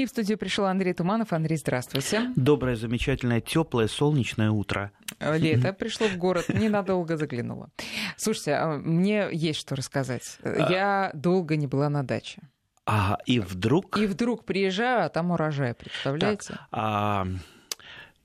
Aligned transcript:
И 0.00 0.06
в 0.06 0.08
студию 0.08 0.38
пришел 0.38 0.64
Андрей 0.64 0.94
Туманов. 0.94 1.34
Андрей, 1.34 1.58
здравствуйте. 1.58 2.32
Доброе, 2.34 2.74
замечательное, 2.74 3.42
теплое, 3.42 3.86
солнечное 3.86 4.50
утро. 4.50 4.92
Лето 5.20 5.72
пришло 5.78 6.06
в 6.06 6.16
город, 6.16 6.48
ненадолго 6.48 7.18
заглянуло. 7.18 7.68
Слушайте, 8.16 8.54
а 8.54 8.78
мне 8.78 9.28
есть 9.30 9.60
что 9.60 9.76
рассказать. 9.76 10.38
А. 10.42 10.72
Я 10.72 11.10
долго 11.12 11.56
не 11.56 11.66
была 11.66 11.90
на 11.90 12.02
даче. 12.02 12.40
А, 12.86 13.18
и 13.26 13.40
вдруг... 13.40 13.98
И 13.98 14.06
вдруг 14.06 14.46
приезжаю, 14.46 15.04
а 15.04 15.10
там 15.10 15.32
урожай, 15.32 15.74
представляете? 15.74 16.48
Так, 16.48 16.68
а... 16.72 17.26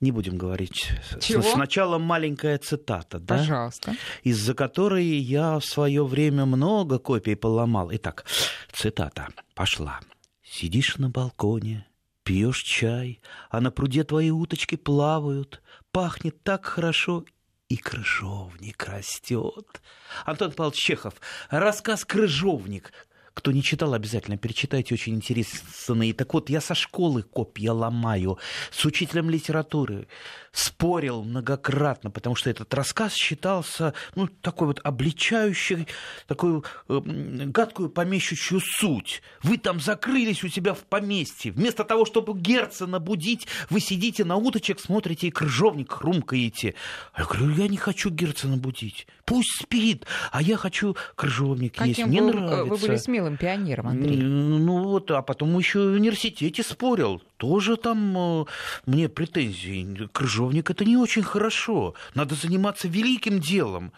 Не 0.00 0.12
будем 0.12 0.38
говорить. 0.38 0.88
Чего? 1.20 1.42
Сначала 1.42 1.98
маленькая 1.98 2.56
цитата, 2.56 3.18
да? 3.18 3.36
Пожалуйста. 3.36 3.94
Из-за 4.22 4.54
которой 4.54 5.04
я 5.04 5.58
в 5.58 5.64
свое 5.64 6.06
время 6.06 6.46
много 6.46 6.98
копий 6.98 7.34
поломал. 7.34 7.90
Итак, 7.92 8.24
цитата 8.72 9.28
пошла. 9.54 10.00
Сидишь 10.48 10.96
на 10.98 11.10
балконе, 11.10 11.86
пьешь 12.22 12.62
чай, 12.62 13.20
а 13.50 13.60
на 13.60 13.70
пруде 13.70 14.04
твои 14.04 14.30
уточки 14.30 14.76
плавают, 14.76 15.60
пахнет 15.90 16.42
так 16.44 16.64
хорошо, 16.64 17.24
и 17.68 17.76
крыжовник 17.76 18.84
растет. 18.84 19.82
Антон 20.24 20.52
Павлович 20.52 20.78
Чехов, 20.78 21.14
рассказ 21.50 22.04
«Крыжовник». 22.04 22.92
Кто 23.36 23.52
не 23.52 23.62
читал, 23.62 23.92
обязательно 23.92 24.38
перечитайте, 24.38 24.94
очень 24.94 25.14
интересно. 25.14 26.02
И 26.02 26.14
так 26.14 26.32
вот, 26.32 26.48
я 26.48 26.62
со 26.62 26.74
школы 26.74 27.22
копья 27.22 27.72
ломаю, 27.72 28.38
с 28.70 28.82
учителем 28.86 29.28
литературы 29.28 30.08
спорил 30.52 31.22
многократно, 31.22 32.10
потому 32.10 32.34
что 32.34 32.48
этот 32.48 32.72
рассказ 32.72 33.12
считался, 33.12 33.92
ну, 34.14 34.26
такой 34.26 34.68
вот 34.68 34.80
обличающий, 34.82 35.86
такую 36.26 36.64
э, 36.88 36.98
гадкую 36.98 37.90
помещущую 37.90 38.62
суть. 38.64 39.20
Вы 39.42 39.58
там 39.58 39.80
закрылись 39.80 40.42
у 40.42 40.48
себя 40.48 40.72
в 40.72 40.84
поместье. 40.84 41.52
Вместо 41.52 41.84
того, 41.84 42.06
чтобы 42.06 42.32
Герцена 42.40 43.00
будить, 43.00 43.46
вы 43.68 43.80
сидите 43.80 44.24
на 44.24 44.36
уточек, 44.36 44.80
смотрите 44.80 45.26
и 45.26 45.30
крыжовник 45.30 45.92
хрумкаете. 45.92 46.74
Я 47.18 47.24
говорю, 47.26 47.50
я 47.50 47.68
не 47.68 47.76
хочу 47.76 48.08
Герцена 48.08 48.56
будить. 48.56 49.06
Пусть 49.26 49.60
спит, 49.60 50.06
а 50.30 50.40
я 50.40 50.56
хочу 50.56 50.96
крыжовник 51.16 51.74
Каким 51.74 51.88
есть. 51.88 52.06
Мне 52.06 52.22
вы, 52.22 52.32
нравится. 52.32 52.64
Вы 52.64 52.76
были 52.76 52.96
смелым 52.96 53.36
пионером, 53.36 53.88
Андрей. 53.88 54.18
Ну 54.18 54.84
вот, 54.84 55.10
а 55.10 55.20
потом 55.20 55.58
еще 55.58 55.80
в 55.80 55.94
университете 55.94 56.62
спорил. 56.62 57.20
Тоже 57.36 57.76
там 57.76 58.16
э, 58.16 58.44
мне 58.86 59.08
претензии. 59.08 60.08
Крыжовник 60.12 60.70
это 60.70 60.84
не 60.84 60.96
очень 60.96 61.24
хорошо. 61.24 61.94
Надо 62.14 62.36
заниматься 62.36 62.86
великим 62.86 63.40
делом. 63.40 63.92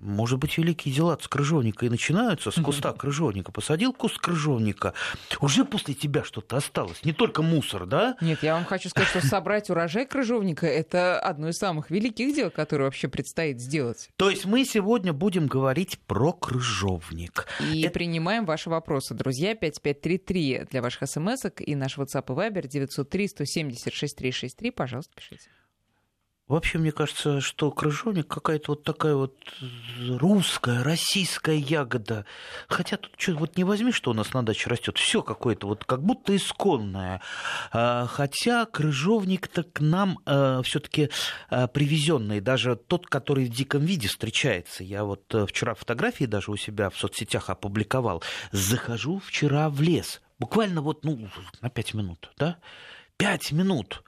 Может 0.00 0.38
быть, 0.38 0.56
великие 0.58 0.94
дела 0.94 1.18
с 1.20 1.28
крыжовника 1.28 1.86
и 1.86 1.88
начинаются, 1.88 2.50
с 2.50 2.60
куста 2.60 2.92
крыжовника. 2.92 3.52
Посадил 3.52 3.92
куст 3.92 4.18
крыжовника, 4.18 4.94
уже 5.40 5.64
после 5.64 5.94
тебя 5.94 6.24
что-то 6.24 6.56
осталось, 6.56 7.04
не 7.04 7.12
только 7.12 7.42
мусор, 7.42 7.86
да? 7.86 8.16
Нет, 8.20 8.42
я 8.42 8.54
вам 8.54 8.64
хочу 8.64 8.88
сказать, 8.88 9.08
что 9.08 9.26
собрать 9.26 9.70
урожай 9.70 10.06
крыжовника– 10.06 10.66
это 10.66 11.18
одно 11.18 11.48
из 11.48 11.56
самых 11.56 11.90
великих 11.90 12.34
дел, 12.34 12.50
которые 12.50 12.86
вообще 12.86 13.08
предстоит 13.08 13.60
сделать. 13.60 14.10
То 14.16 14.30
есть 14.30 14.44
мы 14.44 14.64
сегодня 14.64 15.12
будем 15.12 15.46
говорить 15.46 15.98
про 16.06 16.32
крыжовник. 16.32 17.46
И 17.72 17.82
это... 17.82 17.92
принимаем 17.92 18.44
ваши 18.44 18.70
вопросы, 18.70 19.14
друзья. 19.14 19.54
5533 19.54 20.66
для 20.70 20.82
ваших 20.82 21.08
смс 21.08 21.44
и 21.58 21.74
наш 21.74 21.98
WhatsApp 21.98 22.24
и 22.28 22.50
Viber 22.50 22.66
903 22.66 23.28
176 23.28 24.16
363. 24.16 24.70
Пожалуйста, 24.70 25.12
пишите. 25.14 25.50
Вообще, 26.48 26.78
мне 26.78 26.92
кажется, 26.92 27.40
что 27.40 27.72
крыжовник 27.72 28.28
какая-то 28.28 28.72
вот 28.72 28.84
такая 28.84 29.16
вот 29.16 29.34
русская, 30.08 30.84
российская 30.84 31.58
ягода. 31.58 32.24
Хотя 32.68 32.98
тут 32.98 33.10
что 33.18 33.34
вот 33.34 33.56
не 33.56 33.64
возьми, 33.64 33.90
что 33.90 34.12
у 34.12 34.14
нас 34.14 34.32
на 34.32 34.46
даче 34.46 34.70
растет, 34.70 34.96
все 34.96 35.22
какое-то 35.22 35.66
вот 35.66 35.84
как 35.84 36.04
будто 36.04 36.36
исконное. 36.36 37.20
А, 37.72 38.06
хотя 38.06 38.64
крыжовник-то 38.64 39.64
к 39.64 39.80
нам 39.80 40.20
а, 40.24 40.62
все-таки 40.62 41.10
а, 41.50 41.66
привезенный, 41.66 42.40
даже 42.40 42.76
тот, 42.76 43.08
который 43.08 43.46
в 43.46 43.48
диком 43.48 43.84
виде 43.84 44.06
встречается. 44.06 44.84
Я 44.84 45.02
вот 45.02 45.22
э, 45.34 45.46
вчера 45.46 45.74
фотографии 45.74 46.26
даже 46.26 46.52
у 46.52 46.56
себя 46.56 46.90
в 46.90 46.96
соцсетях 46.96 47.50
опубликовал. 47.50 48.22
Захожу 48.52 49.18
вчера 49.18 49.68
в 49.68 49.82
лес, 49.82 50.22
буквально 50.38 50.80
вот 50.80 51.04
ну, 51.04 51.28
на 51.60 51.70
пять 51.70 51.92
минут, 51.92 52.30
да? 52.38 52.58
Пять 53.16 53.50
минут 53.50 54.04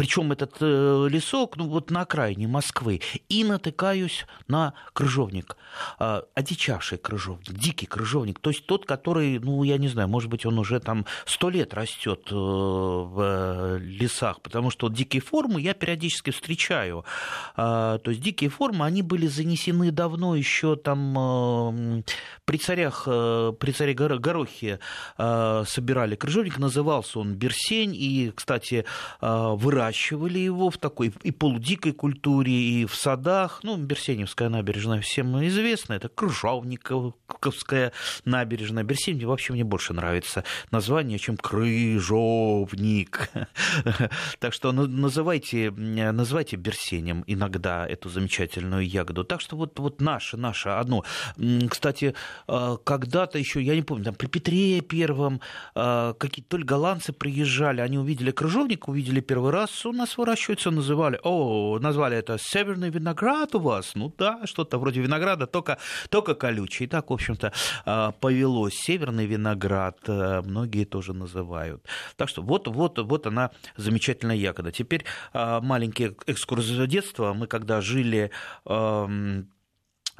причем 0.00 0.32
этот 0.32 0.56
э, 0.62 1.08
лесок, 1.10 1.58
ну 1.58 1.68
вот 1.68 1.90
на 1.90 2.00
окраине 2.00 2.48
Москвы, 2.48 3.02
и 3.28 3.44
натыкаюсь 3.44 4.24
на 4.48 4.72
крыжовник, 4.94 5.58
э, 5.98 6.22
одичавший 6.34 6.96
крыжовник, 6.96 7.52
дикий 7.52 7.84
крыжовник, 7.84 8.38
то 8.38 8.48
есть 8.48 8.64
тот, 8.64 8.86
который, 8.86 9.38
ну 9.40 9.62
я 9.62 9.76
не 9.76 9.88
знаю, 9.88 10.08
может 10.08 10.30
быть 10.30 10.46
он 10.46 10.58
уже 10.58 10.80
там 10.80 11.04
сто 11.26 11.50
лет 11.50 11.74
растет 11.74 12.28
э, 12.30 12.34
в 12.34 13.76
лесах, 13.76 14.40
потому 14.40 14.70
что 14.70 14.86
вот 14.86 14.96
дикие 14.96 15.20
формы 15.20 15.60
я 15.60 15.74
периодически 15.74 16.30
встречаю, 16.30 17.04
э, 17.58 17.98
то 18.02 18.10
есть 18.10 18.22
дикие 18.22 18.48
формы, 18.48 18.86
они 18.86 19.02
были 19.02 19.26
занесены 19.26 19.90
давно 19.90 20.34
еще 20.34 20.76
там 20.76 21.98
э, 21.98 22.02
при 22.46 22.56
царях, 22.56 23.02
э, 23.06 23.52
при 23.60 23.72
царе 23.72 23.92
Горохе 23.92 24.78
э, 25.18 25.64
собирали 25.66 26.14
крыжовник, 26.14 26.56
назывался 26.56 27.18
он 27.18 27.34
берсень, 27.34 27.94
и, 27.94 28.32
кстати, 28.34 28.86
э, 29.20 29.56
выращивали 29.90 30.38
его 30.38 30.70
в 30.70 30.78
такой 30.78 31.12
и 31.22 31.30
полудикой 31.32 31.92
культуре, 31.92 32.52
и 32.52 32.86
в 32.86 32.94
садах. 32.94 33.60
Ну, 33.62 33.76
Берсеневская 33.76 34.48
набережная 34.48 35.00
всем 35.00 35.44
известна, 35.46 35.94
это 35.94 36.08
Крыжовниковская 36.08 37.92
набережная. 38.24 38.84
Берсенев 38.84 39.28
вообще 39.28 39.52
мне 39.52 39.64
больше 39.64 39.92
нравится 39.92 40.44
название, 40.70 41.18
чем 41.18 41.36
Крыжовник. 41.36 43.30
Так 44.38 44.54
что 44.54 44.72
называйте, 44.72 45.70
называйте 45.70 46.56
Берсенем 46.56 47.24
иногда 47.26 47.86
эту 47.86 48.08
замечательную 48.08 48.86
ягоду. 48.86 49.24
Так 49.24 49.40
что 49.40 49.56
вот, 49.56 49.78
вот 49.78 50.00
наше, 50.00 50.36
наше 50.36 50.70
одно. 50.70 51.04
Кстати, 51.68 52.14
э, 52.48 52.76
когда-то 52.84 53.38
еще, 53.38 53.60
я 53.60 53.74
не 53.74 53.82
помню, 53.82 54.04
там 54.04 54.14
при 54.14 54.26
Петре 54.26 54.80
Первом 54.80 55.40
э, 55.74 56.14
какие-то 56.18 56.50
то 56.50 56.56
ли 56.56 56.64
голландцы 56.64 57.12
приезжали, 57.12 57.80
они 57.80 57.98
увидели 57.98 58.30
крыжовник, 58.30 58.88
увидели 58.88 59.20
первый 59.20 59.50
раз, 59.50 59.79
у 59.88 59.92
нас 59.92 60.18
выращивается, 60.18 60.70
называли, 60.70 61.18
о, 61.22 61.78
назвали 61.78 62.16
это 62.16 62.38
северный 62.38 62.90
виноград 62.90 63.54
у 63.54 63.60
вас, 63.60 63.94
ну 63.94 64.12
да, 64.18 64.40
что-то 64.44 64.78
вроде 64.78 65.00
винограда, 65.00 65.46
только, 65.46 65.78
только 66.08 66.34
колючий. 66.34 66.86
Так, 66.86 67.10
в 67.10 67.12
общем-то, 67.12 67.52
а, 67.84 68.12
повелось. 68.12 68.74
Северный 68.74 69.26
виноград 69.26 69.98
э, 70.06 70.42
многие 70.42 70.84
тоже 70.84 71.12
называют. 71.12 71.84
Так 72.16 72.28
что 72.28 72.42
вот, 72.42 72.68
вот, 72.68 72.98
вот 72.98 73.26
она 73.26 73.50
замечательная 73.76 74.36
ягода. 74.36 74.72
Теперь 74.72 75.04
а, 75.32 75.60
маленький 75.60 76.16
экскурс 76.26 76.66
детства. 76.66 77.32
Мы 77.32 77.46
когда 77.46 77.80
жили 77.80 78.30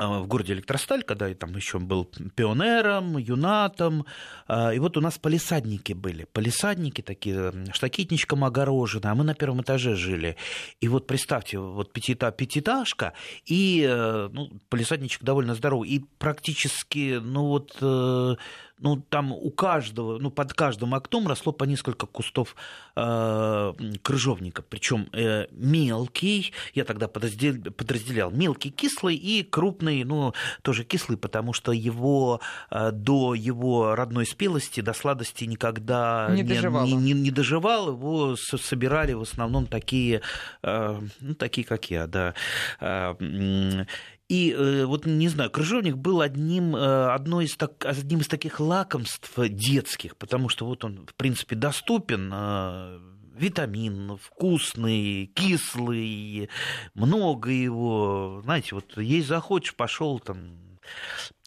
в 0.00 0.26
городе 0.26 0.54
Электросталь, 0.54 1.02
когда 1.02 1.28
я 1.28 1.34
там 1.34 1.54
еще 1.54 1.78
был 1.78 2.10
пионером, 2.34 3.18
юнатом. 3.18 4.06
А, 4.48 4.72
и 4.72 4.78
вот 4.78 4.96
у 4.96 5.00
нас 5.00 5.18
полисадники 5.18 5.92
были. 5.92 6.24
Полисадники 6.32 7.02
такие, 7.02 7.52
штакетничком 7.72 8.44
огорожены, 8.44 9.06
а 9.06 9.14
мы 9.14 9.24
на 9.24 9.34
первом 9.34 9.62
этаже 9.62 9.94
жили. 9.94 10.36
И 10.80 10.88
вот 10.88 11.06
представьте, 11.06 11.58
вот 11.58 11.92
пятиэтаж, 11.92 12.34
пятиэтажка, 12.34 13.12
и 13.44 13.86
э, 13.88 14.28
ну, 14.32 14.50
полисадничек 14.68 15.22
довольно 15.22 15.54
здоровый. 15.54 15.88
И 15.90 16.04
практически, 16.18 17.18
ну 17.22 17.46
вот 17.46 17.76
э, 17.80 18.36
ну, 18.80 18.96
там 18.96 19.32
у 19.32 19.50
каждого, 19.50 20.18
ну, 20.18 20.30
под 20.30 20.54
каждым 20.54 20.94
окном 20.94 21.28
росло 21.28 21.52
по 21.52 21.64
несколько 21.64 22.06
кустов 22.06 22.56
э, 22.96 23.72
крыжовника, 24.02 24.62
причем 24.62 25.08
э, 25.12 25.46
мелкий, 25.50 26.52
я 26.74 26.84
тогда 26.84 27.08
подраздел, 27.08 27.54
подразделял, 27.72 28.30
мелкий 28.30 28.70
кислый 28.70 29.16
и 29.16 29.42
крупный, 29.42 30.04
ну, 30.04 30.32
тоже 30.62 30.84
кислый, 30.84 31.18
потому 31.18 31.52
что 31.52 31.72
его 31.72 32.40
э, 32.70 32.90
до 32.92 33.34
его 33.34 33.94
родной 33.94 34.26
спелости, 34.26 34.80
до 34.80 34.92
сладости 34.92 35.44
никогда 35.44 36.28
не, 36.30 36.42
доживал, 36.42 36.86
не, 36.86 36.94
не, 36.94 37.12
не 37.12 37.30
доживал, 37.30 37.90
его 37.90 38.36
собирали 38.36 39.12
в 39.12 39.22
основном 39.22 39.66
такие, 39.66 40.22
э, 40.62 41.00
ну, 41.20 41.34
такие, 41.34 41.66
как 41.66 41.90
я, 41.90 42.06
да, 42.06 42.34
э, 42.80 43.84
и 44.30 44.54
э, 44.56 44.84
вот, 44.84 45.06
не 45.06 45.26
знаю, 45.26 45.50
крыжовник 45.50 45.96
был 45.96 46.20
одним, 46.20 46.76
э, 46.76 47.12
одной 47.12 47.46
из 47.46 47.56
так, 47.56 47.84
одним 47.84 48.20
из 48.20 48.28
таких 48.28 48.60
лакомств 48.60 49.32
детских, 49.36 50.16
потому 50.16 50.48
что 50.48 50.66
вот 50.66 50.84
он, 50.84 51.04
в 51.04 51.16
принципе, 51.16 51.56
доступен, 51.56 52.30
э, 52.32 53.00
витамин, 53.34 54.18
вкусный, 54.22 55.26
кислый, 55.34 56.48
много 56.94 57.50
его. 57.50 58.40
Знаете, 58.44 58.76
вот 58.76 58.96
есть 58.98 59.26
захочешь, 59.26 59.74
пошел 59.74 60.20
там 60.20 60.78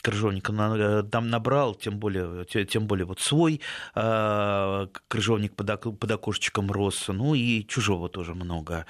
крыжовника 0.04 1.04
там 1.10 1.30
набрал, 1.30 1.74
тем 1.74 1.98
более, 1.98 2.46
тем 2.46 2.86
более 2.86 3.06
вот 3.06 3.20
свой 3.20 3.62
крыжовник 3.94 5.56
под, 5.56 6.12
окошечком 6.12 6.72
рос, 6.72 7.08
ну 7.08 7.34
и 7.34 7.66
чужого 7.66 8.10
тоже 8.10 8.36
много. 8.36 8.86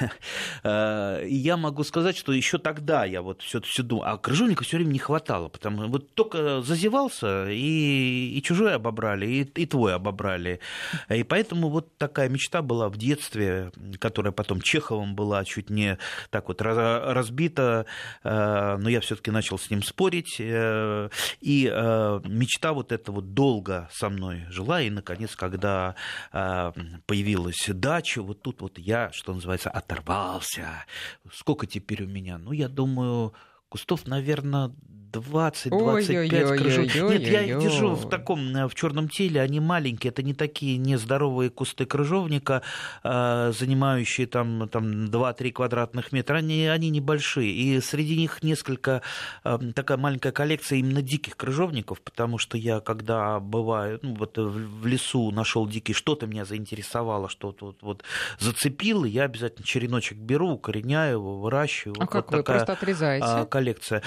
И 0.64 1.36
я 1.36 1.56
могу 1.56 1.84
сказать, 1.84 2.16
что 2.16 2.32
еще 2.32 2.58
тогда 2.58 3.04
я 3.04 3.22
вот 3.22 3.42
все, 3.42 3.60
все 3.60 3.82
думал, 3.82 4.04
а 4.04 4.18
крыжовника 4.18 4.64
все 4.64 4.76
время 4.76 4.90
не 4.90 4.98
хватало, 4.98 5.48
потому 5.48 5.88
вот 5.88 6.14
только 6.14 6.62
зазевался, 6.62 7.48
и, 7.48 8.32
и 8.36 8.42
чужой 8.42 8.74
обобрали, 8.74 9.26
и, 9.26 9.40
и 9.42 9.66
твой 9.66 9.94
обобрали. 9.94 10.60
И 11.08 11.22
поэтому 11.22 11.68
вот 11.68 11.96
такая 11.98 12.28
мечта 12.28 12.62
была 12.62 12.88
в 12.88 12.96
детстве, 12.96 13.72
которая 13.98 14.32
потом 14.32 14.60
Чеховым 14.60 15.14
была 15.14 15.44
чуть 15.44 15.70
не 15.70 15.98
так 16.30 16.48
вот 16.48 16.60
разбита, 16.62 17.86
э, 18.24 18.76
но 18.78 18.88
я 18.88 19.00
все-таки 19.00 19.30
начал 19.30 19.58
с 19.58 19.70
ним 19.70 19.82
спорить, 19.82 20.31
э, 20.40 21.08
и 21.40 21.70
э, 21.72 22.20
мечта 22.24 22.72
вот 22.72 22.92
эта 22.92 23.12
вот 23.12 23.34
долго 23.34 23.88
со 23.92 24.08
мной 24.08 24.44
жила, 24.48 24.80
и, 24.80 24.90
наконец, 24.90 25.36
когда 25.36 25.94
появилась 26.30 27.64
дача, 27.68 28.22
вот 28.22 28.42
тут 28.42 28.60
вот 28.60 28.78
я, 28.78 29.10
что 29.12 29.34
называется, 29.34 29.70
оторвался. 29.70 30.84
Сколько 31.32 31.66
теперь 31.66 32.04
у 32.04 32.06
меня? 32.06 32.38
Ну, 32.38 32.52
я 32.52 32.68
думаю, 32.68 33.34
кустов, 33.68 34.06
наверное, 34.06 34.72
20-25 35.12 36.56
крыжов. 36.56 36.94
Нет, 37.10 37.22
я 37.22 37.42
их 37.42 37.58
держу 37.58 37.94
в 37.94 38.08
таком, 38.08 38.56
э, 38.56 38.68
в 38.68 38.74
черном 38.74 39.08
теле, 39.08 39.40
они 39.40 39.60
маленькие, 39.60 40.10
это 40.10 40.22
не 40.22 40.34
такие 40.34 40.78
нездоровые 40.78 41.50
кусты 41.50 41.84
крыжовника, 41.84 42.62
э, 43.04 43.52
занимающие 43.52 44.26
там, 44.26 44.68
там 44.68 45.06
2-3 45.06 45.52
квадратных 45.52 46.12
метра, 46.12 46.38
они, 46.38 46.66
они 46.66 46.90
небольшие. 46.90 47.50
И 47.52 47.80
среди 47.80 48.16
них 48.16 48.42
несколько, 48.42 49.02
э, 49.44 49.58
такая 49.74 49.98
маленькая 49.98 50.32
коллекция 50.32 50.78
именно 50.78 51.02
диких 51.02 51.36
крыжовников, 51.36 52.00
потому 52.00 52.38
что 52.38 52.56
я, 52.56 52.80
когда 52.80 53.40
бываю, 53.40 53.98
ну, 54.02 54.14
вот 54.14 54.36
в 54.38 54.86
лесу 54.86 55.30
нашел 55.30 55.66
дикий, 55.66 55.92
что-то 55.92 56.26
меня 56.26 56.44
заинтересовало, 56.44 57.28
что-то 57.28 57.66
вот, 57.66 57.82
вот 57.82 58.02
зацепило, 58.38 59.04
я 59.04 59.24
обязательно 59.24 59.66
череночек 59.66 60.18
беру, 60.18 60.50
укореняю 60.50 61.12
его, 61.18 61.38
выращиваю. 61.38 61.96
А 61.98 62.04
вот 62.04 62.10
как 62.10 62.30
вот 62.30 62.38
вы 62.38 62.44
просто 62.44 62.72
отрезаете? 62.72 63.26
А, 63.26 63.44
коллекция 63.46 64.02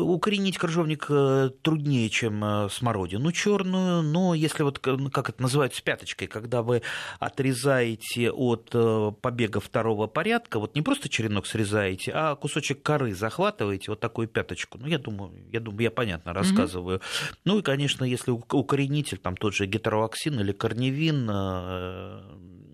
укоренить 0.00 0.58
крыжовник 0.58 1.06
э, 1.08 1.50
труднее, 1.62 2.08
чем 2.08 2.44
э, 2.44 2.68
смородину 2.70 3.32
черную, 3.32 4.02
но 4.02 4.34
если 4.34 4.62
вот, 4.62 4.80
ну, 4.84 5.10
как 5.10 5.28
это 5.28 5.42
называется, 5.42 5.82
пяточкой, 5.82 6.28
когда 6.28 6.62
вы 6.62 6.82
отрезаете 7.18 8.30
от 8.30 8.70
э, 8.74 9.12
побега 9.20 9.60
второго 9.60 10.06
порядка, 10.06 10.58
вот 10.58 10.74
не 10.74 10.82
просто 10.82 11.08
черенок 11.08 11.46
срезаете, 11.46 12.12
а 12.14 12.34
кусочек 12.34 12.82
коры 12.82 13.14
захватываете, 13.14 13.86
вот 13.88 14.00
такую 14.00 14.28
пяточку, 14.28 14.78
ну, 14.78 14.86
я 14.86 14.98
думаю, 14.98 15.32
я 15.52 15.60
думаю, 15.60 15.82
я 15.82 15.90
понятно 15.90 16.32
рассказываю. 16.32 16.98
Mm-hmm. 16.98 17.34
Ну, 17.44 17.58
и, 17.58 17.62
конечно, 17.62 18.04
если 18.04 18.30
укоренитель, 18.30 19.18
там 19.18 19.36
тот 19.36 19.54
же 19.54 19.66
гетероаксин 19.66 20.40
или 20.40 20.52
корневин, 20.52 21.28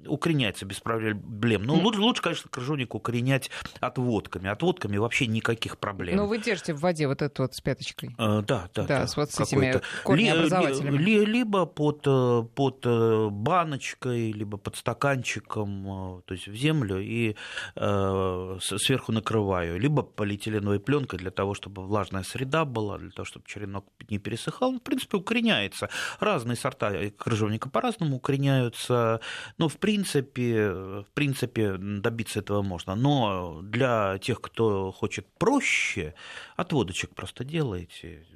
укореняется 0.07 0.65
без 0.65 0.81
проблем. 0.81 1.63
Но 1.63 1.75
лучше, 1.75 2.01
лучше, 2.01 2.23
конечно, 2.23 2.51
крыжовник 2.51 2.95
укоренять 2.95 3.51
отводками. 3.81 4.49
Отводками 4.49 4.97
вообще 4.97 5.27
никаких 5.27 5.79
проблем. 5.79 6.17
Но 6.17 6.27
вы 6.27 6.39
держите 6.39 6.75
в 6.75 6.81
воде 6.81 7.07
вот 7.07 7.23
эту 7.23 7.43
вот 7.43 7.55
с 7.55 7.61
пяточкой. 7.61 8.15
А, 8.19 8.43
да, 8.43 8.69
да. 8.75 8.83
Да, 8.83 9.01
да 9.01 9.07
с 9.07 9.17
вот 9.17 9.31
с 9.31 9.41
этими 9.41 9.81
корнеобразователями. 10.05 10.99
Ли, 10.99 11.25
либо 11.25 11.67
под, 11.67 12.03
э, 12.07 12.45
под 12.55 12.85
э, 12.85 13.29
баночкой, 13.31 14.33
либо 14.33 14.57
под 14.57 14.77
стаканчиком, 14.77 16.23
то 16.25 16.35
есть 16.35 16.49
в 16.49 16.55
землю, 16.55 17.01
и 17.01 17.37
э, 17.75 18.59
сверху 18.61 19.13
накрываю. 19.13 19.79
Либо 19.79 20.03
полиэтиленовой 20.03 20.81
пленкой 20.81 21.19
для 21.19 21.31
того, 21.31 21.55
чтобы 21.55 21.87
влажная 21.87 22.23
среда 22.23 22.65
была, 22.65 22.99
для 22.99 23.11
того, 23.11 23.25
чтобы 23.25 23.47
черенок 23.47 23.87
не 24.09 24.19
пересыхал. 24.19 24.73
Ну, 24.73 24.79
в 24.79 24.83
принципе, 24.83 25.17
укореняется. 25.17 25.89
Разные 26.21 26.57
сорта 26.57 26.93
крыжовника 27.17 27.69
по-разному 27.69 28.17
укореняются. 28.17 29.21
Но, 29.59 29.69
в 29.69 29.77
принципе, 29.77 29.96
принципе, 29.97 30.71
в 30.71 31.07
принципе, 31.15 31.77
добиться 31.79 32.41
этого 32.41 32.63
можно. 32.63 32.95
Но 32.95 33.61
для 33.63 34.19
тех, 34.19 34.41
кто 34.41 34.93
хочет 34.93 35.27
проще, 35.39 36.15
отводочек 36.57 37.15
просто 37.15 37.45
делаете. 37.45 38.27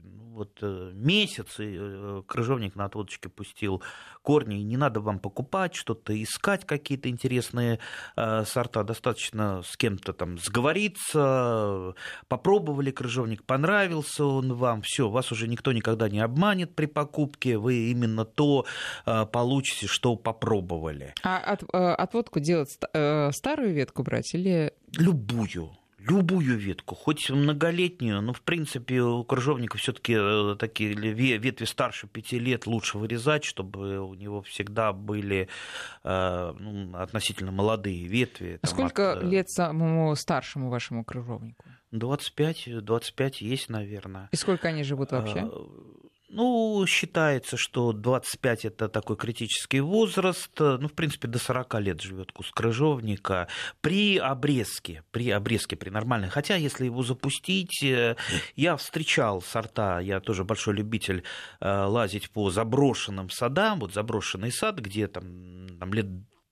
Вот 0.40 0.58
э, 0.62 0.92
месяц 0.94 1.60
и 1.60 1.76
э, 1.78 2.22
крыжовник 2.26 2.74
на 2.74 2.86
отводочке 2.86 3.28
пустил 3.28 3.82
корни, 4.22 4.58
и 4.58 4.64
не 4.64 4.78
надо 4.78 5.00
вам 5.00 5.18
покупать 5.18 5.74
что-то, 5.74 6.14
искать 6.22 6.64
какие-то 6.64 7.10
интересные 7.10 7.78
э, 8.16 8.44
сорта. 8.46 8.82
Достаточно 8.82 9.60
с 9.62 9.76
кем-то 9.76 10.14
там 10.14 10.38
сговориться, 10.38 11.94
попробовали 12.28 12.90
крыжовник, 12.90 13.44
понравился 13.44 14.24
он 14.24 14.54
вам, 14.54 14.80
все, 14.80 15.10
вас 15.10 15.30
уже 15.30 15.46
никто 15.46 15.72
никогда 15.72 16.08
не 16.08 16.20
обманет 16.20 16.74
при 16.74 16.86
покупке, 16.86 17.58
вы 17.58 17.90
именно 17.90 18.24
то 18.24 18.64
получите, 19.04 19.88
что 19.88 20.16
попробовали. 20.16 21.12
А 21.22 21.36
от, 21.36 21.64
отводку 21.70 22.40
делать 22.40 22.70
старую 22.70 23.74
ветку 23.74 24.02
брать 24.04 24.32
или... 24.32 24.72
Любую 24.96 25.76
любую 26.06 26.58
ветку, 26.58 26.94
хоть 26.94 27.30
многолетнюю, 27.30 28.20
но 28.20 28.32
в 28.32 28.42
принципе 28.42 29.00
у 29.00 29.24
крыжовника 29.24 29.78
все-таки 29.78 30.14
э, 30.16 30.56
такие 30.58 30.94
ветви 30.94 31.64
старше 31.64 32.06
пяти 32.06 32.38
лет 32.38 32.66
лучше 32.66 32.98
вырезать, 32.98 33.44
чтобы 33.44 34.00
у 34.00 34.14
него 34.14 34.42
всегда 34.42 34.92
были 34.92 35.48
э, 36.04 36.54
ну, 36.58 36.96
относительно 36.96 37.52
молодые 37.52 38.06
ветви. 38.06 38.58
А 38.62 38.66
сколько 38.66 39.12
от... 39.12 39.22
Э, 39.22 39.26
лет 39.26 39.50
самому 39.50 40.14
старшему 40.16 40.70
вашему 40.70 41.04
крыжовнику? 41.04 41.64
25, 41.92 42.84
25 42.84 43.40
есть, 43.40 43.68
наверное. 43.68 44.28
И 44.32 44.36
сколько 44.36 44.68
они 44.68 44.84
живут 44.84 45.12
вообще? 45.12 45.48
Ну, 46.32 46.84
считается, 46.86 47.56
что 47.56 47.92
25 47.92 48.64
это 48.66 48.88
такой 48.88 49.16
критический 49.16 49.80
возраст. 49.80 50.52
Ну, 50.60 50.86
в 50.86 50.92
принципе, 50.92 51.26
до 51.26 51.40
40 51.40 51.80
лет 51.80 52.00
живет 52.00 52.30
куст 52.30 52.52
крыжовника. 52.52 53.48
При 53.80 54.16
обрезке, 54.16 55.02
при 55.10 55.30
обрезке, 55.30 55.74
при 55.74 55.90
нормальной. 55.90 56.28
Хотя, 56.28 56.54
если 56.54 56.84
его 56.84 57.02
запустить, 57.02 57.82
э, 57.82 58.14
я 58.54 58.76
встречал 58.76 59.42
сорта, 59.42 59.98
я 59.98 60.20
тоже 60.20 60.44
большой 60.44 60.74
любитель 60.74 61.24
э, 61.60 61.68
лазить 61.68 62.30
по 62.30 62.48
заброшенным 62.50 63.28
садам. 63.28 63.80
Вот 63.80 63.92
заброшенный 63.92 64.52
сад, 64.52 64.78
где 64.78 65.08
там, 65.08 65.78
там 65.80 65.92
лет 65.92 66.06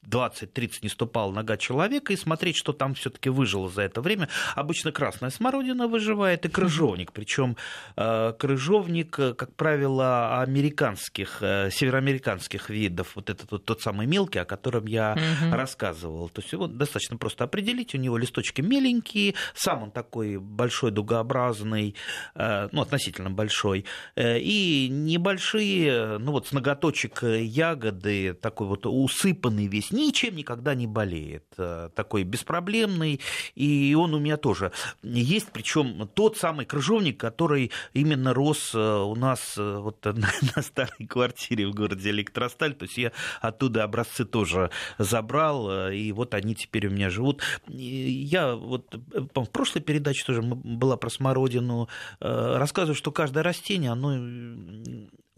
20-30 0.09 0.79
не 0.83 0.89
ступала 0.89 1.33
нога 1.33 1.57
человека 1.57 2.13
и 2.13 2.17
смотреть, 2.17 2.57
что 2.57 2.73
там 2.73 2.95
все-таки 2.95 3.29
выжило 3.31 3.69
за 3.69 3.83
это 3.83 4.01
время. 4.01 4.29
Обычно 4.55 4.93
красная 4.93 5.31
смородина 5.31 5.87
выживает 5.87 6.45
и 6.47 6.49
крыжовник. 6.49 7.13
Причем 7.13 7.57
э, 7.97 8.33
крыжовник, 8.39 9.19
э, 9.19 9.35
как 9.35 9.55
правило, 9.55 10.41
американских, 10.41 11.39
э, 11.43 11.71
североамериканских 11.71 12.71
видов, 12.71 13.13
вот 13.15 13.31
этот 13.31 13.51
вот 13.51 13.65
тот 13.65 13.83
самый 13.83 14.07
мелкий, 14.07 14.39
о 14.39 14.45
котором 14.45 14.87
я 14.87 15.17
угу. 15.17 15.55
рассказывал. 15.55 16.29
То 16.31 16.41
есть 16.41 16.53
его 16.53 16.67
достаточно 16.67 17.17
просто 17.17 17.45
определить. 17.45 17.95
У 17.95 17.99
него 17.99 18.17
листочки 18.17 18.61
меленькие, 18.61 19.35
сам 19.55 19.85
он 19.85 19.91
такой 19.91 20.39
большой, 20.39 20.91
дугообразный, 20.91 21.95
ну, 22.35 22.83
относительно 22.83 23.31
большой, 23.31 23.85
и 24.17 24.89
небольшие, 24.91 26.19
ну, 26.19 26.33
вот 26.33 26.49
с 26.49 26.53
ноготочек 26.53 27.23
ягоды, 27.23 28.35
такой 28.35 28.67
вот 28.67 28.87
усыпанный 28.87 29.67
весь 29.67 29.91
ничем 30.07 30.37
никогда 30.37 30.75
не 30.75 30.87
болеет. 30.87 31.45
Э, 31.57 31.91
такой 31.95 32.23
беспроблемный, 32.25 33.21
и 33.55 33.95
он 33.99 34.15
у 34.15 34.19
меня 34.19 34.37
тоже 34.37 34.73
есть, 35.03 35.49
причем 35.53 36.09
тот 36.15 36.37
самый 36.37 36.67
крыжовник, 36.67 37.19
который 37.19 37.71
именно 37.93 38.35
рос 38.35 38.73
э, 38.75 38.79
у 38.79 39.15
нас 39.15 39.55
э, 39.57 39.79
вот 39.79 40.05
на, 40.05 40.29
на 40.57 40.63
старой 40.63 41.07
квартире 41.07 41.67
в 41.67 41.75
городе 41.75 42.11
Электросталь, 42.11 42.75
то 42.75 42.85
есть 42.85 42.99
я 42.99 43.13
оттуда 43.41 43.85
образцы 43.85 44.25
тоже 44.25 44.71
забрал, 44.99 45.91
и 45.91 46.13
вот 46.13 46.35
они 46.35 46.55
теперь 46.55 46.87
у 46.87 46.91
меня 46.91 47.11
живут. 47.11 47.43
Я 47.67 48.55
вот 48.55 48.95
в 49.15 49.47
прошлой 49.47 49.81
передаче 49.81 50.25
тоже 50.25 50.43
была 50.43 50.97
про 50.97 51.11
смородину, 51.11 51.89
рассказываю, 52.21 52.95
что 52.95 53.13
каждое 53.13 53.43
растение, 53.43 53.93
оно 53.93 54.15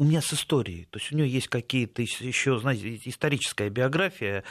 у 0.00 0.04
меня 0.04 0.23
с 0.23 0.33
историей. 0.33 0.87
То 0.90 0.99
есть 0.99 1.12
у 1.12 1.16
него 1.16 1.26
есть 1.26 1.49
какие-то 1.49 2.00
еще, 2.00 2.59
знаете, 2.59 2.99
историческая 3.04 3.69
биография. 3.69 4.45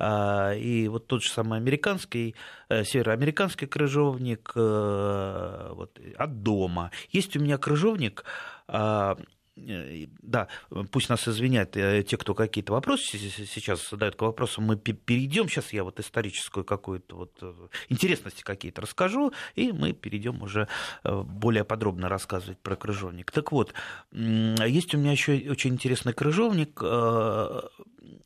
А, 0.00 0.52
и 0.52 0.88
вот 0.88 1.06
тот 1.06 1.22
же 1.22 1.30
самый 1.30 1.60
американский, 1.60 2.34
э, 2.68 2.82
североамериканский 2.82 3.68
крыжовник 3.68 4.50
э, 4.56 5.70
вот, 5.74 6.00
от 6.16 6.42
дома. 6.42 6.90
Есть 7.10 7.36
у 7.36 7.40
меня 7.40 7.56
крыжовник 7.56 8.24
а, 8.66 9.16
да, 9.56 10.48
пусть 10.90 11.08
нас 11.08 11.26
извиняют 11.26 11.76
э, 11.76 12.02
те, 12.02 12.16
кто 12.16 12.34
какие-то 12.34 12.72
вопросы 12.72 13.18
сейчас 13.18 13.88
задают 13.88 14.16
к 14.16 14.22
вопросам, 14.22 14.64
мы 14.64 14.76
перейдем. 14.76 15.48
Сейчас 15.48 15.72
я 15.72 15.82
вот 15.82 15.98
историческую 15.98 16.64
какую-то 16.64 17.16
вот 17.16 17.38
э, 17.40 17.52
интересности 17.88 18.42
какие-то 18.42 18.82
расскажу, 18.82 19.32
и 19.54 19.72
мы 19.72 19.92
перейдем 19.92 20.42
уже 20.42 20.68
более 21.04 21.64
подробно 21.64 22.08
рассказывать 22.08 22.58
про 22.58 22.76
крыжовник. 22.76 23.30
Так 23.30 23.52
вот, 23.52 23.72
есть 24.12 24.94
у 24.94 24.98
меня 24.98 25.12
еще 25.12 25.50
очень 25.50 25.74
интересный 25.74 26.12
крыжовник. 26.12 26.82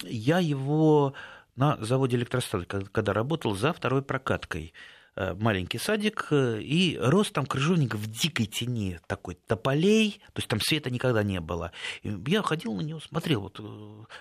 Я 0.03 0.39
его 0.39 1.15
на 1.57 1.77
заводе 1.81 2.17
электросталь, 2.17 2.65
когда 2.67 3.13
работал, 3.13 3.55
за 3.55 3.73
второй 3.73 4.03
прокаткой 4.03 4.73
э, 4.73 5.00
маленький 5.39 5.79
садик, 5.79 6.29
э, 6.31 6.61
и 6.63 6.99
рос 7.01 7.31
там 7.31 7.47
крыжовник 7.47 7.95
в 7.95 8.11
дикой 8.11 8.47
тени, 8.47 9.01
такой 9.07 9.35
тополей, 9.47 10.21
то 10.33 10.39
есть 10.39 10.49
там 10.49 10.61
света 10.61 10.91
никогда 10.91 11.23
не 11.23 11.41
было. 11.41 11.73
И 12.03 12.13
я 12.27 12.43
ходил 12.43 12.75
на 12.75 12.81
него, 12.81 13.01
смотрел, 13.01 13.43
вот 13.43 13.61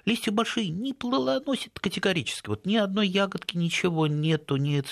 листья 0.06 0.32
большие, 0.32 0.70
не 0.70 0.94
плодоносит 0.94 1.80
категорически, 1.80 2.50
вот 2.50 2.66
ни 2.66 2.76
одной 2.76 3.08
ягодки, 3.08 3.58
ничего 3.58 4.08
нету, 4.08 4.58
ни, 4.58 4.84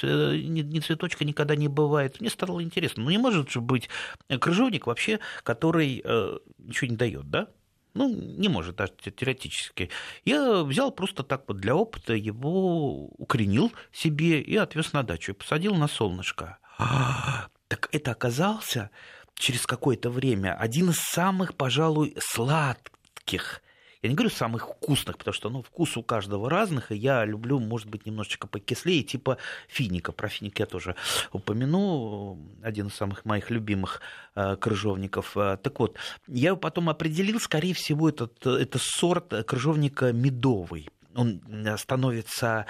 ни, 0.48 0.62
ни 0.62 0.80
цветочка 0.80 1.26
никогда 1.26 1.56
не 1.56 1.68
бывает. 1.68 2.22
Мне 2.22 2.30
стало 2.30 2.62
интересно, 2.64 3.04
ну 3.04 3.10
не 3.10 3.18
может 3.18 3.50
же 3.50 3.62
быть 3.62 3.90
крыжовник 4.28 4.88
вообще, 4.88 5.20
который 5.44 6.02
э, 6.04 6.38
ничего 6.58 6.90
не 6.90 6.98
дает, 6.98 7.30
да? 7.30 7.50
Ну, 7.98 8.10
не 8.10 8.48
может 8.48 8.75
даже 8.75 8.94
теоретически. 8.94 9.89
Я 10.24 10.63
взял 10.63 10.92
просто 10.92 11.24
так 11.24 11.44
вот 11.48 11.58
для 11.58 11.75
опыта, 11.75 12.13
его 12.13 13.06
укоренил 13.18 13.72
себе 13.92 14.39
и 14.39 14.56
отвез 14.56 14.94
на 14.94 15.04
дачу, 15.04 15.32
и 15.32 15.36
посадил 15.36 15.75
на 15.75 15.88
солнышко. 15.88 16.58
А, 16.77 17.48
так 17.68 17.89
это 17.92 18.12
оказался 18.12 18.92
через 19.34 19.66
какое-то 19.66 20.10
время 20.10 20.56
один 20.56 20.92
из 20.92 21.00
самых, 21.00 21.56
пожалуй, 21.56 22.16
сладких 22.20 23.62
я 24.01 24.10
не 24.10 24.16
говорю 24.16 24.30
самых 24.30 24.68
вкусных, 24.68 25.18
потому 25.18 25.34
что 25.34 25.50
ну, 25.50 25.62
вкус 25.62 25.98
у 25.98 26.04
каждого 26.04 26.50
разных, 26.50 26.92
и 26.92 26.96
я 26.96 27.25
люблю, 27.25 27.60
может 27.60 27.88
быть, 27.88 28.06
немножечко 28.06 28.48
покислее, 28.48 29.04
типа 29.04 29.38
финика. 29.68 30.12
Про 30.12 30.30
финик 30.30 30.60
я 30.60 30.66
тоже 30.66 30.96
упомяну, 31.32 32.38
один 32.62 32.88
из 32.88 32.96
самых 32.96 33.25
моих 33.25 33.50
любимых 33.50 34.01
э, 34.36 34.56
крыжовников. 34.58 35.36
Э, 35.36 35.58
так 35.62 35.80
вот, 35.80 35.98
я 36.27 36.56
потом 36.56 36.89
определил, 36.89 37.39
скорее 37.39 37.74
всего, 37.74 38.10
этот, 38.10 38.46
это 38.46 38.77
сорт 38.80 39.34
крыжовника 39.46 40.12
медовый. 40.13 40.89
Он 41.16 41.42
становится 41.77 42.48
а, 42.48 42.60
а, 42.60 42.66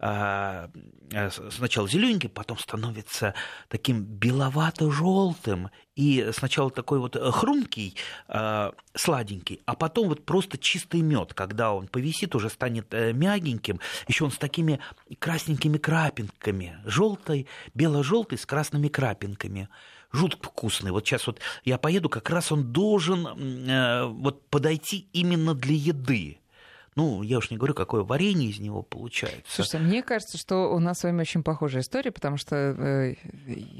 сначала 0.00 1.88
зелененький, 1.88 2.30
потом 2.30 2.58
становится 2.58 3.34
таким 3.68 4.02
беловато-желтым, 4.02 5.70
и 5.94 6.30
сначала 6.32 6.70
такой 6.70 6.98
вот 6.98 7.16
хрумкий, 7.34 7.96
а, 8.26 8.72
сладенький, 8.94 9.60
а 9.66 9.74
потом 9.74 10.08
вот 10.08 10.24
просто 10.24 10.56
чистый 10.56 11.02
мед, 11.02 11.34
когда 11.34 11.74
он 11.74 11.88
повисит, 11.88 12.34
уже 12.34 12.48
станет 12.48 12.94
э, 12.94 13.12
мягеньким, 13.12 13.80
еще 14.08 14.24
он 14.24 14.30
с 14.30 14.38
такими 14.38 14.80
красненькими 15.18 15.76
крапинками, 15.76 16.78
желтой, 16.86 17.46
бело-желтый 17.74 18.38
с 18.38 18.46
красными 18.46 18.88
крапинками 18.88 19.68
жутко 20.12 20.48
вкусный. 20.48 20.90
Вот 20.90 21.06
сейчас 21.06 21.26
вот 21.26 21.40
я 21.64 21.78
поеду, 21.78 22.08
как 22.08 22.30
раз 22.30 22.50
он 22.50 22.72
должен 22.72 23.26
э, 23.26 24.06
вот 24.06 24.48
подойти 24.48 25.08
именно 25.12 25.54
для 25.54 25.74
еды. 25.74 26.39
Ну, 27.00 27.22
я 27.22 27.38
уж 27.38 27.50
не 27.50 27.56
говорю, 27.56 27.72
какое 27.72 28.02
варенье 28.02 28.50
из 28.50 28.60
него 28.60 28.82
получается. 28.82 29.40
Слушайте, 29.46 29.78
мне 29.78 30.02
кажется, 30.02 30.36
что 30.36 30.70
у 30.70 30.78
нас 30.80 30.98
с 30.98 31.04
вами 31.04 31.22
очень 31.22 31.42
похожая 31.42 31.80
история, 31.80 32.12
потому 32.12 32.36
что 32.36 32.56
э, 32.56 33.14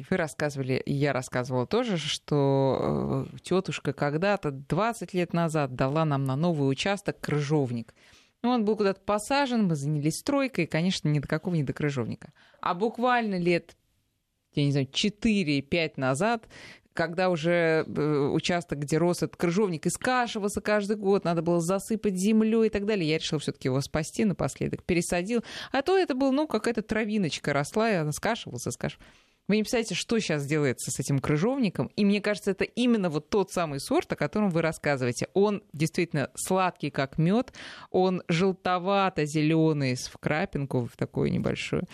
вы 0.08 0.16
рассказывали, 0.16 0.82
и 0.86 0.94
я 0.94 1.12
рассказывала 1.12 1.66
тоже, 1.66 1.98
что 1.98 3.26
э, 3.30 3.36
тетушка 3.42 3.92
когда-то 3.92 4.52
20 4.52 5.12
лет 5.12 5.34
назад 5.34 5.74
дала 5.74 6.06
нам 6.06 6.24
на 6.24 6.34
новый 6.34 6.70
участок 6.70 7.20
крыжовник. 7.20 7.94
Ну, 8.42 8.52
он 8.52 8.64
был 8.64 8.74
куда-то 8.74 9.02
посажен, 9.02 9.68
мы 9.68 9.74
занялись 9.74 10.20
стройкой, 10.20 10.64
и, 10.64 10.66
конечно, 10.66 11.06
ни 11.10 11.18
до 11.18 11.28
какого 11.28 11.54
ни 11.56 11.62
до 11.62 11.74
крыжовника. 11.74 12.32
А 12.62 12.72
буквально 12.72 13.38
лет 13.38 13.76
я 14.54 14.64
не 14.64 14.72
знаю, 14.72 14.88
4-5 14.88 15.92
назад 15.96 16.48
когда 17.00 17.30
уже 17.30 17.86
э, 17.86 18.30
участок, 18.30 18.80
где 18.80 18.98
рос 18.98 19.22
этот 19.22 19.34
крыжовник, 19.38 19.86
искашивался 19.86 20.60
каждый 20.60 20.96
год, 20.96 21.24
надо 21.24 21.40
было 21.40 21.58
засыпать 21.58 22.14
землей 22.14 22.66
и 22.66 22.68
так 22.68 22.84
далее, 22.84 23.08
я 23.08 23.16
решила 23.16 23.40
все-таки 23.40 23.68
его 23.68 23.80
спасти 23.80 24.26
напоследок, 24.26 24.84
пересадил. 24.84 25.42
А 25.72 25.80
то 25.80 25.96
это 25.96 26.14
был, 26.14 26.30
ну, 26.30 26.46
какая-то 26.46 26.82
травиночка 26.82 27.54
росла, 27.54 27.90
и 27.90 27.94
она 27.94 28.12
скашивалась, 28.12 28.64
скашивалась. 28.64 29.08
Вы 29.48 29.56
не 29.56 29.62
представляете, 29.62 29.94
что 29.94 30.18
сейчас 30.18 30.44
делается 30.44 30.90
с 30.90 31.00
этим 31.00 31.20
крыжовником. 31.20 31.90
И 31.96 32.04
мне 32.04 32.20
кажется, 32.20 32.50
это 32.50 32.64
именно 32.64 33.08
вот 33.08 33.30
тот 33.30 33.50
самый 33.50 33.80
сорт, 33.80 34.12
о 34.12 34.16
котором 34.16 34.50
вы 34.50 34.60
рассказываете. 34.60 35.28
Он 35.32 35.62
действительно 35.72 36.30
сладкий, 36.34 36.90
как 36.90 37.16
мед. 37.16 37.54
Он 37.90 38.22
желтовато-зеленый, 38.28 39.94
в 39.94 40.18
крапинку, 40.18 40.84
в 40.84 40.98
такую 40.98 41.32
небольшую. 41.32 41.84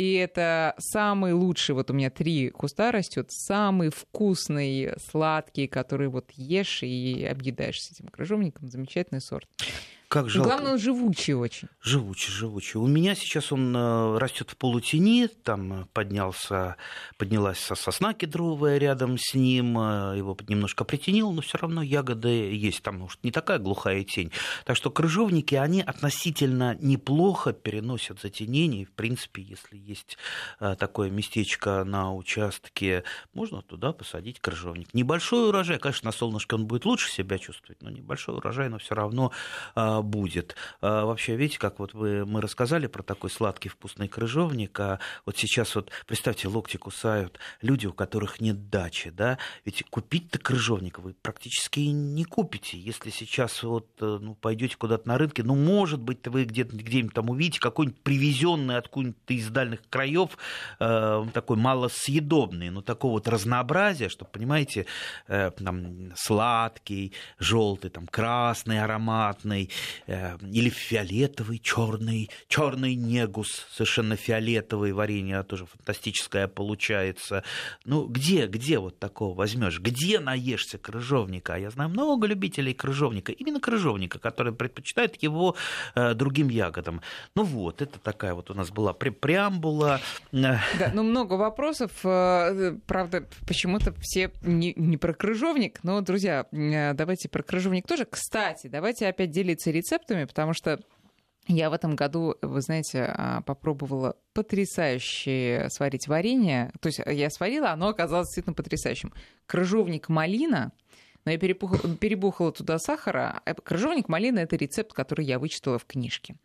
И 0.00 0.14
это 0.14 0.74
самый 0.78 1.34
лучший, 1.34 1.74
вот 1.74 1.90
у 1.90 1.92
меня 1.92 2.08
три 2.08 2.48
куста 2.48 2.90
растет, 2.90 3.26
самый 3.30 3.90
вкусный, 3.90 4.94
сладкий, 4.96 5.66
который 5.66 6.08
вот 6.08 6.30
ешь 6.30 6.82
и 6.82 7.22
объедаешься 7.30 7.92
этим 7.92 8.08
крыжовником. 8.08 8.70
Замечательный 8.70 9.20
сорт. 9.20 9.46
Как 10.10 10.28
жалко. 10.28 10.48
Главное, 10.48 10.72
он 10.72 10.78
живучий 10.80 11.34
очень. 11.34 11.68
Живучий, 11.80 12.32
живучий. 12.32 12.78
У 12.78 12.86
меня 12.88 13.14
сейчас 13.14 13.52
он 13.52 13.72
э, 13.76 14.18
растет 14.18 14.50
в 14.50 14.56
полутени, 14.56 15.28
там 15.28 15.88
поднялся, 15.92 16.74
поднялась 17.16 17.60
сосна 17.60 18.12
кедровая 18.12 18.78
рядом 18.78 19.18
с 19.18 19.34
ним, 19.34 19.78
э, 19.78 20.16
его 20.16 20.36
немножко 20.48 20.82
притенил, 20.82 21.30
но 21.30 21.42
все 21.42 21.58
равно 21.58 21.80
ягоды 21.80 22.28
есть, 22.28 22.82
там 22.82 23.02
уж 23.02 23.20
не 23.22 23.30
такая 23.30 23.60
глухая 23.60 24.02
тень. 24.02 24.32
Так 24.64 24.76
что 24.76 24.90
крыжовники, 24.90 25.54
они 25.54 25.80
относительно 25.80 26.76
неплохо 26.80 27.52
переносят 27.52 28.20
затенение, 28.20 28.86
в 28.86 28.90
принципе, 28.90 29.42
если 29.42 29.76
есть 29.76 30.18
э, 30.58 30.74
такое 30.76 31.08
местечко 31.10 31.84
на 31.84 32.12
участке, 32.12 33.04
можно 33.32 33.62
туда 33.62 33.92
посадить 33.92 34.40
крыжовник. 34.40 34.92
Небольшой 34.92 35.50
урожай, 35.50 35.78
конечно, 35.78 36.06
на 36.06 36.12
солнышке 36.12 36.56
он 36.56 36.66
будет 36.66 36.84
лучше 36.84 37.12
себя 37.12 37.38
чувствовать, 37.38 37.80
но 37.80 37.90
небольшой 37.90 38.34
урожай, 38.34 38.68
но 38.68 38.78
все 38.78 38.96
равно 38.96 39.30
будет. 40.02 40.56
А 40.80 41.04
вообще, 41.04 41.36
видите, 41.36 41.58
как 41.58 41.78
вот 41.78 41.94
вы, 41.94 42.24
мы 42.26 42.40
рассказали 42.40 42.86
про 42.86 43.02
такой 43.02 43.30
сладкий 43.30 43.68
вкусный 43.68 44.08
крыжовник, 44.08 44.78
а 44.80 44.98
вот 45.26 45.36
сейчас 45.36 45.74
вот, 45.74 45.90
представьте, 46.06 46.48
локти 46.48 46.76
кусают 46.76 47.38
люди, 47.62 47.86
у 47.86 47.92
которых 47.92 48.40
нет 48.40 48.70
дачи, 48.70 49.10
да, 49.10 49.38
ведь 49.64 49.84
купить-то 49.90 50.38
крыжовник 50.38 50.98
вы 50.98 51.14
практически 51.14 51.80
не 51.80 52.24
купите, 52.24 52.78
если 52.78 53.10
сейчас 53.10 53.62
вот, 53.62 53.88
э, 54.00 54.18
ну, 54.20 54.34
пойдете 54.34 54.76
куда-то 54.76 55.08
на 55.08 55.18
рынке, 55.18 55.42
ну, 55.42 55.54
может 55.54 56.00
быть, 56.00 56.26
вы 56.26 56.44
где-то 56.44 56.76
где-нибудь 56.76 57.14
там 57.14 57.30
увидите 57.30 57.60
какой-нибудь 57.60 58.00
привезенный 58.02 58.76
откуда-то 58.76 59.32
из 59.32 59.48
дальних 59.48 59.80
краев, 59.88 60.36
э, 60.78 61.24
такой 61.32 61.56
малосъедобный, 61.56 62.70
но 62.70 62.82
такого 62.82 63.12
вот 63.12 63.28
разнообразия, 63.28 64.08
что, 64.08 64.24
понимаете, 64.24 64.86
э, 65.28 65.50
там, 65.50 66.12
сладкий, 66.16 67.12
желтый, 67.38 67.90
там, 67.90 68.06
красный, 68.06 68.82
ароматный, 68.82 69.70
или 70.06 70.68
фиолетовый, 70.68 71.58
черный, 71.58 72.30
черный 72.48 72.94
негус, 72.94 73.66
совершенно 73.72 74.16
фиолетовый 74.16 74.92
варенье 74.92 75.42
тоже 75.42 75.66
фантастическое 75.66 76.48
получается. 76.48 77.42
Ну, 77.84 78.06
где, 78.06 78.46
где 78.46 78.78
вот 78.78 78.98
такого 78.98 79.34
возьмешь? 79.34 79.80
Где 79.80 80.20
наешься 80.20 80.78
крыжовника? 80.78 81.56
Я 81.56 81.70
знаю 81.70 81.90
много 81.90 82.26
любителей 82.26 82.74
крыжовника, 82.74 83.32
именно 83.32 83.60
крыжовника, 83.60 84.18
которые 84.18 84.54
предпочитают 84.54 85.16
его 85.22 85.56
э, 85.94 86.14
другим 86.14 86.48
ягодам. 86.48 87.00
Ну 87.34 87.44
вот, 87.44 87.82
это 87.82 87.98
такая 87.98 88.34
вот 88.34 88.50
у 88.50 88.54
нас 88.54 88.70
была 88.70 88.92
преамбула. 88.92 90.00
Да, 90.32 90.60
ну 90.94 91.02
много 91.02 91.34
вопросов. 91.34 91.90
Э, 92.04 92.76
правда, 92.86 93.26
почему-то 93.46 93.94
все 94.00 94.30
не, 94.42 94.72
не 94.76 94.96
про 94.96 95.14
крыжовник, 95.14 95.82
но, 95.82 96.00
друзья, 96.00 96.46
давайте 96.50 97.28
про 97.28 97.42
крыжовник 97.42 97.86
тоже. 97.86 98.04
Кстати, 98.04 98.66
давайте 98.66 99.06
опять 99.06 99.30
делиться 99.30 99.70
рецептами, 99.80 100.24
потому 100.24 100.52
что 100.52 100.80
я 101.46 101.70
в 101.70 101.72
этом 101.72 101.96
году, 101.96 102.36
вы 102.42 102.60
знаете, 102.60 103.12
а, 103.16 103.40
попробовала 103.42 104.16
потрясающе 104.34 105.66
сварить 105.70 106.06
варенье. 106.06 106.70
То 106.80 106.88
есть 106.88 107.00
я 107.04 107.30
сварила, 107.30 107.70
оно 107.70 107.88
оказалось 107.88 108.28
действительно 108.28 108.54
потрясающим. 108.54 109.12
Крыжовник 109.46 110.08
малина, 110.08 110.72
но 111.24 111.32
я 111.32 111.38
перебухала 111.38 112.52
туда 112.52 112.78
сахара. 112.78 113.42
Э, 113.44 113.54
крыжовник 113.54 114.08
малина— 114.08 114.38
это 114.40 114.56
рецепт, 114.56 114.92
который 114.92 115.24
я 115.24 115.38
вычитала 115.38 115.78
в 115.78 115.86
книжке. 115.86 116.36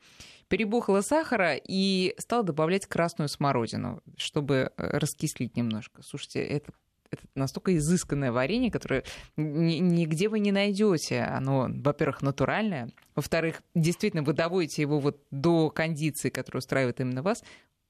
Перебухала 0.48 1.01
сахара 1.01 1.56
и 1.56 2.15
стала 2.18 2.44
добавлять 2.44 2.86
красную 2.86 3.30
смородину, 3.30 4.01
чтобы 4.18 4.72
э, 4.75 4.98
раскислить 4.98 5.56
немножко. 5.56 6.01
Слушайте, 6.04 6.44
это 6.44 6.72
это 7.15 7.24
настолько 7.36 7.75
изысканное 7.75 8.31
варенье, 8.31 8.72
которое 8.72 9.03
нигде 9.36 10.29
вы 10.29 10.39
не 10.39 10.51
найдете. 10.51 11.22
Оно, 11.22 11.67
во-первых, 11.69 12.22
натуральное, 12.22 12.89
во-вторых, 13.15 13.62
действительно, 13.74 14.24
вы 14.24 14.34
доводите 14.34 14.81
его 14.81 15.00
вот 15.00 15.22
до 15.31 15.69
кондиции, 15.69 16.29
которая 16.29 16.60
устраивает 16.60 17.00
именно 17.00 17.22
вас. 17.22 17.43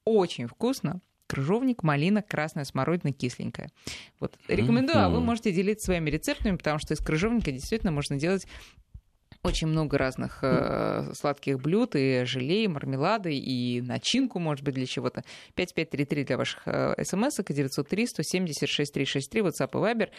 Очень 0.06 0.48
вкусно. 0.48 1.02
Крыжовник, 1.28 1.82
малина, 1.82 2.22
красная 2.22 2.66
смородина, 2.66 3.12
кисленькая. 3.12 3.72
Вот 4.20 4.38
рекомендую, 4.48 5.04
а 5.04 5.10
вы 5.10 5.22
можете 5.22 5.52
делиться 5.52 5.86
своими 5.86 6.10
рецептами, 6.12 6.56
потому 6.56 6.78
что 6.78 6.94
из 6.94 7.00
крыжовника 7.00 7.52
действительно 7.52 7.92
можно 7.92 8.18
делать 8.18 8.48
очень 9.46 9.68
много 9.68 9.98
разных 9.98 10.40
э, 10.42 11.14
сладких 11.14 11.60
блюд, 11.60 11.96
и 11.96 12.24
желе, 12.26 12.64
и 12.64 12.68
мармелады, 12.68 13.34
и 13.34 13.80
начинку, 13.82 14.40
может 14.40 14.64
быть, 14.66 14.74
для 14.74 14.86
чего-то. 14.86 15.24
5533 15.56 16.24
для 16.24 16.38
ваших 16.38 16.62
э, 16.66 17.04
смс, 17.04 17.38
903 17.48 18.08
176 18.08 18.94
363, 18.94 19.42
WhatsApp 19.42 19.70
и 19.70 19.78
Viber. 19.78 20.10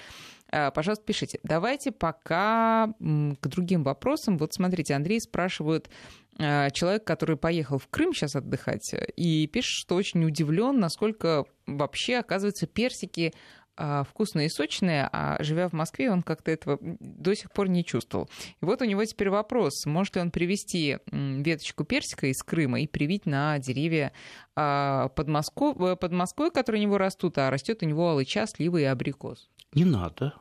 Э, 0.52 0.70
пожалуйста, 0.70 1.04
пишите. 1.04 1.40
Давайте 1.42 1.90
пока 1.90 2.88
к 2.98 3.48
другим 3.48 3.82
вопросам. 3.82 4.38
Вот 4.38 4.54
смотрите, 4.54 4.94
Андрей 4.94 5.20
спрашивает, 5.20 5.90
человек, 6.38 7.04
который 7.04 7.38
поехал 7.38 7.78
в 7.78 7.88
Крым 7.88 8.12
сейчас 8.12 8.36
отдыхать, 8.36 8.94
и 9.16 9.46
пишет, 9.46 9.70
что 9.70 9.94
очень 9.94 10.22
удивлен, 10.22 10.78
насколько 10.78 11.46
вообще, 11.66 12.18
оказывается, 12.18 12.66
персики 12.66 13.32
а, 13.76 14.04
вкусные 14.04 14.46
и 14.46 14.50
сочные, 14.50 15.08
а 15.12 15.36
живя 15.42 15.68
в 15.68 15.72
Москве, 15.72 16.10
он 16.10 16.22
как-то 16.22 16.50
этого 16.50 16.78
до 16.80 17.34
сих 17.34 17.52
пор 17.52 17.68
не 17.68 17.84
чувствовал. 17.84 18.28
И 18.60 18.64
вот 18.64 18.80
у 18.82 18.84
него 18.84 19.04
теперь 19.04 19.30
вопрос, 19.30 19.84
может 19.86 20.16
ли 20.16 20.22
он 20.22 20.30
привезти 20.30 20.98
веточку 21.12 21.84
персика 21.84 22.26
из 22.26 22.42
Крыма 22.42 22.80
и 22.80 22.86
привить 22.86 23.26
на 23.26 23.58
деревья 23.58 24.12
а, 24.54 25.08
под, 25.08 25.28
Москву, 25.28 25.74
э, 25.86 25.96
под 25.96 26.12
Москвой, 26.12 26.50
которые 26.50 26.80
у 26.80 26.88
него 26.88 26.98
растут, 26.98 27.38
а 27.38 27.50
растет 27.50 27.82
у 27.82 27.86
него 27.86 28.10
алыча, 28.10 28.46
слива 28.46 28.78
и 28.78 28.84
абрикос? 28.84 29.48
Не 29.74 29.84
надо 29.84 30.34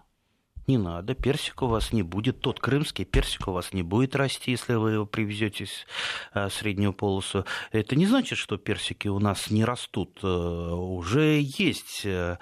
не 0.67 0.77
надо, 0.77 1.13
персик 1.13 1.62
у 1.62 1.67
вас 1.67 1.93
не 1.93 2.03
будет, 2.03 2.39
тот 2.41 2.60
крымский 2.60 3.05
персик 3.05 3.48
у 3.48 3.51
вас 3.51 3.74
не 3.74 3.84
будет 3.84 4.15
расти, 4.15 4.51
если 4.51 4.74
вы 4.75 4.91
его 4.91 5.05
привезете 5.05 5.65
с 5.65 5.86
э, 6.34 6.50
среднюю 6.50 6.93
полосу. 6.93 7.45
Это 7.72 7.95
не 7.95 8.05
значит, 8.05 8.38
что 8.38 8.57
персики 8.57 9.07
у 9.07 9.19
нас 9.19 9.51
не 9.51 9.63
растут. 9.63 10.19
Э, 10.24 10.27
уже 10.27 11.39
есть 11.41 12.05
э, 12.05 12.38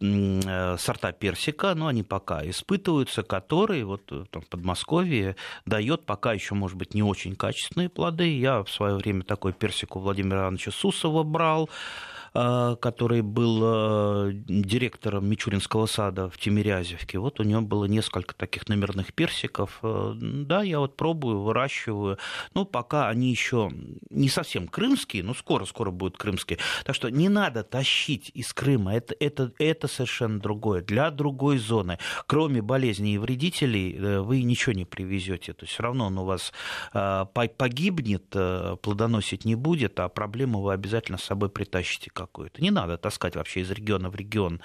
сорта 0.00 1.12
персика, 1.12 1.74
но 1.74 1.88
они 1.88 2.02
пока 2.02 2.48
испытываются, 2.48 3.22
которые 3.22 3.84
вот 3.84 4.06
там, 4.30 4.42
в 4.42 4.48
Подмосковье 4.48 5.36
дает 5.64 6.06
пока 6.06 6.32
еще, 6.32 6.54
может 6.54 6.76
быть, 6.76 6.94
не 6.94 7.02
очень 7.02 7.36
качественные 7.36 7.88
плоды. 7.88 8.38
Я 8.38 8.62
в 8.62 8.70
свое 8.70 8.96
время 8.96 9.22
такой 9.22 9.52
персик 9.52 9.96
у 9.96 10.00
Владимира 10.00 10.42
Ивановича 10.42 10.70
Сусова 10.70 11.22
брал. 11.22 11.68
А, 12.38 12.76
который 12.76 13.22
был 13.22 13.60
а, 13.62 14.30
директором 14.30 15.26
Мичуринского 15.26 15.86
сада 15.86 16.28
в 16.28 16.36
Тимирязевке. 16.36 17.18
Вот 17.18 17.40
у 17.40 17.44
него 17.44 17.62
было 17.62 17.86
несколько 17.86 18.34
таких 18.34 18.68
номерных 18.68 19.14
персиков. 19.14 19.78
А, 19.82 20.12
да, 20.14 20.62
я 20.62 20.80
вот 20.80 20.98
пробую, 20.98 21.40
выращиваю. 21.40 22.18
Ну, 22.52 22.66
пока 22.66 23.08
они 23.08 23.30
еще 23.30 23.70
не 24.10 24.28
совсем 24.28 24.68
крымские, 24.68 25.22
но 25.22 25.32
скоро-скоро 25.32 25.90
будут 25.90 26.18
крымские. 26.18 26.58
Так 26.84 26.94
что 26.94 27.08
не 27.08 27.30
надо 27.30 27.62
тащить 27.62 28.30
из 28.34 28.52
Крыма. 28.52 28.94
Это, 28.94 29.14
это, 29.18 29.52
это 29.58 29.88
совершенно 29.88 30.38
другое. 30.38 30.82
Для 30.82 31.10
другой 31.10 31.56
зоны. 31.56 31.98
Кроме 32.26 32.60
болезней 32.60 33.14
и 33.14 33.18
вредителей 33.18 33.96
э, 33.96 34.20
вы 34.20 34.42
ничего 34.42 34.74
не 34.74 34.84
привезете. 34.84 35.54
То 35.54 35.64
есть 35.64 35.72
все 35.72 35.84
равно 35.84 36.08
он 36.08 36.18
у 36.18 36.24
вас 36.26 36.52
погибнет, 36.92 38.28
плодоносить 38.82 39.44
не 39.46 39.54
будет, 39.54 39.98
а 40.00 40.08
проблему 40.08 40.60
вы 40.60 40.74
обязательно 40.74 41.16
с 41.16 41.24
собой 41.24 41.48
притащите 41.48 42.10
какую-то. 42.26 42.62
Не 42.62 42.70
надо 42.70 42.96
таскать 42.96 43.36
вообще 43.36 43.60
из 43.60 43.70
региона 43.70 44.10
в 44.10 44.16
регион. 44.16 44.60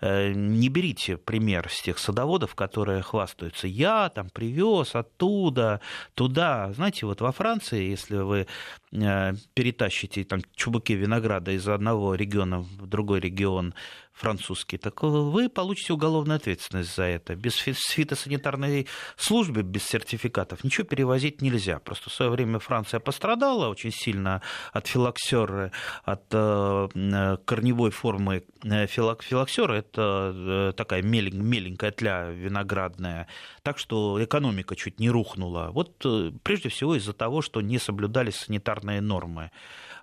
Э, 0.00 0.32
не 0.32 0.68
берите 0.68 1.16
пример 1.16 1.68
с 1.70 1.82
тех 1.82 1.98
садоводов, 1.98 2.54
которые 2.54 3.02
хвастаются. 3.02 3.66
Я 3.66 4.08
там 4.08 4.30
привез 4.30 4.94
оттуда, 4.94 5.80
туда. 6.14 6.72
Знаете, 6.72 7.06
вот 7.06 7.20
во 7.20 7.32
Франции, 7.32 7.90
если 7.90 8.16
вы 8.16 8.46
э, 8.92 9.32
перетащите 9.54 10.24
там 10.24 10.40
чубуки 10.54 10.92
винограда 10.94 11.52
из 11.52 11.68
одного 11.68 12.14
региона 12.14 12.60
в 12.60 12.86
другой 12.86 13.20
регион 13.20 13.74
французский, 14.20 14.78
так 14.78 15.02
вы 15.02 15.48
получите 15.48 15.94
уголовную 15.94 16.36
ответственность 16.36 16.94
за 16.94 17.04
это. 17.04 17.34
Без 17.34 17.54
фитосанитарной 17.56 18.86
службы, 19.16 19.62
без 19.62 19.84
сертификатов 19.84 20.62
ничего 20.62 20.86
перевозить 20.86 21.40
нельзя. 21.42 21.78
Просто 21.78 22.10
в 22.10 22.12
свое 22.12 22.30
время 22.30 22.58
Франция 22.58 23.00
пострадала 23.00 23.68
очень 23.68 23.92
сильно 23.92 24.42
от 24.72 24.86
филоксера, 24.86 25.72
от 26.04 26.24
э, 26.32 27.36
корневой 27.44 27.90
формы 27.90 28.44
э, 28.62 28.86
филоксера. 28.86 29.72
Это 29.74 30.32
э, 30.34 30.72
такая 30.76 31.02
меленькая 31.02 31.90
тля 31.90 32.26
виноградная. 32.26 33.26
Так 33.62 33.78
что 33.78 34.22
экономика 34.22 34.76
чуть 34.76 35.00
не 35.00 35.10
рухнула. 35.10 35.70
Вот 35.72 36.04
прежде 36.42 36.68
всего 36.68 36.94
из-за 36.96 37.14
того, 37.14 37.40
что 37.40 37.60
не 37.62 37.78
соблюдались 37.78 38.36
санитарные 38.36 39.00
нормы. 39.00 39.50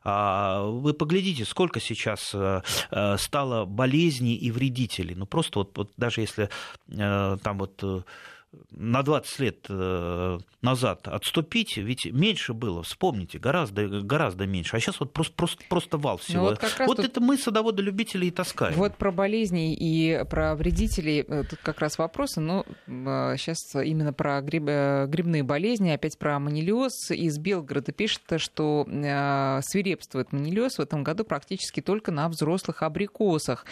А, 0.04 0.64
вы 0.64 0.94
поглядите, 0.94 1.46
сколько 1.46 1.80
сейчас 1.80 2.32
э, 2.34 2.62
э, 2.92 3.18
стало 3.18 3.66
болезней 3.66 4.36
и 4.36 4.52
вредителей. 4.52 5.16
Ну, 5.16 5.26
просто 5.26 5.60
вот, 5.60 5.78
вот 5.78 5.92
даже 5.98 6.22
если 6.22 6.50
э, 6.90 7.38
там 7.42 7.58
вот 7.58 7.84
на 8.72 9.04
20 9.04 9.40
лет 9.40 9.66
э, 9.70 10.40
назад 10.62 11.08
отступить, 11.08 11.78
ведь 11.78 12.06
меньше 12.06 12.54
было, 12.54 12.84
вспомните, 12.84 13.40
гораздо, 13.40 14.02
гораздо 14.02 14.46
меньше. 14.46 14.76
А 14.76 14.80
сейчас 14.80 15.00
вот 15.00 15.14
просто, 15.14 15.34
просто, 15.36 15.64
просто 15.70 15.98
вал 15.98 16.16
ну, 16.16 16.18
всего. 16.18 16.44
Ну, 16.44 16.50
вот 16.50 16.76
вот 16.80 16.98
тут... 16.98 17.06
это 17.06 17.22
мы, 17.22 17.38
садоводы-любители, 17.38 18.26
и 18.26 18.32
таскаем. 18.32 18.76
Вот 18.76 18.96
про 18.96 19.12
болезни 19.12 19.74
и 19.74 20.24
про 20.30 20.56
вредителей 20.56 21.22
э, 21.28 21.44
тут 21.50 21.60
как 21.62 21.80
раз 21.80 21.98
вопросы. 21.98 22.40
Но 22.40 22.66
сейчас 22.88 23.76
э, 23.76 23.86
именно 23.86 24.14
про 24.14 24.42
гриб... 24.42 24.64
грибные 25.10 25.44
болезни, 25.44 25.90
опять 25.90 26.18
про 26.18 26.40
манилиоз. 26.40 27.12
Из 27.12 27.38
Белгорода 27.38 27.92
пишет, 27.92 28.22
что 28.38 28.86
свирепствует 29.64 30.32
манилиоз 30.32 30.78
в 30.78 30.82
этом 30.82 31.04
году 31.04 31.24
практически 31.24 31.82
только 31.82 32.12
на 32.12 32.30
взрослых 32.30 32.84
абрикосах. 32.84 33.66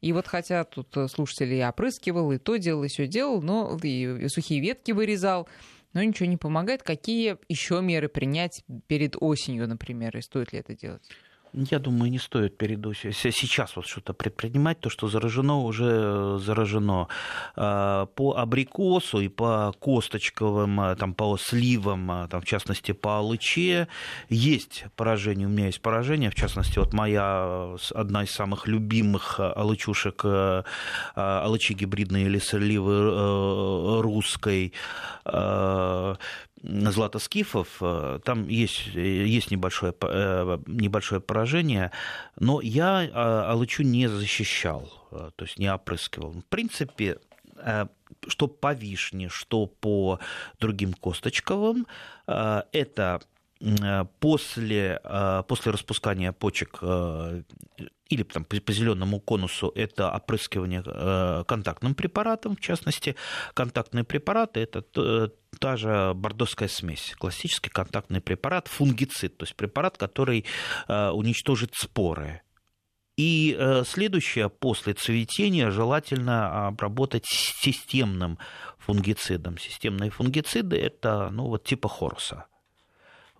И 0.00 0.12
вот 0.12 0.26
хотя 0.26 0.64
тут 0.64 0.88
слушатели 1.10 1.56
и 1.56 1.62
опрыскивал, 1.62 2.32
и 2.32 2.38
то 2.38 2.56
делал, 2.56 2.84
и 2.84 2.88
все 2.88 3.06
делал, 3.06 3.42
но 3.42 3.78
и 3.82 4.28
сухие 4.30 4.60
ветки 4.60 4.92
вырезал, 4.92 5.48
но 5.92 6.02
ничего 6.02 6.28
не 6.28 6.36
помогает. 6.36 6.82
Какие 6.82 7.36
еще 7.48 7.80
меры 7.82 8.08
принять 8.08 8.64
перед 8.86 9.16
осенью, 9.20 9.68
например, 9.68 10.16
и 10.16 10.22
стоит 10.22 10.52
ли 10.52 10.60
это 10.60 10.74
делать? 10.74 11.02
Я 11.52 11.78
думаю, 11.80 12.10
не 12.10 12.18
стоит 12.18 12.56
перейду 12.56 12.94
сейчас 12.94 13.74
вот 13.74 13.86
что-то 13.86 14.12
предпринимать, 14.12 14.78
то, 14.80 14.88
что 14.88 15.08
заражено, 15.08 15.62
уже 15.62 16.38
заражено. 16.38 17.08
А, 17.56 18.06
по 18.06 18.36
абрикосу 18.36 19.20
и 19.20 19.28
по 19.28 19.74
косточковым, 19.80 20.80
а, 20.80 20.94
там, 20.94 21.12
по 21.14 21.36
сливам, 21.36 22.10
а, 22.10 22.28
там, 22.28 22.40
в 22.40 22.44
частности, 22.44 22.92
по 22.92 23.18
алыче, 23.18 23.88
есть 24.28 24.84
поражение, 24.94 25.48
у 25.48 25.50
меня 25.50 25.66
есть 25.66 25.80
поражение, 25.80 26.30
в 26.30 26.36
частности, 26.36 26.78
вот 26.78 26.92
моя 26.92 27.74
одна 27.94 28.22
из 28.22 28.30
самых 28.30 28.68
любимых 28.68 29.40
алычушек, 29.40 30.24
алычи 31.14 31.72
гибридные 31.72 32.26
или 32.26 32.38
сливы 32.38 32.92
э, 32.92 34.00
русской, 34.00 34.72
златоскифов, 36.62 37.78
э, 37.80 38.20
там 38.24 38.48
есть, 38.48 38.86
есть 38.94 39.50
небольшое, 39.50 39.94
э, 40.00 40.58
небольшое 40.66 41.20
поражение, 41.20 41.90
но 42.38 42.60
я 42.60 43.04
э, 43.04 43.10
Алычу 43.12 43.82
не 43.82 44.08
защищал, 44.08 44.90
то 45.10 45.44
есть 45.44 45.58
не 45.58 45.72
опрыскивал. 45.72 46.32
В 46.32 46.44
принципе, 46.44 47.18
что 48.26 48.46
по 48.46 48.72
вишне, 48.74 49.28
что 49.28 49.66
по 49.66 50.18
другим 50.58 50.92
косточковым, 50.94 51.86
это 52.26 53.20
после, 54.20 55.00
после 55.46 55.72
распускания 55.72 56.32
почек 56.32 56.80
или 58.10 58.24
там, 58.24 58.44
по, 58.44 58.72
зеленому 58.72 59.20
конусу 59.20 59.72
это 59.74 60.10
опрыскивание 60.10 60.82
э, 60.84 61.44
контактным 61.46 61.94
препаратом, 61.94 62.56
в 62.56 62.60
частности, 62.60 63.14
контактные 63.54 64.04
препараты 64.04 64.60
это 64.60 64.84
э, 64.96 65.28
та 65.58 65.76
же 65.76 66.12
бордовская 66.14 66.68
смесь, 66.68 67.14
классический 67.18 67.70
контактный 67.70 68.20
препарат, 68.20 68.66
фунгицид, 68.66 69.38
то 69.38 69.44
есть 69.44 69.54
препарат, 69.54 69.96
который 69.96 70.44
э, 70.88 71.10
уничтожит 71.10 71.74
споры. 71.74 72.42
И 73.16 73.58
следующее, 73.86 74.48
после 74.48 74.94
цветения, 74.94 75.70
желательно 75.70 76.68
обработать 76.68 77.26
системным 77.26 78.38
фунгицидом. 78.78 79.58
Системные 79.58 80.08
фунгициды– 80.08 80.76
это 80.78 81.28
ну, 81.30 81.48
вот 81.48 81.64
типа 81.64 81.90
хоруса. 81.90 82.46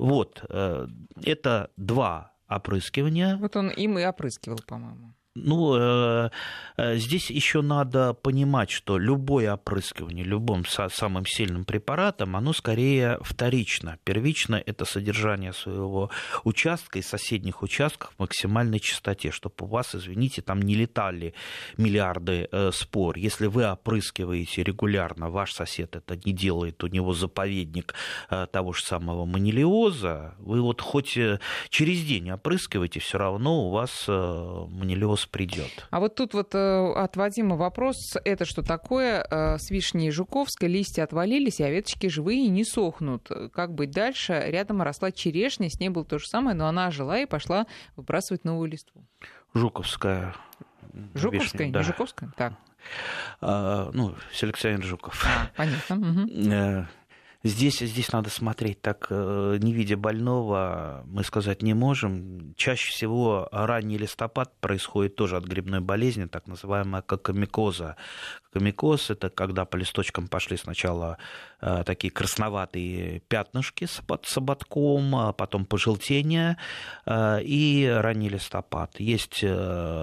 Вот, 0.00 0.42
это 0.48 1.70
два 1.76 2.32
опрыскивания. 2.48 3.36
Вот 3.36 3.56
он 3.56 3.68
им 3.68 3.98
и 3.98 4.04
опрыскивал, 4.04 4.58
по-моему. 4.66 5.14
Ну, 5.44 5.76
э, 5.76 6.30
э, 6.76 6.96
здесь 6.96 7.30
еще 7.30 7.62
надо 7.62 8.14
понимать, 8.14 8.70
что 8.70 8.98
любое 8.98 9.54
опрыскивание 9.54 10.24
любым 10.24 10.64
самым 10.66 11.26
сильным 11.26 11.64
препаратом, 11.64 12.36
оно 12.36 12.52
скорее 12.52 13.18
вторично. 13.22 13.98
Первично– 14.04 14.62
это 14.66 14.84
содержание 14.84 15.52
своего 15.52 16.10
участка 16.44 16.98
и 16.98 17.02
соседних 17.02 17.62
участков 17.62 18.12
в 18.16 18.20
максимальной 18.20 18.80
частоте, 18.80 19.30
чтобы 19.30 19.54
у 19.60 19.66
вас, 19.66 19.94
извините, 19.94 20.42
там 20.42 20.62
не 20.62 20.74
летали 20.74 21.34
миллиарды 21.76 22.48
э, 22.50 22.70
спор. 22.72 23.16
Если 23.16 23.46
вы 23.46 23.66
опрыскиваете 23.66 24.62
регулярно, 24.62 25.30
ваш 25.30 25.52
сосед 25.52 25.96
это 25.96 26.16
не 26.24 26.32
делает, 26.32 26.82
у 26.84 26.86
него 26.86 27.12
заповедник 27.14 27.94
того 28.52 28.72
же 28.72 28.82
самого 28.82 29.24
манилиоза, 29.24 30.34
вы 30.38 30.60
вот 30.60 30.80
хоть 30.80 31.18
через 31.68 32.04
день 32.04 32.30
опрыскиваете, 32.30 33.00
все 33.00 33.18
равно 33.18 33.66
у 33.66 33.70
вас 33.70 34.06
манилиоз 34.08 35.26
придет. 35.30 35.86
А 35.90 36.00
вот 36.00 36.14
тут 36.14 36.34
вот 36.34 36.54
э, 36.54 36.92
от 36.92 37.16
Вадима 37.16 37.56
вопрос. 37.56 38.16
Это 38.24 38.44
что 38.44 38.62
такое? 38.62 39.26
Э, 39.30 39.58
с 39.58 39.70
вишней 39.70 40.10
Жуковской 40.10 40.68
листья 40.68 41.04
отвалились, 41.04 41.60
а 41.60 41.70
веточки 41.70 42.08
живые 42.08 42.46
и 42.46 42.48
не 42.48 42.64
сохнут. 42.64 43.28
Как 43.52 43.74
быть 43.74 43.90
дальше? 43.90 44.42
Рядом 44.46 44.82
росла 44.82 45.12
черешня, 45.12 45.68
с 45.70 45.80
ней 45.80 45.88
было 45.88 46.04
то 46.04 46.18
же 46.18 46.26
самое, 46.26 46.56
но 46.56 46.66
она 46.66 46.90
жила 46.90 47.18
и 47.18 47.26
пошла 47.26 47.66
выбрасывать 47.96 48.44
новую 48.44 48.70
листву. 48.70 49.04
Жуковская. 49.54 50.34
Жуковская, 51.14 51.66
вишня, 51.66 51.78
не 51.78 51.84
Жуковская? 51.84 52.32
Так. 52.36 52.54
А, 53.40 53.90
ну, 53.92 54.14
селекционер 54.32 54.82
Жуков. 54.82 55.24
А, 55.26 55.50
понятно. 55.56 55.96
Угу. 55.96 56.86
Здесь, 57.42 57.78
здесь 57.78 58.12
надо 58.12 58.28
смотреть. 58.28 58.82
Так, 58.82 59.06
э, 59.08 59.56
не 59.60 59.72
видя 59.72 59.96
больного, 59.96 61.02
мы 61.06 61.24
сказать 61.24 61.62
не 61.62 61.72
можем. 61.72 62.54
Чаще 62.54 62.90
всего 62.90 63.48
ранний 63.50 63.96
листопад 63.96 64.52
происходит 64.60 65.16
тоже 65.16 65.38
от 65.38 65.44
грибной 65.44 65.80
болезни, 65.80 66.26
так 66.26 66.46
называемая 66.46 67.00
кокомикоза. 67.00 67.96
Кокомикоз– 68.42 69.08
это 69.12 69.30
когда 69.30 69.64
по 69.64 69.76
листочкам 69.76 70.28
пошли 70.28 70.58
сначала 70.58 71.16
э, 71.62 71.82
такие 71.86 72.10
красноватые 72.10 73.20
пятнышки 73.20 73.86
с, 73.86 74.02
ободком, 74.36 75.16
а 75.16 75.32
потом 75.32 75.64
пожелтение 75.64 76.58
э, 77.06 77.42
и 77.42 77.86
ранний 77.86 78.28
листопад. 78.28 79.00
Есть 79.00 79.42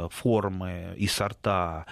формы 0.10 0.96
и 0.98 1.06
сорта 1.06 1.86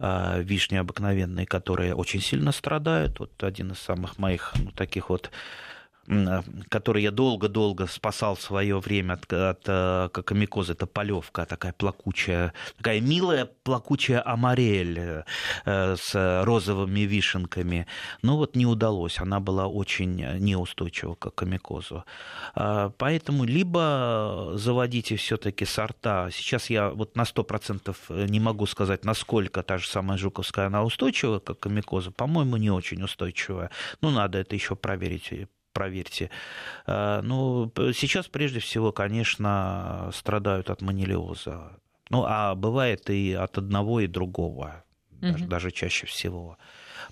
вишни 0.00 0.76
обыкновенные, 0.76 1.46
которые 1.46 1.94
очень 1.94 2.20
сильно 2.20 2.52
страдают. 2.52 3.18
Вот 3.20 3.42
один 3.42 3.72
из 3.72 3.78
самых 3.78 4.18
моих 4.18 4.52
ну, 4.58 4.70
таких 4.70 5.10
вот 5.10 5.30
который 6.68 7.02
я 7.02 7.10
долго-долго 7.10 7.86
спасал 7.86 8.34
в 8.34 8.42
свое 8.42 8.78
время 8.78 9.14
от, 9.14 9.32
от 9.32 9.62
э, 9.66 10.08
кокомикоза, 10.12 10.72
это 10.72 10.86
полевка 10.86 11.46
такая 11.46 11.72
плакучая, 11.72 12.52
такая 12.76 13.00
милая 13.00 13.48
плакучая 13.62 14.22
амарель 14.26 14.98
э, 15.64 15.96
с 15.96 16.42
розовыми 16.44 17.00
вишенками. 17.00 17.86
Но 18.22 18.36
вот 18.36 18.56
не 18.56 18.66
удалось, 18.66 19.20
она 19.20 19.40
была 19.40 19.66
очень 19.66 20.16
неустойчива 20.38 21.14
к 21.14 21.20
кокомикозу. 21.20 22.04
А, 22.54 22.90
поэтому 22.98 23.44
либо 23.44 24.52
заводите 24.54 25.16
все-таки 25.16 25.64
сорта. 25.64 26.30
Сейчас 26.32 26.70
я 26.70 26.90
вот 26.90 27.16
на 27.16 27.22
100% 27.22 28.28
не 28.28 28.40
могу 28.40 28.66
сказать, 28.66 29.04
насколько 29.04 29.62
та 29.62 29.78
же 29.78 29.86
самая 29.86 30.18
жуковская, 30.18 30.66
она 30.66 30.82
устойчива 30.82 31.38
к 31.38 31.44
кокомикозу. 31.44 32.10
По-моему, 32.10 32.56
не 32.56 32.70
очень 32.70 33.02
устойчивая. 33.02 33.70
Ну, 34.00 34.10
надо 34.10 34.38
это 34.38 34.56
еще 34.56 34.74
проверить 34.74 35.30
проверьте. 35.80 36.28
А, 36.86 37.22
ну, 37.22 37.72
сейчас 37.94 38.28
прежде 38.28 38.60
всего, 38.60 38.92
конечно, 38.92 40.10
страдают 40.12 40.68
от 40.68 40.82
манилиоза. 40.82 41.70
Ну, 42.10 42.24
а 42.26 42.54
бывает 42.54 43.08
и 43.08 43.32
от 43.32 43.56
одного 43.56 44.00
и 44.00 44.06
другого, 44.06 44.84
даже, 45.22 45.44
угу. 45.44 45.50
даже 45.50 45.70
чаще 45.70 46.06
всего. 46.06 46.58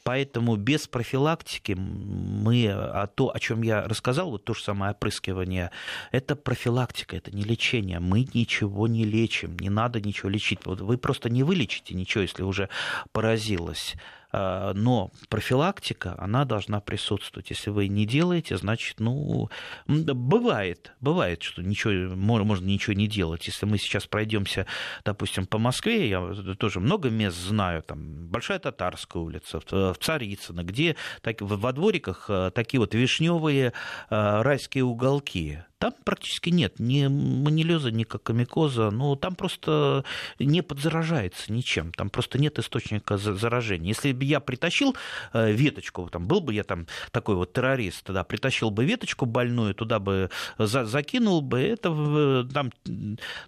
Поэтому 0.02 0.56
без 0.56 0.86
профилактики 0.86 1.72
мы, 1.72 2.68
а 2.70 3.06
то, 3.06 3.34
о 3.34 3.38
чем 3.38 3.62
я 3.62 3.88
рассказал, 3.88 4.30
вот 4.30 4.44
то 4.44 4.52
же 4.52 4.62
самое 4.62 4.92
опрыскивание, 4.92 5.70
это 6.12 6.36
профилактика, 6.36 7.16
это 7.16 7.34
не 7.34 7.44
лечение. 7.44 8.00
Мы 8.00 8.26
ничего 8.34 8.86
не 8.86 9.04
лечим, 9.04 9.56
не 9.58 9.70
надо 9.70 10.02
ничего 10.02 10.28
лечить. 10.28 10.58
Вы 10.66 10.98
просто 10.98 11.30
не 11.30 11.42
вылечите 11.42 11.94
ничего, 11.94 12.20
если 12.22 12.42
уже 12.42 12.68
поразилось. 13.12 13.94
А, 14.30 14.72
но 14.74 15.10
профилактика, 15.28 16.14
она 16.18 16.44
должна 16.44 16.80
присутствовать. 16.80 17.50
Если 17.50 17.70
вы 17.70 17.88
не 17.88 18.06
делаете, 18.06 18.56
значит, 18.56 19.00
ну, 19.00 19.48
бывает, 19.86 20.92
бывает, 21.00 21.42
что 21.42 21.62
ничего, 21.62 22.14
можно 22.14 22.66
ничего 22.66 22.92
не 22.92 23.06
делать. 23.06 23.46
Если 23.46 23.64
мы 23.66 23.78
сейчас 23.78 24.06
пройдемся, 24.06 24.66
допустим, 25.04 25.46
по 25.46 25.58
Москве, 25.58 26.08
я 26.08 26.20
тоже 26.58 26.80
много 26.80 27.08
мест 27.08 27.38
знаю, 27.38 27.82
там, 27.82 28.28
Большая 28.28 28.58
Татарская 28.58 29.22
улица, 29.22 29.60
в 29.60 29.96
Царицыно, 30.00 30.62
где 30.62 30.96
так, 31.22 31.40
во 31.40 31.72
двориках 31.72 32.26
э, 32.28 32.50
такие 32.54 32.80
вот 32.80 32.94
вишневые 32.94 33.72
э, 34.10 34.42
райские 34.42 34.84
уголки. 34.84 35.60
Там 35.78 35.94
практически 36.04 36.50
нет 36.50 36.80
ни 36.80 37.06
манилеза, 37.06 37.92
ни 37.92 38.02
кокомикоза, 38.02 38.90
ну, 38.90 39.14
там 39.14 39.36
просто 39.36 40.04
не 40.40 40.62
подзаражается 40.62 41.52
ничем, 41.52 41.92
там 41.92 42.10
просто 42.10 42.38
нет 42.38 42.58
источника 42.58 43.16
заражения. 43.16 43.88
Если 43.88 44.12
бы 44.12 44.24
я 44.24 44.40
притащил 44.40 44.96
э, 45.32 45.52
веточку, 45.52 46.08
там, 46.10 46.26
был 46.26 46.40
бы 46.40 46.52
я 46.52 46.64
там 46.64 46.86
такой 47.12 47.36
вот 47.36 47.52
террорист, 47.52 48.04
тогда 48.04 48.24
притащил 48.24 48.70
бы 48.70 48.84
веточку 48.84 49.24
больную, 49.24 49.72
туда 49.74 50.00
бы 50.00 50.30
за 50.58 50.84
закинул 50.84 51.42
бы, 51.42 51.60
это 51.60 52.48
там 52.52 52.72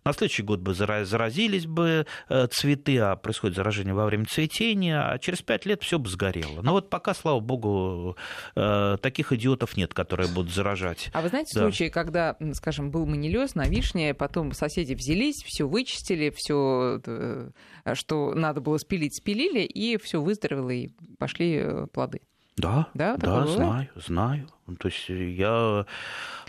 на 0.05 0.12
следующий 0.12 0.43
год 0.43 0.61
бы 0.61 0.75
заразились 0.75 1.66
бы 1.66 2.07
э, 2.29 2.47
цветы, 2.47 2.99
а 2.99 3.16
происходит 3.16 3.57
заражение 3.57 3.95
во 3.95 4.07
время 4.07 4.27
цветения, 4.27 5.03
а 5.03 5.19
через 5.19 5.43
пять 5.43 5.66
лет 5.66 5.83
все 5.83 5.99
бы 5.99 6.09
сгорело. 6.09 6.62
Но 6.62 6.73
вот 6.73 6.90
пока, 6.90 7.12
слава 7.12 7.40
богу, 7.40 8.16
э, 8.55 8.99
таких 9.03 9.33
идиотов 9.33 9.77
нет, 9.77 9.95
которые 9.95 10.29
будут 10.29 10.53
заражать. 10.53 11.11
А 11.12 11.23
вы 11.23 11.29
знаете 11.29 11.53
да. 11.55 11.62
случаи, 11.62 11.88
когда 11.88 12.20
когда, 12.21 12.55
скажем, 12.55 12.91
был 12.91 13.07
манилез 13.07 13.55
на 13.55 13.67
вишне, 13.67 14.15
потом 14.15 14.53
соседи 14.53 14.95
взялись, 14.95 15.43
все 15.45 15.67
вычистили, 15.67 16.33
все, 16.35 17.01
э, 17.05 17.51
что 17.95 18.35
надо 18.35 18.61
было 18.61 18.77
спилить, 18.79 19.17
спилили, 19.17 19.61
и 19.61 19.97
все 19.99 20.21
выздоровело, 20.21 20.71
и 20.71 20.91
пошли 21.19 21.57
э, 21.57 21.87
плоды. 21.93 22.21
Да, 22.57 22.89
да, 22.95 23.17
да 23.17 23.47
знаю, 23.47 23.89
знаю. 23.95 24.49
То 24.79 24.89
есть 24.89 25.09
я 25.09 25.87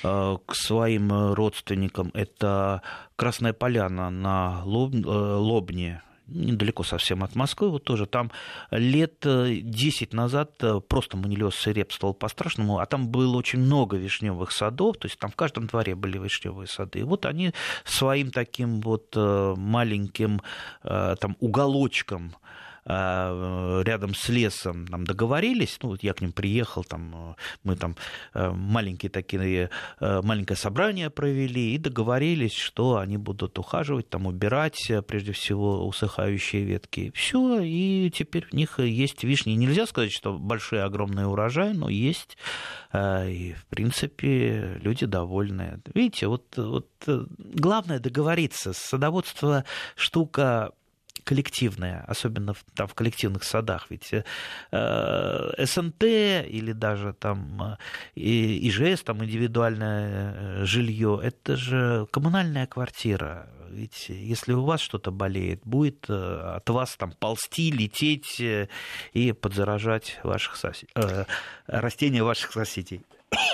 э, 0.03 0.37
к 0.45 0.55
своим 0.55 1.33
родственникам, 1.33 2.11
это 2.13 2.81
Красная 3.15 3.53
Поляна 3.53 4.09
на 4.09 4.61
Лоб, 4.65 4.93
Лобне, 4.93 6.01
недалеко 6.31 6.83
совсем 6.83 7.23
от 7.23 7.35
Москвы, 7.35 7.69
вот 7.69 7.83
тоже 7.83 8.05
там 8.05 8.31
лет 8.71 9.19
10 9.21 10.13
э, 10.13 10.15
назад 10.15 10.51
э, 10.61 10.79
просто 10.87 11.17
манилиоз 11.17 11.55
свирепствовал 11.55 12.13
по-страшному, 12.13 12.79
а 12.79 12.85
там 12.85 13.09
было 13.09 13.37
очень 13.37 13.59
много 13.59 13.97
вишневых 13.97 14.51
садов, 14.51 14.97
то 14.97 15.07
есть 15.07 15.19
там 15.19 15.31
в 15.31 15.35
каждом 15.35 15.67
дворе 15.67 15.95
были 15.95 16.17
вишневые 16.17 16.67
сады. 16.67 16.99
И 16.99 17.03
вот 17.03 17.25
они 17.25 17.53
своим 17.83 18.31
таким 18.31 18.81
вот 18.81 19.13
э, 19.15 19.53
маленьким 19.57 20.41
там 20.83 21.35
уголочком 21.39 22.35
рядом 22.85 24.15
с 24.15 24.29
лесом 24.29 24.87
там 24.87 25.05
договорились, 25.05 25.77
ну 25.81 25.89
вот 25.89 26.03
я 26.03 26.13
к 26.13 26.21
ним 26.21 26.31
приехал, 26.31 26.83
там 26.83 27.35
мы 27.63 27.75
там 27.75 27.95
э, 28.33 28.49
маленькие 28.51 29.09
такие, 29.09 29.69
э, 29.99 30.21
маленькое 30.21 30.57
собрание 30.57 31.09
провели 31.09 31.75
и 31.75 31.77
договорились, 31.77 32.53
что 32.53 32.97
они 32.97 33.17
будут 33.17 33.57
ухаживать, 33.59 34.09
там 34.09 34.25
убирать 34.25 34.89
э, 34.89 35.01
прежде 35.01 35.31
всего 35.31 35.87
усыхающие 35.87 36.63
ветки. 36.63 37.11
Все, 37.15 37.59
и 37.61 38.11
теперь 38.13 38.47
у 38.51 38.55
них 38.55 38.79
есть 38.79 39.23
вишни. 39.23 39.51
Нельзя 39.51 39.85
сказать, 39.85 40.11
что 40.11 40.37
большой 40.37 40.83
огромный 40.83 41.27
урожай, 41.27 41.73
но 41.73 41.89
есть. 41.89 42.37
И, 42.93 43.55
в 43.57 43.65
принципе, 43.67 44.79
люди 44.81 45.05
довольны. 45.05 45.79
Видите, 45.93 46.27
вот, 46.27 46.45
вот 46.57 46.89
главное 47.37 47.99
договориться. 47.99 48.73
Садоводство 48.73 49.63
штука 49.95 50.71
коллективная, 51.23 52.03
особенно 52.07 52.53
в, 52.53 52.63
там, 52.75 52.87
в 52.87 52.93
коллективных 52.93 53.43
садах. 53.43 53.87
Ведь 53.89 54.11
э, 54.13 55.65
СНТ 55.65 56.03
или 56.03 56.71
даже 56.73 57.13
там 57.13 57.77
э, 58.15 58.19
ИЖС, 58.19 59.03
там 59.03 59.23
индивидуальное 59.23 60.33
э, 60.35 60.65
жилье, 60.65 61.19
это 61.21 61.55
же 61.55 62.07
коммунальная 62.11 62.67
квартира. 62.67 63.47
Ведь 63.69 64.09
если 64.09 64.53
у 64.53 64.65
вас 64.65 64.81
что-то 64.81 65.11
болеет, 65.11 65.61
будет 65.63 66.05
э, 66.09 66.55
от 66.55 66.69
вас 66.69 66.95
там 66.97 67.13
ползти, 67.13 67.71
лететь 67.71 68.41
и 69.13 69.31
подзаражать 69.31 70.19
ваших 70.23 70.55
сосед... 70.55 70.89
растения 71.67 72.23
ваших 72.23 72.51
соседей. 72.51 73.01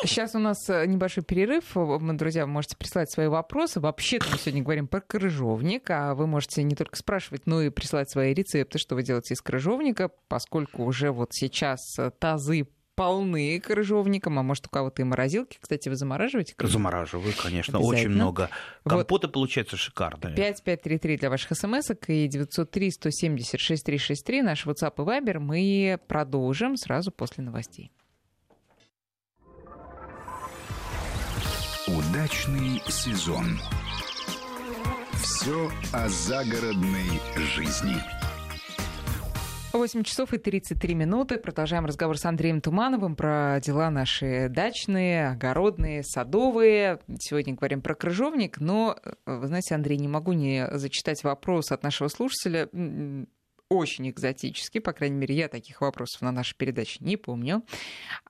Сейчас 0.03 0.35
у 0.35 0.39
нас 0.39 0.69
э, 0.69 0.85
небольшой 0.85 1.23
перерыв. 1.23 1.63
Друзья, 1.73 2.45
вы 2.45 2.51
можете 2.51 2.77
присылать 2.77 3.11
свои 3.11 3.27
вопросы. 3.27 3.79
Вообще-то 3.79 4.25
мы 4.31 4.37
сегодня 4.37 4.63
говорим 4.63 4.87
про 4.87 5.01
крыжовник, 5.01 5.89
а 5.89 6.15
вы 6.15 6.27
можете 6.27 6.63
не 6.63 6.75
только 6.75 6.95
спрашивать, 6.95 7.45
но 7.45 7.61
и 7.61 7.69
присылать 7.69 8.09
свои 8.09 8.33
рецепты, 8.33 8.79
что 8.79 8.95
вы 8.95 9.03
делаете 9.03 9.33
из 9.33 9.41
крыжовника, 9.41 10.09
поскольку 10.27 10.83
уже 10.83 11.11
вот 11.11 11.33
сейчас 11.33 11.97
э, 11.99 12.11
тазы 12.19 12.67
полны 12.95 13.59
крыжовником, 13.59 14.39
а 14.39 14.43
может 14.43 14.65
у 14.65 14.69
кого-то 14.69 15.03
и 15.03 15.05
морозилки. 15.05 15.59
Кстати, 15.61 15.87
вы 15.87 15.95
замораживаете? 15.95 16.55
Крыжовник? 16.55 16.73
Замораживаю, 16.73 17.33
конечно, 17.39 17.79
очень 17.79 18.09
много. 18.09 18.49
Компоты 18.83 19.27
вот. 19.27 19.33
получаются 19.33 19.77
шикарные. 19.77 20.35
5533 20.35 21.17
для 21.17 21.29
ваших 21.29 21.55
смс 21.55 21.91
и 22.07 22.27
903 22.27 22.91
170 22.91 23.59
6363 23.59 24.41
наш 24.41 24.65
WhatsApp 24.65 24.93
и 24.97 25.01
Viber. 25.01 25.39
Мы 25.39 25.99
продолжим 26.07 26.75
сразу 26.75 27.11
после 27.11 27.43
новостей. 27.43 27.91
Удачный 31.87 32.81
сезон. 32.89 33.45
Все 35.21 35.71
о 35.93 36.09
загородной 36.09 37.21
жизни. 37.37 37.95
8 39.71 40.03
часов 40.03 40.33
и 40.33 40.37
33 40.37 40.95
минуты. 40.95 41.37
Продолжаем 41.37 41.85
разговор 41.85 42.17
с 42.17 42.25
Андреем 42.25 42.59
Тумановым 42.59 43.15
про 43.15 43.61
дела 43.61 43.89
наши 43.89 44.49
дачные, 44.49 45.29
огородные, 45.29 46.03
садовые. 46.03 46.99
Сегодня 47.19 47.53
говорим 47.53 47.81
про 47.81 47.95
крыжовник, 47.95 48.59
но, 48.59 48.97
вы 49.25 49.47
знаете, 49.47 49.73
Андрей, 49.73 49.97
не 49.97 50.09
могу 50.09 50.33
не 50.33 50.67
зачитать 50.73 51.23
вопрос 51.23 51.71
от 51.71 51.83
нашего 51.83 52.09
слушателя 52.09 52.67
очень 53.69 54.09
экзотический, 54.09 54.79
по 54.79 54.93
крайней 54.93 55.17
мере, 55.17 55.35
я 55.35 55.47
таких 55.47 55.81
вопросов 55.81 56.21
на 56.21 56.31
нашей 56.31 56.55
передаче 56.55 56.97
не 57.01 57.17
помню. 57.17 57.63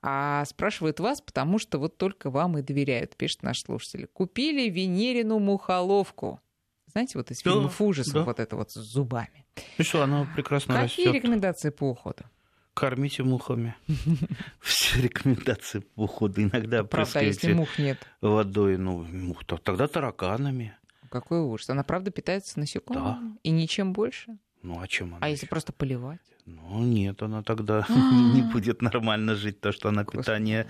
А 0.02 0.44
спрашивают 0.44 1.00
вас, 1.00 1.20
потому 1.20 1.58
что 1.58 1.78
вот 1.78 1.96
только 1.96 2.30
вам 2.30 2.58
и 2.58 2.62
доверяют, 2.62 3.16
пишет 3.16 3.42
наш 3.42 3.60
слушатель. 3.60 4.06
Купили 4.06 4.68
Венерину 4.68 5.38
мухоловку. 5.38 6.40
Знаете, 6.86 7.18
вот 7.18 7.30
из 7.30 7.40
фильмов 7.40 7.76
да, 7.78 7.84
ужасов, 7.84 8.14
да. 8.14 8.24
вот 8.24 8.40
это 8.40 8.56
вот 8.56 8.70
с 8.70 8.74
зубами. 8.74 9.44
И 9.76 9.82
что, 9.82 10.02
она 10.02 10.26
прекрасно 10.34 10.74
Какие 10.74 11.06
растет. 11.06 11.14
рекомендации 11.14 11.70
по 11.70 11.90
уходу? 11.90 12.24
Кормите 12.74 13.22
мухами. 13.24 13.76
Все 14.60 15.02
рекомендации 15.02 15.80
по 15.80 16.04
уходу. 16.04 16.42
Иногда 16.42 16.84
Правда, 16.84 17.18
а 17.18 17.22
если 17.22 17.52
мух 17.52 17.78
нет? 17.78 17.98
Водой, 18.20 18.78
ну, 18.78 19.02
мух, 19.04 19.44
тогда 19.44 19.86
тараканами. 19.86 20.76
Какой 21.10 21.40
ужас. 21.40 21.70
Она 21.70 21.82
правда 21.84 22.10
питается 22.10 22.58
насекомыми? 22.58 23.04
Да. 23.04 23.38
И 23.42 23.50
ничем 23.50 23.92
больше? 23.92 24.38
Ну, 24.62 24.80
а 24.80 24.86
чем 24.88 25.14
она? 25.14 25.26
А 25.26 25.28
если 25.28 25.46
просто 25.46 25.72
поливать? 25.72 26.20
Ну, 26.46 26.82
нет, 26.82 27.22
она 27.22 27.42
тогда 27.42 27.84
не 28.34 28.42
будет 28.42 28.82
нормально 28.82 29.34
жить, 29.34 29.60
то, 29.60 29.72
что 29.72 29.88
она 29.88 30.04
питание, 30.04 30.66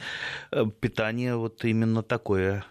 э, 0.51 0.65
питание 0.81 1.37
вот 1.37 1.65
именно 1.65 2.03
такое 2.03 2.65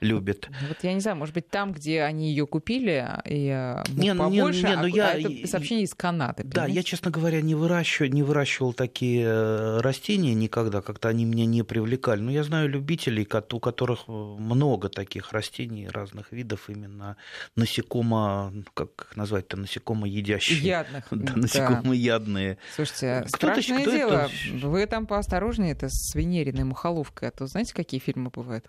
любит. 0.00 0.48
Вот 0.68 0.78
я 0.82 0.92
не 0.92 1.00
знаю, 1.00 1.16
может 1.16 1.34
быть, 1.34 1.48
там, 1.48 1.72
где 1.72 2.02
они 2.02 2.30
ее 2.30 2.46
купили, 2.46 3.06
и 3.24 3.48
э, 3.48 3.84
не, 3.88 4.14
побольше, 4.14 4.62
не, 4.62 4.68
не, 4.68 4.76
ну 4.76 4.84
а, 4.84 4.88
я, 4.88 5.08
а 5.08 5.18
это 5.18 5.48
сообщение 5.48 5.84
из 5.84 5.94
Канады. 5.94 6.42
Да, 6.44 6.62
понимаете? 6.62 6.76
я, 6.76 6.82
честно 6.82 7.10
говоря, 7.10 7.40
не 7.40 7.54
выращивал, 7.54 8.10
не 8.10 8.22
выращивал 8.22 8.72
такие 8.72 9.24
э, 9.26 9.80
растения 9.80 10.34
никогда, 10.34 10.80
как-то 10.82 11.08
они 11.08 11.24
меня 11.24 11.46
не 11.46 11.62
привлекали. 11.62 12.20
Но 12.20 12.30
я 12.30 12.44
знаю 12.44 12.68
любителей, 12.68 13.26
у 13.52 13.60
которых 13.60 14.04
э, 14.08 14.12
много 14.12 14.88
таких 14.88 15.32
растений 15.32 15.88
разных 15.88 16.32
видов, 16.32 16.68
именно 16.68 17.16
насекомо, 17.54 18.52
как 18.74 19.12
назвать-то, 19.16 19.56
насекомоедящие. 19.56 20.58
Ядных. 20.58 21.04
Да, 21.26 21.32
насекомоядные. 21.34 22.58
Слушайте, 22.74 23.24
кто 23.26 23.36
страшное 23.36 23.82
кто 23.82 23.90
дело. 23.90 24.12
Это? 24.12 24.66
Вы 24.66 24.86
там 24.86 25.06
поосторожнее, 25.06 25.72
это 25.72 25.88
с 25.88 26.14
венериной 26.14 26.64
мухоловкой, 26.64 27.28
а 27.28 27.32
то 27.32 27.46
знаете, 27.46 27.74
какие 27.74 28.00
фильмы 28.00 28.30
бывают? 28.30 28.66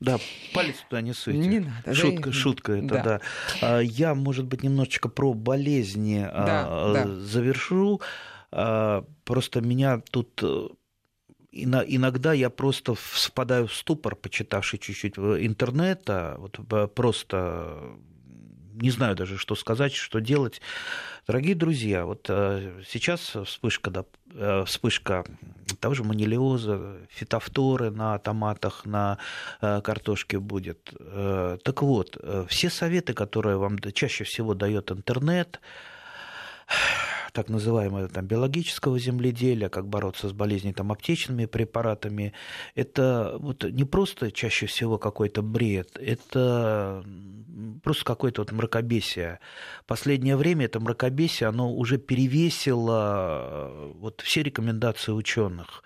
Да, 0.00 0.18
палец 0.54 0.76
туда 0.88 1.00
не 1.02 1.12
суйте. 1.12 1.38
Не 1.38 1.60
надо. 1.60 1.94
Шутка, 1.94 2.30
да, 2.30 2.32
шутка 2.32 2.72
это, 2.72 2.86
да. 2.86 3.02
да. 3.02 3.20
А, 3.60 3.80
я, 3.80 4.14
может 4.14 4.46
быть, 4.46 4.62
немножечко 4.62 5.08
про 5.08 5.34
болезни 5.34 6.26
а, 6.26 6.46
да, 6.46 6.66
а, 6.68 6.94
да. 6.94 7.20
завершу. 7.20 8.00
Просто 9.24 9.60
меня 9.62 10.00
тут 10.12 10.38
э, 10.42 10.68
иногда 11.50 12.32
я 12.32 12.50
просто 12.50 12.94
впадаю 12.94 13.66
в 13.66 13.74
ступор, 13.74 14.14
почитавший 14.16 14.78
чуть-чуть 14.78 15.18
интернета, 15.18 16.36
вот 16.38 16.60
просто 16.94 17.96
не 18.74 18.90
знаю 18.90 19.14
даже, 19.14 19.38
что 19.38 19.54
сказать, 19.54 19.94
что 19.94 20.20
делать. 20.20 20.60
Дорогие 21.26 21.54
друзья, 21.54 22.04
вот 22.04 22.26
э, 22.28 22.82
сейчас 22.86 23.36
вспышка, 23.44 23.90
да, 23.90 24.04
э, 24.32 24.64
вспышка 24.66 25.24
того 25.80 25.94
же 25.94 26.04
манилиоза, 26.04 26.98
фитофторы 27.10 27.90
на 27.90 28.18
томатах, 28.18 28.84
на 28.84 29.18
э, 29.60 29.80
картошке 29.80 30.38
будет. 30.38 30.92
Так 31.64 31.82
вот, 31.82 32.18
все 32.48 32.70
советы, 32.70 33.14
которые 33.14 33.56
вам 33.56 33.78
чаще 33.78 34.24
всего 34.24 34.54
дает 34.54 34.90
интернет, 34.90 35.60
так 37.34 37.48
называемого 37.48 38.08
там, 38.08 38.26
биологического 38.26 38.98
земледелия, 38.98 39.68
как 39.68 39.88
бороться 39.88 40.28
с 40.28 40.32
болезнью 40.32 40.72
там, 40.72 40.92
аптечными 40.92 41.46
препаратами, 41.46 42.32
это 42.76 43.36
вот 43.40 43.64
не 43.64 43.84
просто 43.84 44.30
чаще 44.30 44.66
всего 44.66 44.98
какой-то 44.98 45.42
бред, 45.42 45.98
это 46.00 47.04
просто 47.82 48.04
какое-то 48.04 48.42
вот 48.42 48.52
мракобесие. 48.52 49.40
Последнее 49.86 50.36
время 50.36 50.66
это 50.66 50.78
мракобесие, 50.78 51.48
оно 51.48 51.74
уже 51.74 51.98
перевесило 51.98 53.92
вот 53.96 54.20
все 54.20 54.42
рекомендации 54.44 55.10
ученых. 55.10 55.82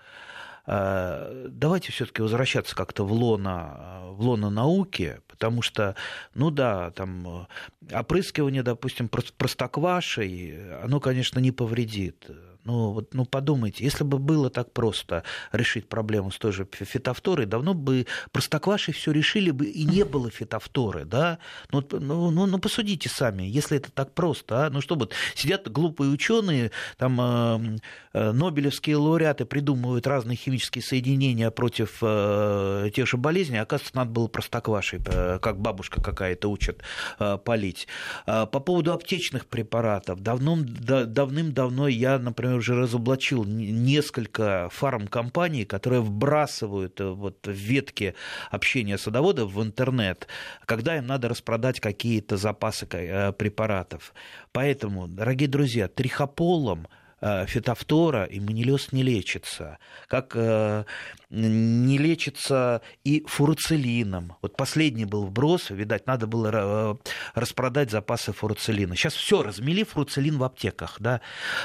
Э, 0.71 1.47
давайте 1.49 1.91
все-таки 1.91 2.21
возвращаться 2.21 2.75
как-то 2.75 3.03
в 3.03 3.11
лоно, 3.11 4.01
в 4.11 4.21
лоно 4.21 4.51
науки, 4.51 5.19
потому 5.27 5.63
что, 5.63 5.95
ну 6.35 6.51
да, 6.51 6.91
там 6.91 7.47
э, 7.89 7.97
опрыскивание, 7.99 8.61
допустим, 8.61 9.09
простоквашей, 9.09 10.79
оно, 10.83 10.99
конечно, 10.99 11.39
не 11.39 11.51
повредит. 11.51 12.29
Ну, 12.69 12.91
вот, 12.91 13.15
ну 13.15 13.25
подумайте, 13.25 13.83
если 13.83 14.03
бы 14.03 14.19
было 14.19 14.51
так 14.51 14.71
просто 14.73 15.23
решить 15.51 15.89
проблему 15.89 16.29
с 16.29 16.37
той 16.37 16.51
же 16.51 16.67
фитофторой, 16.71 17.47
давно 17.47 17.73
бы 17.73 18.05
простокваши 18.31 18.91
все 18.91 19.11
решили 19.11 19.49
бы 19.49 19.65
и 19.65 19.85
не 19.85 20.05
было 20.05 20.29
фитофторы, 20.29 21.03
да? 21.03 21.39
Ну, 21.71 21.83
ну, 21.91 22.29
ну, 22.29 22.45
ну 22.45 22.59
посудите 22.59 23.09
сами, 23.09 23.41
если 23.41 23.77
это 23.77 23.91
так 23.91 24.13
просто, 24.13 24.67
а? 24.67 24.69
ну 24.69 24.81
что 24.81 24.93
вот 24.93 25.13
сидят 25.33 25.67
глупые 25.67 26.11
ученые, 26.11 26.69
там 26.97 27.19
э, 27.19 27.77
э, 28.13 28.31
Нобелевские 28.33 28.97
лауреаты 28.97 29.45
придумывают 29.45 30.05
разные 30.05 30.35
химические 30.35 30.83
соединения 30.83 31.49
против 31.49 31.97
э, 32.03 32.91
тех 32.93 33.07
же 33.07 33.17
болезней, 33.17 33.57
а 33.57 33.63
оказывается, 33.63 33.95
надо 33.95 34.11
было 34.11 34.27
простоквашей, 34.27 34.99
э, 35.07 35.39
как 35.41 35.59
бабушка 35.59 36.03
какая-то 36.03 36.49
учит, 36.51 36.83
э, 37.17 37.39
полить. 37.43 37.87
Э, 38.27 38.45
по 38.45 38.59
поводу 38.59 38.93
аптечных 38.93 39.47
препаратов, 39.47 40.21
давным, 40.21 40.67
да, 40.67 41.05
давным-давно 41.05 41.87
я, 41.87 42.19
например, 42.19 42.58
уже 42.59 42.75
разоблачил 42.75 43.43
несколько 43.45 44.69
фармкомпаний, 44.71 45.65
которые 45.65 46.01
вбрасывают 46.01 47.01
э, 47.01 47.09
вот 47.09 47.47
ветки 47.47 48.15
общения 48.51 48.97
садоводов 48.97 49.51
в 49.51 49.63
интернет, 49.63 50.27
когда 50.65 50.97
им 50.97 51.07
надо 51.07 51.29
распродать 51.29 51.79
какие-то 51.79 52.37
запасы 52.37 52.87
э, 52.91 53.31
препаратов. 53.33 54.13
Поэтому, 54.51 55.07
дорогие 55.07 55.49
друзья, 55.49 55.87
трихополом– 55.87 56.87
фитофтора 57.21 58.23
и 58.23 58.39
манилиоз 58.39 58.91
не 58.91 59.03
лечится, 59.03 59.77
как 60.07 60.35
э, 60.35 60.85
не 61.29 61.97
лечится 61.97 62.81
и 63.03 63.23
фуруцилином. 63.27 64.35
Вот 64.41 64.57
последний 64.57 65.05
был 65.05 65.25
вброс, 65.25 65.69
видать, 65.69 66.07
надо 66.07 66.27
было 66.27 66.51
э, 66.53 66.95
распродать 67.35 67.91
запасы 67.91 68.31
фуруцилина. 68.31 68.95
Сейчас 68.95 69.13
все, 69.13 69.43
размели 69.43 69.83
фуруцилин 69.83 70.37
в 70.37 70.43
аптеках, 70.43 70.97
да. 70.99 71.21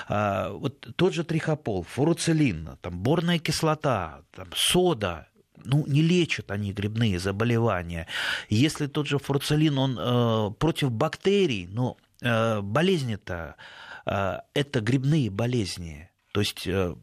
А, 0.09 0.51
вот 0.51 0.87
тот 0.97 1.15
же 1.15 1.25
трихопол, 1.25 1.85
фуруцилин, 1.85 2.77
там 2.81 2.99
борная 2.99 3.39
кислота, 3.39 4.23
там, 4.33 4.49
сода, 4.55 5.29
ну, 5.65 5.87
не 5.87 6.03
лечат 6.03 6.51
они 6.51 6.73
грибные 6.73 7.19
заболевания. 7.19 8.07
Если 8.49 8.87
тот 8.87 9.07
же 9.07 9.19
фуруцилин, 9.19 9.79
он 9.79 9.99
э, 9.99 10.51
против 10.59 10.91
бактерий, 10.91 11.67
но 11.67 11.97
э, 12.21 12.61
болезни-то 12.61 13.57
Э, 13.57 13.84
это 14.07 14.81
грибные 14.81 15.31
болезни. 15.31 16.11
То 16.33 16.41
есть 16.41 16.67
э, 16.67 16.95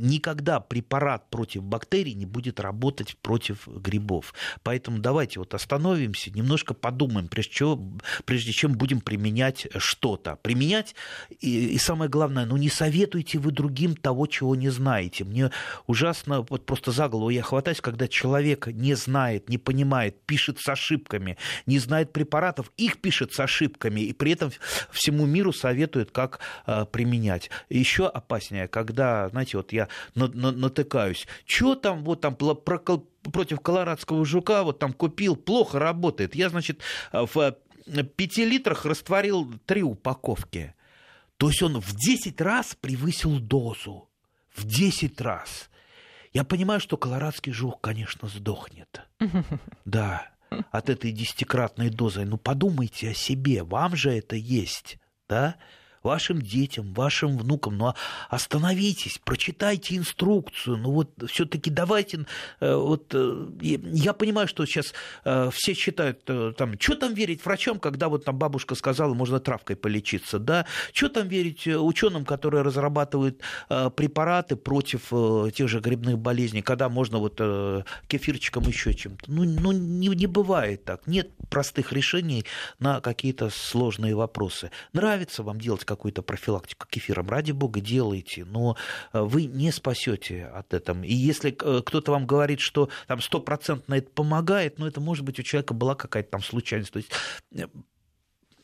никогда 0.00 0.60
препарат 0.60 1.30
против 1.30 1.62
бактерий 1.62 2.14
не 2.14 2.26
будет 2.26 2.60
работать 2.60 3.16
против 3.18 3.68
грибов. 3.68 4.34
Поэтому 4.62 4.98
давайте 4.98 5.38
вот 5.38 5.54
остановимся, 5.54 6.30
немножко 6.30 6.74
подумаем, 6.74 7.28
прежде, 7.28 7.52
чего, 7.52 7.80
прежде 8.24 8.52
чем 8.52 8.72
будем 8.72 9.00
применять 9.00 9.68
что-то. 9.76 10.36
Применять, 10.36 10.94
и, 11.40 11.66
и 11.68 11.78
самое 11.78 12.10
главное, 12.10 12.46
ну 12.46 12.56
не 12.56 12.68
советуйте 12.68 13.38
вы 13.38 13.52
другим 13.52 13.94
того, 13.94 14.26
чего 14.26 14.54
не 14.56 14.70
знаете. 14.70 15.24
Мне 15.24 15.50
ужасно, 15.86 16.46
вот 16.48 16.66
просто 16.66 16.92
за 16.92 17.08
голову 17.08 17.30
я 17.30 17.42
хватаюсь, 17.42 17.80
когда 17.80 18.08
человек 18.08 18.66
не 18.68 18.94
знает, 18.94 19.48
не 19.48 19.58
понимает, 19.58 20.22
пишет 20.26 20.58
с 20.60 20.68
ошибками, 20.68 21.36
не 21.66 21.78
знает 21.78 22.12
препаратов, 22.12 22.72
их 22.76 23.00
пишет 23.00 23.32
с 23.32 23.40
ошибками, 23.40 24.00
и 24.00 24.12
при 24.12 24.32
этом 24.32 24.52
всему 24.90 25.26
миру 25.26 25.52
советует, 25.52 26.10
как 26.10 26.40
э, 26.66 26.86
применять. 26.90 27.50
Еще 27.68 28.06
опаснее, 28.06 28.68
когда, 28.68 29.28
знаете, 29.28 29.56
вот 29.56 29.72
я 29.72 29.88
натыкаюсь, 30.14 31.26
что 31.44 31.74
там, 31.74 32.04
вот 32.04 32.20
там 32.20 32.36
про, 32.36 32.78
против 32.78 33.60
колорадского 33.60 34.24
жука, 34.24 34.62
вот 34.62 34.78
там 34.78 34.92
купил, 34.92 35.36
плохо 35.36 35.78
работает. 35.78 36.34
Я, 36.34 36.48
значит, 36.48 36.80
в 37.12 37.56
пяти 38.16 38.44
литрах 38.44 38.84
растворил 38.84 39.52
три 39.66 39.82
упаковки. 39.82 40.74
То 41.36 41.48
есть 41.48 41.62
он 41.62 41.80
в 41.80 41.96
10 41.96 42.40
раз 42.40 42.76
превысил 42.78 43.40
дозу. 43.40 44.10
В 44.54 44.64
10 44.66 45.20
раз. 45.20 45.70
Я 46.32 46.44
понимаю, 46.44 46.80
что 46.80 46.96
колорадский 46.96 47.52
жук, 47.52 47.80
конечно, 47.80 48.28
сдохнет. 48.28 49.02
Да, 49.84 50.28
от 50.70 50.90
этой 50.90 51.12
десятикратной 51.12 51.90
дозы. 51.90 52.24
Ну, 52.24 52.36
подумайте 52.36 53.10
о 53.10 53.14
себе, 53.14 53.62
вам 53.62 53.96
же 53.96 54.10
это 54.10 54.36
есть, 54.36 54.98
да? 55.28 55.56
Вашим 56.02 56.40
детям, 56.40 56.92
вашим 56.94 57.36
внукам. 57.38 57.76
Ну, 57.76 57.86
а 57.86 57.94
остановитесь, 58.28 59.20
прочитайте 59.22 59.96
инструкцию. 59.96 60.78
Ну, 60.78 60.92
вот 60.92 61.10
все-таки 61.28 61.70
давайте... 61.70 62.26
Э, 62.60 62.74
вот, 62.74 63.14
э, 63.14 63.46
я 63.60 64.12
понимаю, 64.12 64.48
что 64.48 64.64
сейчас 64.66 64.94
э, 65.24 65.50
все 65.52 65.74
считают, 65.74 66.24
там, 66.56 66.78
что 66.78 66.94
там 66.94 67.14
верить 67.14 67.44
врачам, 67.44 67.78
когда 67.78 68.08
вот 68.08 68.24
там 68.24 68.38
бабушка 68.38 68.74
сказала, 68.74 69.14
можно 69.14 69.40
травкой 69.40 69.76
полечиться, 69.76 70.38
да? 70.38 70.66
Что 70.92 71.08
там 71.08 71.28
верить 71.28 71.66
ученым, 71.66 72.24
которые 72.24 72.62
разрабатывают 72.62 73.40
препараты 73.68 74.56
против 74.56 75.12
тех 75.54 75.68
же 75.68 75.80
грибных 75.80 76.18
болезней, 76.18 76.62
когда 76.62 76.88
можно 76.88 77.18
вот 77.18 77.40
кефирчиком 78.08 78.64
еще 78.64 78.94
чем-то? 78.94 79.30
Ну, 79.30 79.44
ну 79.44 79.72
не, 79.72 80.08
не 80.08 80.26
бывает 80.26 80.84
так. 80.84 81.06
Нет 81.06 81.30
простых 81.50 81.92
решений 81.92 82.44
на 82.78 83.00
какие-то 83.00 83.50
сложные 83.50 84.14
вопросы. 84.14 84.70
Нравится 84.92 85.42
вам 85.42 85.60
делать 85.60 85.84
какую-то 85.90 86.22
профилактику 86.22 86.86
кефиром, 86.88 87.28
ради 87.28 87.50
бога, 87.50 87.80
делайте, 87.80 88.44
но 88.44 88.76
э, 89.12 89.20
вы 89.20 89.46
не 89.46 89.72
спасете 89.72 90.44
от 90.46 90.72
этого. 90.72 91.02
И 91.02 91.12
если 91.12 91.50
э, 91.50 91.82
кто-то 91.84 92.12
вам 92.12 92.26
говорит, 92.26 92.60
что 92.60 92.88
там 93.08 93.20
стопроцентно 93.20 93.94
это 93.94 94.08
помогает, 94.10 94.78
ну, 94.78 94.86
это 94.86 95.00
может 95.00 95.24
быть 95.24 95.40
у 95.40 95.42
человека 95.42 95.74
была 95.74 95.96
какая-то 95.96 96.30
там 96.30 96.42
случайность. 96.42 96.92
То 96.92 96.98
есть 96.98 97.10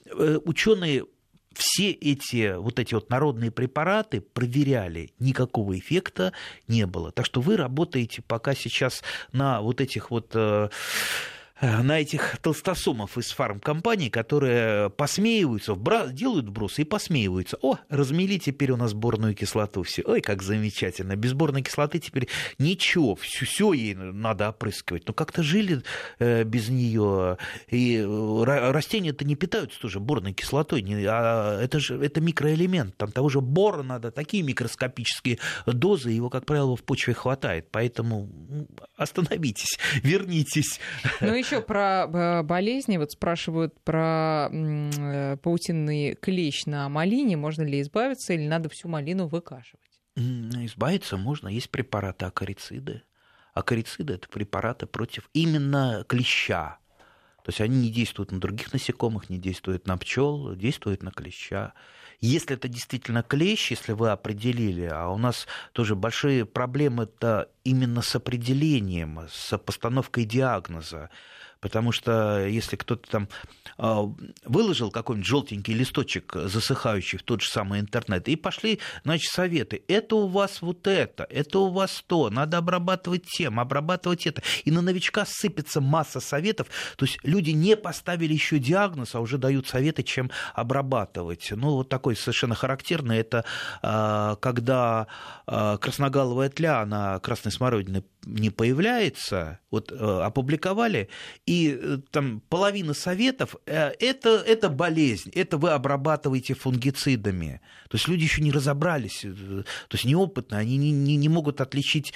э, 0.06 0.38
ученые 0.44 1.04
все 1.52 1.90
эти 1.90 2.54
вот 2.54 2.78
эти 2.78 2.94
вот 2.94 3.10
народные 3.10 3.50
препараты 3.50 4.20
проверяли, 4.20 5.10
никакого 5.18 5.76
эффекта 5.76 6.32
не 6.68 6.86
было. 6.86 7.10
Так 7.10 7.26
что 7.26 7.40
вы 7.40 7.56
работаете 7.56 8.22
пока 8.22 8.54
сейчас 8.54 9.02
на 9.32 9.60
вот 9.62 9.80
этих 9.80 10.12
вот 10.12 10.36
на 11.60 12.00
этих 12.00 12.36
толстосумов 12.42 13.16
из 13.16 13.30
фармкомпаний, 13.30 14.10
которые 14.10 14.90
посмеиваются, 14.90 15.76
делают 16.10 16.48
вбросы 16.48 16.82
и 16.82 16.84
посмеиваются. 16.84 17.56
О, 17.62 17.78
размели 17.88 18.38
теперь 18.38 18.72
у 18.72 18.76
нас 18.76 18.92
борную 18.92 19.34
кислоту 19.34 19.82
все. 19.82 20.02
Ой, 20.04 20.20
как 20.20 20.42
замечательно. 20.42 21.16
Без 21.16 21.32
борной 21.32 21.62
кислоты 21.62 21.98
теперь 21.98 22.28
ничего, 22.58 23.14
все, 23.14 23.46
все 23.46 23.72
ей 23.72 23.94
надо 23.94 24.50
опрыскивать. 24.50 25.06
Но 25.06 25.14
как-то 25.14 25.42
жили 25.42 25.82
э, 26.18 26.44
без 26.44 26.68
нее. 26.68 27.38
И 27.68 27.96
э, 27.96 28.44
растения-то 28.44 29.24
не 29.24 29.34
питаются 29.34 29.80
тоже 29.80 29.98
борной 29.98 30.34
кислотой. 30.34 30.84
А 31.08 31.60
это 31.60 31.80
же 31.80 31.96
это 32.02 32.20
микроэлемент. 32.20 32.96
Там 32.96 33.12
того 33.12 33.28
же 33.28 33.40
бора 33.40 33.82
надо, 33.82 34.10
такие 34.10 34.42
микроскопические 34.42 35.38
дозы, 35.66 36.10
его, 36.10 36.28
как 36.28 36.44
правило, 36.44 36.76
в 36.76 36.82
почве 36.82 37.14
хватает. 37.14 37.68
Поэтому 37.70 38.28
остановитесь, 38.96 39.78
вернитесь. 40.02 40.80
Ну 41.20 41.34
еще 41.46 41.60
про 41.60 42.06
э, 42.06 42.42
болезни. 42.42 42.96
Вот 42.96 43.12
спрашивают 43.12 43.78
про 43.80 44.48
э, 44.50 45.36
паутинный 45.42 46.14
клещ 46.14 46.66
на 46.66 46.88
малине. 46.88 47.36
Можно 47.36 47.62
ли 47.62 47.80
избавиться 47.80 48.32
или 48.32 48.46
надо 48.46 48.68
всю 48.68 48.88
малину 48.88 49.26
выкашивать? 49.26 49.80
Избавиться 50.16 51.16
можно. 51.16 51.48
Есть 51.48 51.70
препараты 51.70 52.24
акарициды. 52.24 53.02
Акарициды– 53.54 54.14
это 54.14 54.28
препараты 54.28 54.86
против 54.86 55.30
именно 55.32 56.04
клеща. 56.08 56.78
То 57.42 57.50
есть 57.50 57.60
они 57.60 57.82
не 57.82 57.90
действуют 57.90 58.32
на 58.32 58.40
других 58.40 58.72
насекомых, 58.72 59.30
не 59.30 59.38
действуют 59.38 59.86
на 59.86 59.96
пчел, 59.96 60.54
действуют 60.56 61.02
на 61.02 61.10
клеща. 61.10 61.74
Если 62.20 62.56
это 62.56 62.68
действительно 62.68 63.22
клещ, 63.22 63.70
если 63.70 63.92
вы 63.92 64.10
определили, 64.10 64.88
а 64.90 65.08
у 65.08 65.18
нас 65.18 65.46
тоже 65.72 65.94
большие 65.94 66.44
проблемы 66.44 67.04
это 67.04 67.48
именно 67.64 68.02
с 68.02 68.14
определением, 68.16 69.20
с 69.30 69.56
постановкой 69.58 70.24
диагноза. 70.24 71.10
Потому 71.60 71.92
что 71.92 72.46
если 72.46 72.76
кто-то 72.76 73.08
там 73.10 73.28
а, 73.78 74.02
выложил 74.44 74.90
какой-нибудь 74.90 75.26
желтенький 75.26 75.74
листочек 75.74 76.34
засыхающий 76.34 77.18
в 77.18 77.22
тот 77.22 77.42
же 77.42 77.50
самый 77.50 77.80
интернет, 77.80 78.28
и 78.28 78.36
пошли, 78.36 78.80
значит, 79.04 79.30
советы. 79.30 79.82
Это 79.88 80.16
у 80.16 80.28
вас 80.28 80.62
вот 80.62 80.86
это, 80.86 81.26
это 81.30 81.58
у 81.58 81.70
вас 81.70 82.02
то, 82.06 82.30
надо 82.30 82.58
обрабатывать 82.58 83.24
тем, 83.24 83.60
обрабатывать 83.60 84.26
это. 84.26 84.42
И 84.64 84.70
на 84.70 84.82
новичка 84.82 85.24
сыпется 85.26 85.80
масса 85.80 86.20
советов. 86.20 86.68
То 86.96 87.04
есть 87.04 87.18
люди 87.22 87.50
не 87.50 87.76
поставили 87.76 88.32
еще 88.32 88.58
диагноз, 88.58 89.14
а 89.14 89.20
уже 89.20 89.38
дают 89.38 89.66
советы, 89.66 90.02
чем 90.02 90.30
обрабатывать. 90.54 91.48
Ну, 91.50 91.72
вот 91.72 91.88
такой 91.88 92.16
совершенно 92.16 92.54
характерный, 92.54 93.18
это 93.18 93.44
а, 93.82 94.36
когда 94.36 95.06
а, 95.46 95.76
красноголовая 95.78 96.48
тля 96.48 96.84
на 96.86 97.18
красной 97.20 97.52
смородине 97.52 98.02
не 98.26 98.50
появляется, 98.50 99.60
вот 99.70 99.92
опубликовали, 99.92 101.08
и 101.46 101.78
э, 101.80 101.98
там 102.10 102.40
половина 102.48 102.92
советов 102.92 103.54
э, 103.66 103.92
это, 104.00 104.30
это 104.30 104.68
болезнь, 104.68 105.30
это 105.32 105.56
вы 105.56 105.70
обрабатываете 105.70 106.54
фунгицидами. 106.54 107.60
То 107.88 107.96
есть 107.96 108.08
люди 108.08 108.24
еще 108.24 108.42
не 108.42 108.50
разобрались, 108.50 109.24
э, 109.24 109.30
то 109.32 109.94
есть 109.94 110.04
неопытные, 110.04 110.60
они 110.60 110.76
не, 110.76 110.90
не, 110.90 111.16
не 111.16 111.28
могут 111.28 111.60
отличить 111.60 112.12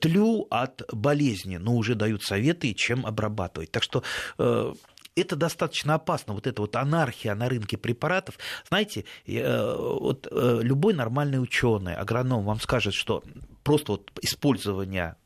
тлю 0.00 0.46
от 0.50 0.82
болезни, 0.90 1.58
но 1.58 1.76
уже 1.76 1.94
дают 1.94 2.22
советы, 2.22 2.72
чем 2.72 3.04
обрабатывать. 3.04 3.70
Так 3.70 3.82
что 3.82 4.02
это 5.14 5.36
достаточно 5.36 5.94
опасно, 5.94 6.32
вот 6.32 6.46
эта 6.46 6.62
вот 6.62 6.74
анархия 6.76 7.34
на 7.34 7.50
рынке 7.50 7.76
препаратов. 7.76 8.38
Знаете, 8.68 9.04
вот 9.26 10.26
любой 10.32 10.94
нормальный 10.94 11.42
ученый, 11.42 11.94
агроном 11.94 12.44
вам 12.44 12.60
скажет, 12.60 12.94
что 12.94 13.22
просто 13.62 13.92
вот 13.92 14.10
использование 14.22 15.16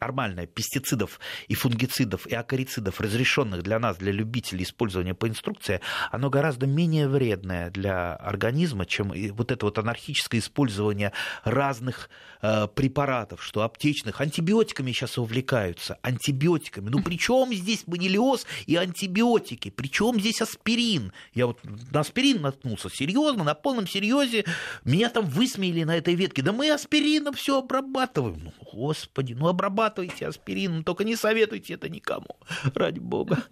нормальное 0.00 0.46
пестицидов 0.46 1.20
и 1.48 1.54
фунгицидов 1.54 2.26
и 2.26 2.34
акарицидов, 2.34 3.00
разрешенных 3.00 3.62
для 3.62 3.78
нас, 3.78 3.96
для 3.96 4.12
любителей 4.12 4.64
использования 4.64 5.14
по 5.14 5.28
инструкции, 5.28 5.80
оно 6.10 6.30
гораздо 6.30 6.66
менее 6.66 7.08
вредное 7.08 7.70
для 7.70 8.14
организма, 8.14 8.86
чем 8.86 9.12
вот 9.32 9.52
это 9.52 9.66
вот 9.66 9.78
анархическое 9.78 10.40
использование 10.40 11.12
разных 11.44 12.10
э, 12.42 12.66
препаратов, 12.74 13.42
что 13.42 13.62
аптечных. 13.62 14.20
Антибиотиками 14.20 14.92
сейчас 14.92 15.16
увлекаются. 15.16 15.98
Антибиотиками. 16.02 16.90
Ну, 16.90 17.02
при 17.02 17.16
чем 17.16 17.52
здесь 17.54 17.86
манилиоз 17.86 18.46
и 18.66 18.76
антибиотики? 18.76 19.70
При 19.70 19.88
чем 19.88 20.20
здесь 20.20 20.42
аспирин? 20.42 21.12
Я 21.32 21.46
вот 21.46 21.60
на 21.64 22.00
аспирин 22.00 22.42
наткнулся. 22.42 22.88
Серьезно, 22.90 23.44
на 23.44 23.54
полном 23.54 23.86
серьезе. 23.86 24.44
Меня 24.84 25.08
там 25.08 25.26
высмеяли 25.26 25.84
на 25.84 25.96
этой 25.96 26.14
ветке. 26.14 26.42
Да 26.42 26.52
мы 26.52 26.70
аспирином 26.70 27.34
все 27.34 27.58
обрабатываем. 27.58 28.44
Ну, 28.44 28.52
господи, 28.72 29.34
ну 29.34 29.48
обрабатываем 29.48 29.83
зарабатывайте 29.84 30.26
аспирин, 30.26 30.84
только 30.84 31.04
не 31.04 31.16
советуйте 31.16 31.74
это 31.74 31.88
никому, 31.88 32.36
ради 32.74 33.00
бога. 33.00 33.38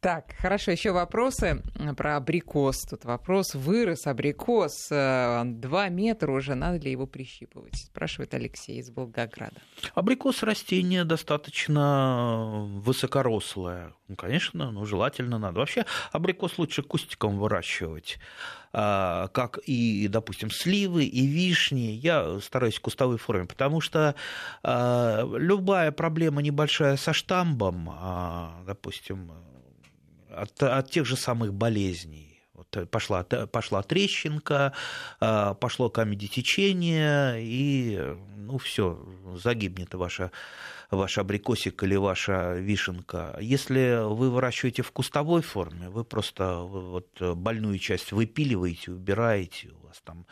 Так, 0.00 0.32
хорошо, 0.38 0.70
еще 0.70 0.92
вопросы 0.92 1.62
про 1.96 2.16
абрикос. 2.16 2.82
Тут 2.82 3.04
вопрос, 3.04 3.54
вырос 3.54 4.06
абрикос, 4.06 4.88
э, 4.90 5.42
два 5.44 5.88
метра 5.88 6.32
уже, 6.32 6.54
надо 6.54 6.78
ли 6.78 6.90
его 6.90 7.06
прищипывать? 7.06 7.76
Спрашивает 7.76 8.32
Алексей 8.34 8.78
из 8.78 8.90
Волгограда. 8.90 9.56
Абрикос 9.94 10.42
растение 10.42 11.04
достаточно 11.04 12.66
высокорослое. 12.84 13.92
Ну, 14.08 14.16
конечно, 14.16 14.70
ну, 14.70 14.84
желательно 14.86 15.38
надо. 15.38 15.60
Вообще 15.60 15.84
абрикос 16.12 16.58
лучше 16.58 16.82
кустиком 16.82 17.38
выращивать. 17.38 18.18
А, 18.72 19.28
как 19.28 19.58
и, 19.66 20.06
допустим, 20.08 20.50
сливы 20.50 21.04
и 21.04 21.26
вишни, 21.26 21.98
я 22.02 22.38
стараюсь 22.40 22.76
в 22.76 22.80
кустовой 22.80 23.18
форме, 23.18 23.46
потому 23.46 23.80
что 23.80 24.14
а, 24.62 25.26
любая 25.36 25.90
проблема 25.90 26.40
небольшая 26.40 26.96
со 26.96 27.12
штамбом, 27.12 27.90
а, 27.90 28.62
допустим, 28.66 29.32
от, 30.30 30.62
от 30.62 30.90
тех 30.90 31.04
же 31.04 31.16
самых 31.16 31.52
болезней, 31.52 32.40
вот 32.54 32.88
пошла, 32.90 33.24
пошла 33.24 33.82
трещинка, 33.82 34.72
пошло 35.18 35.90
камедитечение, 35.90 37.42
и 37.42 38.16
ну 38.36 38.58
все, 38.58 39.04
загибнет 39.42 39.94
ваша 39.94 40.30
ваш 40.90 41.18
абрикосик 41.18 41.82
или 41.82 41.96
ваша 41.96 42.54
вишенка. 42.54 43.36
Если 43.40 44.02
вы 44.12 44.30
выращиваете 44.30 44.82
в 44.82 44.92
кустовой 44.92 45.42
форме, 45.42 45.88
вы 45.88 46.04
просто 46.04 46.58
вот 46.58 47.08
больную 47.20 47.78
часть 47.78 48.12
выпиливаете, 48.12 48.92
убираете, 48.92 49.70
у 49.82 49.86
вас 49.90 50.00
там 50.04 50.26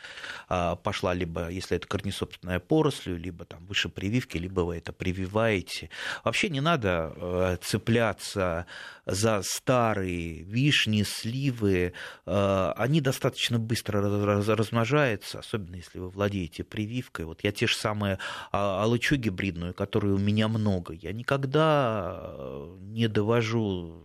а, 0.48 0.76
пошла 0.76 1.14
либо, 1.14 1.48
если 1.48 1.76
это 1.76 1.86
корнесобственная 1.86 2.60
поросль, 2.60 3.16
либо 3.16 3.44
там 3.44 3.66
выше 3.66 3.88
прививки, 3.88 4.38
либо 4.38 4.60
вы 4.62 4.76
это 4.78 4.92
прививаете. 4.92 5.90
Вообще 6.24 6.48
не 6.48 6.60
надо 6.60 7.12
э, 7.16 7.56
цепляться 7.60 8.66
за 9.06 9.42
старые 9.42 10.42
вишни, 10.42 11.02
сливы. 11.02 11.92
Э, 12.26 12.72
они 12.76 13.00
достаточно 13.00 13.58
быстро 13.58 14.00
размножаются, 14.56 15.40
особенно 15.40 15.76
если 15.76 15.98
вы 15.98 16.08
владеете 16.08 16.64
прививкой. 16.64 17.24
Вот 17.24 17.44
я 17.44 17.52
те 17.52 17.66
же 17.66 17.74
самые 17.74 18.18
а, 18.52 18.82
алычу 18.82 19.16
гибридную, 19.16 19.74
которую 19.74 20.16
у 20.16 20.18
меня 20.18 20.48
много. 20.48 20.94
Я 20.94 21.12
никогда 21.12 22.20
э, 22.22 22.76
не 22.80 23.08
довожу 23.08 24.04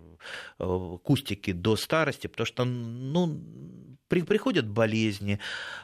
кустики 1.03 1.51
до 1.51 1.75
старости, 1.75 2.27
потому 2.27 2.45
что 2.45 2.63
ну, 2.63 3.41
приходят 4.21 4.67
болезни, 4.67 5.39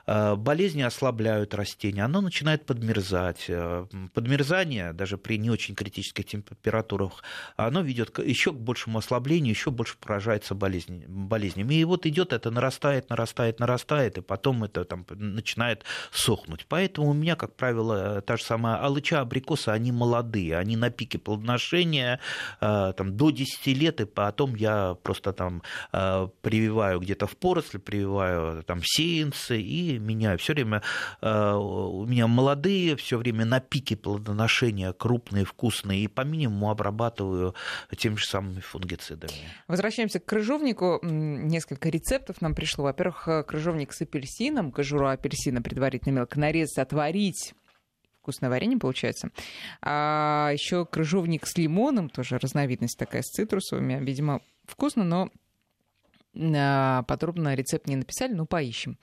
э, 0.05 0.35
болезни 0.35 0.81
ослабляют 0.81 1.53
растение, 1.53 2.03
оно 2.03 2.21
начинает 2.21 2.65
подмерзать. 2.65 3.45
Э, 3.47 3.85
подмерзание, 4.13 4.93
даже 4.93 5.17
при 5.17 5.37
не 5.37 5.49
очень 5.49 5.75
критических 5.75 6.25
температурах, 6.25 7.23
оно 7.55 7.81
ведет 7.81 8.17
еще 8.19 8.51
к 8.51 8.57
большему 8.57 8.99
ослаблению, 8.99 9.53
еще 9.53 9.71
больше 9.71 9.97
поражается 9.97 10.55
болезнями. 10.55 11.73
И 11.73 11.83
вот 11.83 12.05
идет 12.05 12.33
это, 12.33 12.51
нарастает, 12.51 13.09
нарастает, 13.09 13.59
нарастает, 13.59 14.17
и 14.17 14.21
потом 14.21 14.63
это 14.63 14.85
там 14.85 15.05
начинает 15.09 15.83
сохнуть. 16.11 16.65
Поэтому 16.67 17.09
у 17.09 17.13
меня, 17.13 17.35
как 17.35 17.55
правило, 17.55 18.21
та 18.21 18.37
же 18.37 18.43
самая 18.43 18.77
алыча, 18.77 19.21
абрикоса, 19.21 19.73
они 19.73 19.91
молодые, 19.91 20.57
они 20.57 20.77
на 20.77 20.89
пике 20.89 21.17
плодоношения 21.17 22.19
э, 22.61 22.93
там, 22.95 23.17
до 23.17 23.31
10 23.31 23.67
лет, 23.67 24.01
и 24.01 24.05
потом 24.05 24.55
я 24.55 24.95
просто 25.03 25.33
там 25.33 25.61
прививаю 25.91 26.99
где-то 26.99 27.27
в 27.27 27.35
поросль, 27.37 27.79
прививаю 27.79 28.18
покупаю 28.19 28.63
там 28.63 28.81
сеянцы 28.83 29.61
и 29.61 29.97
меняю. 29.97 30.37
Все 30.37 30.53
время 30.53 30.81
э, 31.21 31.53
у 31.53 32.05
меня 32.05 32.27
молодые, 32.27 32.95
все 32.95 33.17
время 33.17 33.45
на 33.45 33.59
пике 33.59 33.95
плодоношения, 33.95 34.93
крупные, 34.93 35.45
вкусные, 35.45 36.03
и 36.03 36.07
по 36.07 36.21
минимуму 36.21 36.69
обрабатываю 36.69 37.55
теми 37.97 38.15
же 38.15 38.25
самыми 38.25 38.59
фунгицидами. 38.59 39.31
Возвращаемся 39.67 40.19
к 40.19 40.25
крыжовнику. 40.25 40.99
Несколько 41.03 41.89
рецептов 41.89 42.41
нам 42.41 42.55
пришло. 42.55 42.85
Во-первых, 42.85 43.27
э, 43.27 43.43
крыжовник 43.43 43.93
с 43.93 44.01
апельсином, 44.01 44.71
кожуру 44.71 45.07
апельсина 45.07 45.61
предварительно 45.61 46.17
мелко 46.17 46.39
нарезать, 46.39 46.77
отварить 46.77 47.53
вкусное 48.21 48.49
варенье 48.49 48.77
получается. 48.77 49.29
А 49.81 50.51
еще 50.51 50.85
крыжовник 50.85 51.47
с 51.47 51.57
лимоном, 51.57 52.09
тоже 52.09 52.37
разновидность 52.37 52.97
такая 52.97 53.23
с 53.23 53.31
цитрусовыми. 53.31 54.03
Видимо, 54.03 54.41
вкусно, 54.67 55.03
но 55.03 55.29
подробно 56.33 57.55
рецепт 57.55 57.87
не 57.87 57.95
написали, 57.95 58.33
но 58.33 58.45
поищем. 58.45 58.97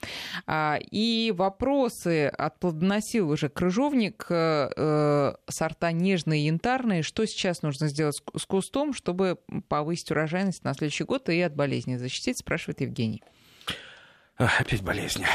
А, 0.45 0.79
и 0.91 1.33
вопросы 1.35 2.27
отплодоносил 2.27 3.29
уже 3.29 3.49
крыжовник, 3.49 4.25
э, 4.29 4.69
э, 4.75 5.33
сорта 5.49 5.91
нежные 5.91 6.41
и 6.41 6.45
янтарные. 6.45 7.03
Что 7.03 7.25
сейчас 7.25 7.61
нужно 7.61 7.87
сделать 7.89 8.21
с 8.35 8.45
кустом, 8.45 8.93
чтобы 8.93 9.37
повысить 9.67 10.11
урожайность 10.11 10.63
на 10.63 10.73
следующий 10.73 11.03
год 11.03 11.29
и 11.29 11.39
от 11.41 11.55
болезни 11.55 11.97
защитить, 11.97 12.39
спрашивает 12.39 12.81
Евгений. 12.81 13.21
Опять 14.37 14.83
болезни. 14.83 15.25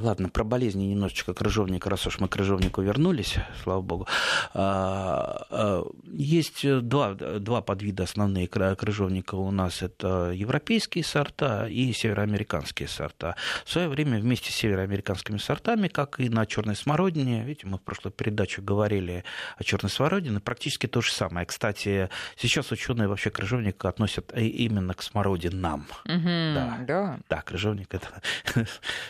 Ладно, 0.00 0.30
про 0.30 0.42
болезни 0.42 0.84
немножечко 0.84 1.34
крыжовника, 1.34 1.90
раз 1.90 2.06
уж 2.06 2.18
мы 2.20 2.28
к 2.28 2.32
крыжовнику 2.32 2.80
вернулись, 2.80 3.36
слава 3.62 3.82
богу. 3.82 4.08
А, 4.54 5.46
а, 5.50 5.84
есть 6.10 6.66
два, 6.80 7.12
два 7.12 7.60
подвида 7.60 8.04
основные 8.04 8.48
крыжовника 8.48 9.34
у 9.34 9.50
нас. 9.50 9.82
Это 9.82 10.30
европейские 10.30 11.04
сорта 11.04 11.68
и 11.68 11.92
североамериканские 11.92 12.88
сорта. 12.88 13.36
В 13.66 13.70
свое 13.70 13.90
время 13.90 14.18
вместе 14.18 14.50
с 14.50 14.54
североамериканскими 14.54 15.36
сортами, 15.36 15.88
как 15.88 16.18
и 16.18 16.30
на 16.30 16.46
черной 16.46 16.76
смородине, 16.76 17.44
видите, 17.44 17.66
мы 17.66 17.76
в 17.76 17.82
прошлой 17.82 18.10
передаче 18.10 18.62
говорили 18.62 19.24
о 19.58 19.64
черной 19.64 19.90
смородине, 19.90 20.40
практически 20.40 20.86
то 20.86 21.02
же 21.02 21.12
самое. 21.12 21.44
Кстати, 21.44 22.08
сейчас 22.36 22.72
ученые 22.72 23.06
вообще 23.06 23.28
крыжовник 23.28 23.84
относят 23.84 24.32
именно 24.34 24.94
к 24.94 25.02
смородинам. 25.02 25.86
Угу, 26.06 26.54
да. 26.54 26.78
да. 26.86 27.18
Да, 27.28 27.42
крыжовник 27.42 27.92
это 27.92 28.22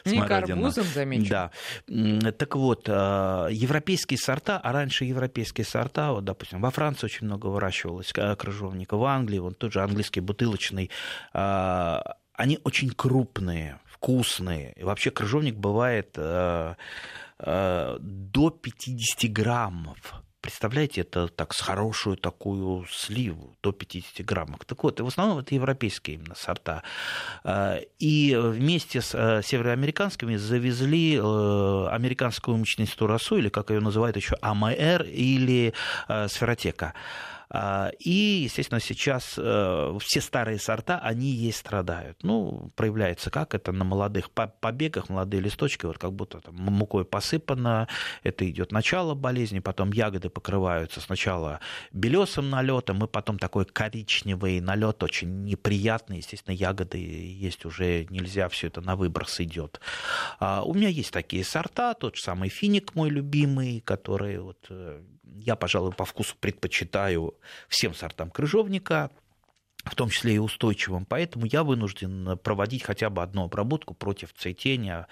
Не 0.04 0.22
карбузом, 0.22 0.84
замечу. 0.84 1.30
Да. 1.30 1.50
Так 2.32 2.56
вот, 2.56 2.88
э, 2.88 3.48
европейские 3.50 4.18
сорта, 4.18 4.58
а 4.58 4.72
раньше 4.72 5.04
европейские 5.04 5.64
сорта, 5.64 6.12
вот, 6.12 6.24
допустим, 6.24 6.60
во 6.60 6.70
Франции 6.70 7.06
очень 7.06 7.26
много 7.26 7.46
выращивалось 7.46 8.12
э, 8.14 8.36
крыжовника, 8.36 8.96
в 8.96 9.04
Англии, 9.04 9.38
вон 9.38 9.54
тот 9.54 9.72
же 9.72 9.82
английский 9.82 10.20
бутылочный, 10.20 10.90
э, 11.34 11.98
они 12.32 12.58
очень 12.64 12.90
крупные, 12.90 13.80
вкусные. 13.86 14.72
И 14.76 14.84
вообще 14.84 15.10
крыжовник 15.10 15.56
бывает 15.56 16.12
до 16.14 16.76
50 18.50 19.32
граммов 19.32 20.25
Представляете, 20.40 21.00
это 21.00 21.28
так 21.28 21.54
с 21.54 21.60
хорошую 21.60 22.16
такую 22.16 22.86
сливу, 22.90 23.56
до 23.62 23.72
50 23.72 24.24
граммов. 24.24 24.64
Так 24.64 24.84
вот, 24.84 25.00
в 25.00 25.06
основном 25.06 25.38
это 25.38 25.54
европейские 25.54 26.16
именно 26.16 26.34
сорта. 26.34 26.82
А, 27.42 27.78
и 27.98 28.36
вместе 28.38 29.00
с 29.00 29.14
э, 29.14 29.42
североамериканскими 29.42 30.36
завезли 30.36 31.16
э, 31.16 31.88
американскую 31.90 32.56
мучнистую 32.56 33.08
росу, 33.08 33.38
или 33.38 33.48
как 33.48 33.70
ее 33.70 33.80
называют 33.80 34.16
еще 34.16 34.36
АМР, 34.40 35.02
или 35.02 35.74
э, 36.08 36.28
сферотека. 36.28 36.94
А, 37.48 37.90
и, 37.98 38.42
естественно, 38.44 38.80
сейчас 38.80 39.34
э, 39.38 39.98
все 40.00 40.20
старые 40.20 40.58
сорта, 40.58 40.98
они 40.98 41.30
есть 41.30 41.58
страдают. 41.58 42.22
Ну, 42.22 42.70
проявляется 42.74 43.30
как 43.30 43.54
это 43.54 43.72
на 43.72 43.84
молодых 43.84 44.30
побегах, 44.30 45.08
молодые 45.08 45.40
листочки, 45.40 45.86
вот 45.86 45.98
как 45.98 46.12
будто 46.12 46.40
там 46.40 46.54
мукой 46.56 47.04
посыпано, 47.04 47.88
это 48.22 48.48
идет 48.48 48.72
начало 48.72 49.14
болезни, 49.14 49.60
потом 49.60 49.92
ягоды 49.92 50.28
покрываются 50.28 51.00
сначала 51.00 51.60
белесым 51.92 52.50
налетом, 52.50 53.04
и 53.04 53.06
потом 53.08 53.38
такой 53.38 53.64
коричневый 53.64 54.60
налет, 54.60 55.02
очень 55.02 55.44
неприятный, 55.44 56.18
естественно, 56.18 56.54
ягоды 56.54 56.98
есть 56.98 57.64
уже 57.64 58.06
нельзя, 58.10 58.48
все 58.48 58.66
это 58.68 58.80
на 58.80 58.96
выброс 58.96 59.40
идет. 59.40 59.80
А, 60.40 60.62
у 60.62 60.74
меня 60.74 60.88
есть 60.88 61.12
такие 61.12 61.44
сорта, 61.44 61.94
тот 61.94 62.16
же 62.16 62.22
самый 62.22 62.48
финик 62.48 62.94
мой 62.94 63.10
любимый, 63.10 63.80
который 63.80 64.38
вот 64.38 64.66
э, 64.70 65.02
я, 65.34 65.56
пожалуй, 65.56 65.92
по 65.92 66.04
вкусу 66.04 66.36
предпочитаю 66.40 67.34
всем 67.68 67.94
сортам 67.94 68.30
крыжовника, 68.30 69.10
в 69.84 69.94
том 69.94 70.10
числе 70.10 70.34
и 70.34 70.38
устойчивым. 70.38 71.06
Поэтому 71.06 71.46
я 71.46 71.62
вынужден 71.62 72.38
проводить 72.38 72.82
хотя 72.82 73.08
бы 73.08 73.22
одну 73.22 73.44
обработку 73.44 73.94
против 73.94 74.32
цветения, 74.34 75.06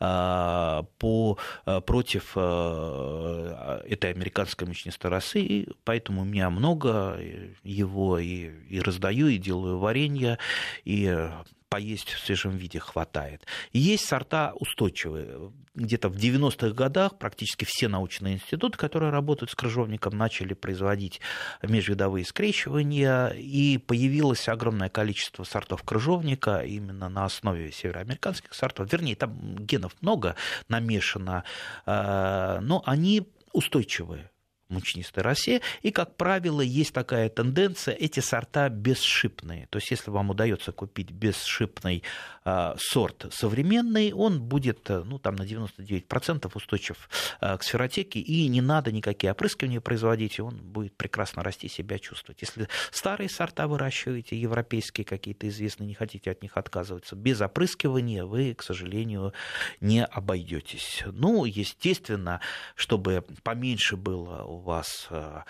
а, 0.00 0.84
по, 0.98 1.38
а, 1.64 1.80
против 1.80 2.32
а, 2.36 3.82
этой 3.86 4.12
американской 4.12 4.66
мучнистой 4.66 5.10
росы. 5.10 5.40
И 5.40 5.68
поэтому 5.84 6.22
у 6.22 6.24
меня 6.24 6.50
много 6.50 7.18
его 7.62 8.18
и, 8.18 8.50
и 8.68 8.80
раздаю, 8.80 9.28
и 9.28 9.38
делаю 9.38 9.78
варенье, 9.78 10.38
и 10.84 11.30
поесть 11.68 12.10
в 12.10 12.18
свежем 12.24 12.56
виде 12.56 12.78
хватает. 12.78 13.46
есть 13.72 14.06
сорта 14.06 14.52
устойчивые. 14.54 15.52
Где-то 15.74 16.08
в 16.08 16.16
90-х 16.16 16.70
годах 16.70 17.18
практически 17.18 17.64
все 17.64 17.88
научные 17.88 18.34
институты, 18.34 18.76
которые 18.76 19.10
работают 19.10 19.50
с 19.50 19.54
крыжовником, 19.54 20.16
начали 20.16 20.54
производить 20.54 21.20
межвидовые 21.62 22.24
скрещивания, 22.24 23.28
и 23.28 23.78
появилось 23.78 24.48
огромное 24.48 24.88
количество 24.88 25.44
сортов 25.44 25.82
крыжовника 25.82 26.60
именно 26.60 27.08
на 27.08 27.24
основе 27.24 27.70
североамериканских 27.70 28.54
сортов. 28.54 28.92
Вернее, 28.92 29.14
там 29.14 29.56
генов 29.56 29.94
много 30.00 30.34
намешано, 30.68 31.44
э, 31.86 32.58
но 32.60 32.82
они 32.86 33.28
устойчивые 33.52 34.30
мучнистой 34.68 35.22
росе. 35.22 35.60
И, 35.82 35.90
как 35.90 36.16
правило, 36.16 36.60
есть 36.60 36.92
такая 36.92 37.28
тенденция, 37.28 37.94
эти 37.94 38.20
сорта 38.20 38.68
бесшипные. 38.68 39.66
То 39.70 39.78
есть, 39.78 39.90
если 39.90 40.10
вам 40.10 40.30
удается 40.30 40.72
купить 40.72 41.10
бесшипный 41.10 42.02
э, 42.44 42.74
сорт 42.78 43.26
современный, 43.32 44.12
он 44.12 44.40
будет 44.42 44.88
ну, 44.88 45.18
там, 45.18 45.36
на 45.36 45.42
99% 45.42 46.50
устойчив 46.54 47.08
э, 47.40 47.56
к 47.56 47.62
сферотеке, 47.62 48.20
и 48.20 48.48
не 48.48 48.60
надо 48.60 48.92
никакие 48.92 49.32
опрыскивания 49.32 49.80
производить, 49.80 50.38
и 50.38 50.42
он 50.42 50.56
будет 50.56 50.94
прекрасно 50.96 51.42
расти, 51.42 51.68
себя 51.68 51.98
чувствовать. 51.98 52.40
Если 52.42 52.68
старые 52.90 53.28
сорта 53.28 53.66
выращиваете, 53.66 54.36
европейские 54.36 55.04
какие-то 55.04 55.48
известные, 55.48 55.86
не 55.86 55.94
хотите 55.94 56.30
от 56.30 56.42
них 56.42 56.56
отказываться, 56.56 57.16
без 57.16 57.40
опрыскивания 57.40 58.24
вы, 58.24 58.54
к 58.54 58.62
сожалению, 58.62 59.32
не 59.80 60.04
обойдетесь. 60.04 61.02
Ну, 61.06 61.44
естественно, 61.44 62.40
чтобы 62.74 63.24
поменьше 63.42 63.96
было 63.96 64.42
у 64.58 64.60
вас 64.60 65.08
э, 65.10 65.16
а, 65.16 65.44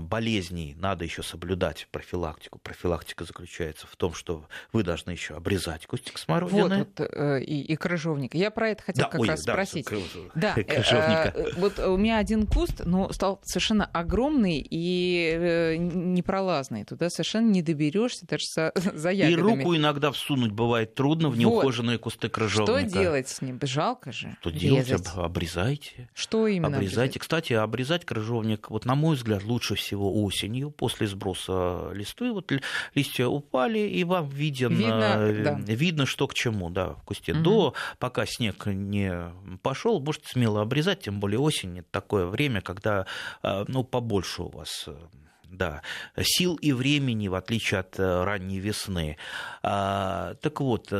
болезней 0.00 0.74
надо 0.78 1.04
еще 1.04 1.22
соблюдать 1.22 1.88
профилактику. 1.90 2.58
Профилактика 2.58 3.24
заключается 3.24 3.86
в 3.86 3.96
том, 3.96 4.12
что 4.14 4.46
вы 4.72 4.82
должны 4.82 5.10
еще 5.10 5.34
обрезать 5.34 5.86
кустик 5.86 6.18
смородины. 6.18 6.78
Вот, 6.78 6.88
вот 6.98 7.10
э, 7.12 7.42
и, 7.42 7.60
и 7.60 7.76
крыжовник. 7.76 8.34
Я 8.34 8.50
про 8.50 8.70
это 8.70 8.82
хотела 8.82 9.06
да, 9.06 9.12
как 9.12 9.20
ой, 9.20 9.28
раз 9.28 9.44
да, 9.44 9.52
спросить. 9.52 9.88
Да, 10.34 10.54
э, 10.56 10.64
крыжовника. 10.64 11.32
Э, 11.34 11.50
вот 11.56 11.78
у 11.78 11.96
меня 11.96 12.18
один 12.18 12.46
куст, 12.46 12.82
но 12.84 13.12
стал 13.12 13.40
совершенно 13.44 13.84
огромный 13.86 14.66
и 14.68 15.76
непролазный. 15.78 16.84
Туда 16.84 17.08
совершенно 17.10 17.50
не 17.50 17.62
доберешься 17.62 18.26
даже 18.26 18.46
за, 18.54 18.72
за 18.74 19.10
ягодами. 19.10 19.58
И 19.58 19.58
руку 19.58 19.76
иногда 19.76 20.10
всунуть 20.10 20.52
бывает 20.52 20.94
трудно 20.94 21.28
в 21.28 21.38
неухоженные 21.38 21.96
вот. 21.96 22.02
кусты 22.04 22.28
крыжовника. 22.28 22.88
Что 22.88 23.00
делать 23.00 23.28
с 23.28 23.42
ним? 23.42 23.60
Жалко 23.62 24.12
же. 24.12 24.36
Что 24.40 24.50
резать. 24.50 24.86
делать? 24.86 25.08
Обрезайте. 25.14 26.08
Что 26.14 26.46
именно 26.46 26.76
обрезайте? 26.76 26.96
Обрезать? 26.96 27.18
Кстати, 27.18 27.52
обрезать 27.52 28.04
крыжовник, 28.04 28.70
вот 28.70 28.84
на 28.84 28.94
мой 28.94 29.16
взгляд, 29.16 29.35
взгляд, 29.36 29.50
лучше 29.50 29.74
всего 29.74 30.22
осенью, 30.24 30.70
после 30.70 31.06
сброса 31.06 31.90
листвы. 31.92 32.32
Вот 32.32 32.52
листья 32.94 33.26
упали, 33.26 33.78
и 33.78 34.04
вам 34.04 34.28
виден, 34.28 34.74
видно, 34.74 35.16
э, 35.18 35.42
да. 35.42 35.58
видно 35.58 36.06
что 36.06 36.26
к 36.26 36.34
чему 36.34 36.70
да, 36.70 36.94
в 36.94 37.02
кусте. 37.04 37.32
Угу. 37.32 37.42
До, 37.42 37.74
пока 37.98 38.26
снег 38.26 38.66
не 38.66 39.32
пошел, 39.62 40.00
можете 40.00 40.28
смело 40.28 40.62
обрезать, 40.62 41.00
тем 41.00 41.20
более 41.20 41.38
осень– 41.38 41.78
это 41.80 41.88
такое 41.90 42.26
время, 42.26 42.60
когда 42.60 43.06
э, 43.42 43.64
ну, 43.68 43.84
побольше 43.84 44.42
у 44.42 44.48
вас 44.48 44.84
э, 44.86 44.96
да, 45.44 45.82
сил 46.20 46.56
и 46.56 46.72
времени, 46.72 47.28
в 47.28 47.34
отличие 47.34 47.80
от 47.80 47.98
ранней 47.98 48.58
весны. 48.58 49.16
А, 49.62 50.34
так 50.42 50.60
вот, 50.60 50.92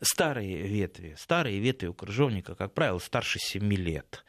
старые 0.00 0.62
ветви, 0.62 1.16
старые 1.18 1.58
ветви 1.58 1.88
у 1.88 1.94
крыжовника, 1.94 2.54
как 2.54 2.72
правило, 2.72 2.98
старше 2.98 3.40
7 3.40 3.72
лет. 3.74 4.24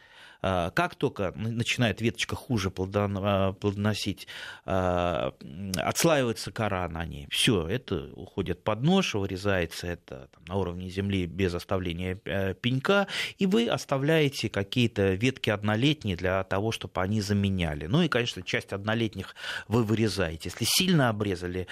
А, 0.48 0.70
как 0.70 0.94
только 0.94 1.34
начинает 1.36 2.02
веточка 2.02 2.36
хуже 2.36 2.72
а, 2.78 3.54
плодоносить, 3.54 4.28
а, 4.64 5.34
отслаивается 5.76 6.52
кора 6.52 6.88
на 6.88 7.04
ней. 7.04 7.28
Все, 7.32 7.68
это 7.68 8.12
уходит 8.14 8.64
под 8.64 8.84
нож, 8.84 9.16
вырезается 9.16 9.88
это 9.88 10.30
там, 10.32 10.44
на 10.48 10.56
уровне 10.58 10.88
земли 10.90 11.26
без 11.26 11.56
оставления 11.56 12.20
э, 12.26 12.54
пенька, 12.54 13.08
и 13.40 13.48
вы 13.48 13.68
оставляете 13.68 14.50
какие-то 14.50 15.16
ветки 15.16 15.50
однолетние 15.50 16.16
для 16.16 16.44
того, 16.44 16.72
чтобы 16.72 17.02
они 17.02 17.22
заменяли. 17.22 17.88
Ну 17.88 18.04
и, 18.04 18.08
конечно, 18.08 18.44
часть 18.44 18.72
однолетних 18.72 19.36
вы 19.68 19.84
вырезаете. 19.84 20.50
Если 20.50 20.66
сильно 20.66 21.10
обрезали 21.10 21.66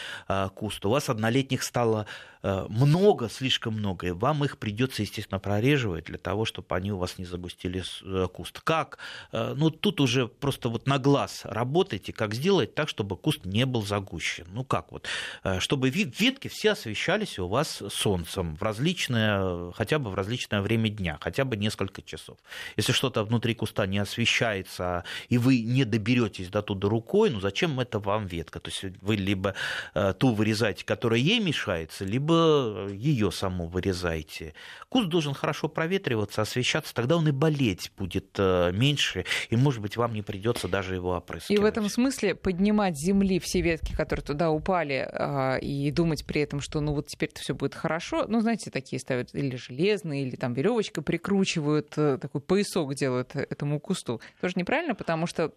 куст, 0.55 0.83
у 0.83 0.89
вас 0.89 1.09
однолетних 1.09 1.61
стало 1.61 2.07
Э, 2.45 2.65
много, 2.67 3.29
слишком 3.29 3.75
много, 3.75 4.07
и 4.07 4.11
вам 4.11 4.43
их 4.43 4.57
придется, 4.57 5.01
естественно, 5.01 5.39
прореживать 5.39 6.05
для 6.05 6.17
того, 6.17 6.43
чтобы 6.43 6.75
они 6.75 6.91
у 6.91 6.97
вас 6.97 7.17
не 7.17 7.23
загустили 7.23 7.81
э, 8.03 8.27
куст. 8.27 8.59
Как, 8.63 8.97
э, 9.31 9.53
ну 9.55 9.69
тут 9.69 10.01
уже 10.01 10.27
просто 10.27 10.69
вот 10.69 10.87
на 10.87 10.99
глаз 10.99 11.41
работайте, 11.43 12.13
как 12.13 12.33
сделать 12.33 12.75
так, 12.75 12.89
чтобы 12.89 13.17
куст 13.17 13.45
не 13.45 13.65
был 13.65 13.83
загущен. 13.83 14.45
Ну 14.51 14.63
как 14.63 14.91
вот, 14.91 15.07
э, 15.43 15.59
чтобы 15.59 15.89
ветки 15.89 16.47
все 16.47 16.71
освещались 16.71 17.39
у 17.39 17.47
вас 17.47 17.83
солнцем 17.89 18.55
в 18.55 18.63
различное, 18.63 19.71
хотя 19.73 19.99
бы 19.99 20.09
в 20.09 20.15
различное 20.15 20.61
время 20.61 20.89
дня, 20.89 21.17
хотя 21.21 21.45
бы 21.45 21.57
несколько 21.57 22.01
часов. 22.01 22.37
Если 22.77 22.93
что-то 22.93 23.23
внутри 23.23 23.53
куста 23.53 23.85
не 23.85 23.99
освещается, 23.99 25.03
и 25.29 25.37
вы 25.37 25.61
не 25.61 25.85
доберетесь 25.85 26.49
до 26.49 26.61
туда 26.61 26.87
рукой, 26.87 27.29
ну 27.29 27.39
зачем 27.39 27.79
это 27.79 27.99
вам 27.99 28.27
ветка? 28.27 28.59
То 28.59 28.69
есть 28.69 28.97
вы 29.01 29.15
либо 29.15 29.55
э, 29.93 30.13
ту 30.17 30.33
вырезаете, 30.33 30.85
которая 30.85 31.19
ей 31.19 31.39
мешается, 31.39 32.05
либо 32.05 32.87
ее 32.91 33.31
саму 33.31 33.67
вырезаете. 33.67 34.53
Куст 34.89 35.09
должен 35.09 35.33
хорошо 35.33 35.67
проветриваться, 35.67 36.41
освещаться, 36.41 36.93
тогда 36.93 37.17
он 37.17 37.27
и 37.27 37.31
болеть 37.31 37.91
будет 37.97 38.39
меньше, 38.73 39.25
и, 39.49 39.55
может 39.55 39.81
быть, 39.81 39.97
вам 39.97 40.13
не 40.13 40.21
придется 40.21 40.67
даже 40.67 40.95
его 40.95 41.15
опрыскивать. 41.15 41.59
И 41.59 41.61
в 41.61 41.65
этом 41.65 41.89
смысле 41.89 42.35
поднимать 42.35 42.97
земли 42.97 43.39
все 43.39 43.61
ветки, 43.61 43.93
которые 43.93 44.23
туда 44.23 44.51
упали, 44.51 45.07
а, 45.11 45.57
и 45.57 45.91
думать 45.91 46.25
при 46.25 46.41
этом, 46.41 46.61
что 46.61 46.79
ну 46.81 46.93
вот 46.93 47.07
теперь-то 47.07 47.41
все 47.41 47.53
будет 47.53 47.75
хорошо, 47.75 48.25
ну, 48.27 48.41
знаете, 48.41 48.71
такие 48.71 48.99
ставят 48.99 49.33
или 49.33 49.55
железные, 49.55 50.27
или 50.27 50.35
там 50.35 50.53
веревочкой 50.53 51.03
прикручивают, 51.03 51.93
э, 51.97 52.17
такой 52.21 52.41
поясок 52.41 52.95
делают 52.95 53.35
этому 53.35 53.79
кусту. 53.79 54.21
Тоже 54.41 54.53
неправильно, 54.57 54.95
потому 54.95 55.27
что 55.27 55.51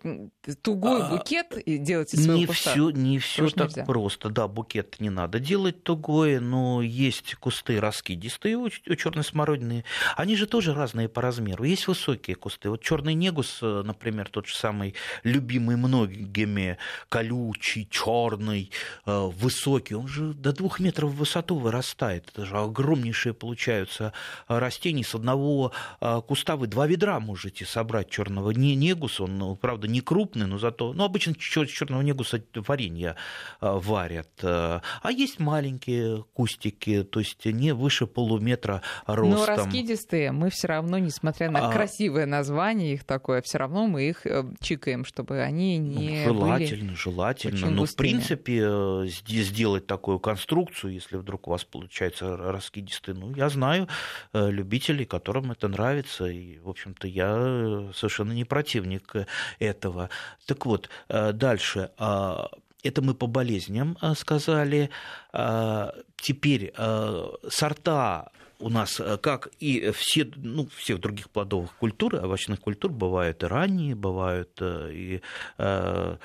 тугой 0.63 1.03
а, 1.03 1.11
букет 1.11 1.59
делать 1.67 2.15
из 2.15 2.27
не 2.27 2.47
куста. 2.47 2.71
Все, 2.71 2.91
не 2.91 3.19
все 3.19 3.49
так 3.51 3.69
нельзя. 3.69 3.85
просто. 3.85 4.29
Да, 4.31 4.49
букет 4.49 4.97
не 5.01 5.11
надо 5.11 5.39
делать 5.39 5.83
тугой, 5.83 6.41
но 6.41 6.83
есть 6.83 7.35
кусты 7.37 7.81
раскидистые 7.81 8.57
у 8.57 8.69
черной 8.69 9.25
смородины. 9.25 9.85
Они 10.17 10.37
же 10.37 10.47
тоже 10.47 10.75
разные 10.75 11.09
по 11.09 11.23
размеру. 11.23 11.65
Есть 11.65 11.87
высокие 11.87 12.37
кусты. 12.37 12.71
Вот 12.77 12.83
черный 12.83 13.15
негус, 13.15 13.61
э, 13.63 13.83
например, 13.87 14.29
тот 14.29 14.47
же 14.47 14.55
самый 14.55 14.95
любимый 15.23 15.77
многими, 15.77 16.77
колючий, 17.09 17.89
черный, 17.91 18.71
э, 19.07 19.31
высокий, 19.35 19.95
он 19.95 20.09
же 20.09 20.35
до 20.35 20.53
двух 20.53 20.79
метров 20.79 21.11
в 21.11 21.17
высоту 21.17 21.57
вырастает. 21.57 22.29
Это 22.35 22.45
же 22.45 22.59
огромнейшие 22.59 23.33
получаются 23.33 24.13
растения. 24.47 25.05
С 25.05 25.15
одного 25.15 25.73
э, 26.03 26.21
куста 26.29 26.57
вы 26.57 26.67
два 26.67 26.87
ведра 26.87 27.19
можете 27.19 27.65
собрать 27.65 28.11
черного 28.11 28.51
негуса. 28.51 29.25
Он, 29.25 29.39
ну, 29.39 29.57
правда, 29.57 29.89
не 29.89 30.03
крупный, 30.03 30.47
но 30.47 30.59
зато... 30.59 30.93
Ну, 30.93 31.03
обычно 31.03 31.35
черного 31.35 32.03
негуса 32.03 32.43
варенье 32.55 33.17
варят. 33.63 34.29
А 34.43 34.83
есть 35.09 35.41
маленькие 35.41 36.25
кустики, 36.35 37.05
то 37.05 37.21
есть 37.21 37.47
не 37.47 37.73
выше 37.73 38.07
полуметра 38.07 38.83
ростом. 39.07 39.39
Но 39.39 39.47
раскидистые 39.47 40.33
мы 40.33 40.51
все 40.51 40.69
равно, 40.69 40.99
несмотря 40.99 41.51
на 41.51 41.71
а... 41.71 41.73
красивое 41.73 42.27
название 42.27 42.66
их 42.71 43.05
такое, 43.05 43.43
все 43.43 43.59
равно 43.59 43.87
мы 43.87 44.09
их 44.09 44.27
э, 44.27 44.45
чикаем, 44.61 45.05
чтобы 45.05 45.41
они 45.41 45.79
не 45.79 46.25
ну, 46.27 46.35
желательно, 46.35 46.85
были 46.85 46.95
желательно. 46.95 47.71
Но 47.71 47.85
в 47.85 47.95
принципе 47.95 48.63
э, 48.63 49.07
сделать 49.07 49.87
такую 49.87 50.19
конструкцию, 50.19 50.93
если 50.93 51.17
вдруг 51.17 51.49
у 51.49 51.51
вас 51.51 51.65
получается 51.65 52.37
раскидистый, 52.37 53.15
ну 53.15 53.35
я 53.35 53.49
знаю 53.49 53.89
э, 54.33 54.51
любителей, 54.51 55.05
которым 55.05 55.53
это 55.53 55.69
нравится, 55.69 56.27
и 56.27 56.59
в 56.59 56.69
общем-то 56.69 57.09
я 57.09 57.91
совершенно 57.95 58.33
не 58.33 58.45
противник 58.45 59.15
этого. 59.59 60.11
Так 60.47 60.67
вот, 60.67 60.89
дальше 61.09 61.91
а, 61.99 62.51
это 62.83 63.03
мы 63.03 63.15
по 63.15 63.27
болезням 63.27 63.97
сказали. 64.15 64.91
Теперь 66.17 66.73
сорта 67.49 68.31
у 68.59 68.69
нас, 68.69 69.01
э, 69.01 69.17
как 69.19 69.49
и 69.61 69.91
все, 69.91 70.31
ну, 70.37 70.69
всех 70.77 71.01
других 71.01 71.31
плодовых 71.31 71.75
культур, 71.77 72.17
овощных 72.17 72.61
культур, 72.61 72.91
бывают 72.91 73.43
и 73.43 73.47
ранние, 73.47 73.95
бывают 73.95 74.59
э, 74.61 74.91
и 74.93 75.21
э, 75.59 76.17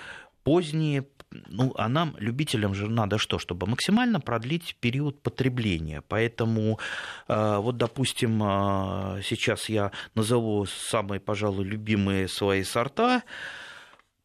поздние, 0.44 1.08
ну, 1.48 1.74
а 1.78 1.88
нам, 1.88 2.16
любителям 2.20 2.74
же, 2.74 2.90
надо 2.90 3.18
что? 3.18 3.40
Чтобы 3.40 3.68
максимально 3.68 4.20
продлить 4.20 4.76
период 4.82 5.22
потребления. 5.22 6.04
Поэтому, 6.10 6.78
вот, 7.30 7.78
допустим, 7.78 8.40
сейчас 9.24 9.70
я 9.70 9.94
назову 10.14 10.66
самые, 10.66 11.22
пожалуй, 11.22 11.64
любимые 11.64 12.28
свои 12.28 12.64
сорта 12.64 13.24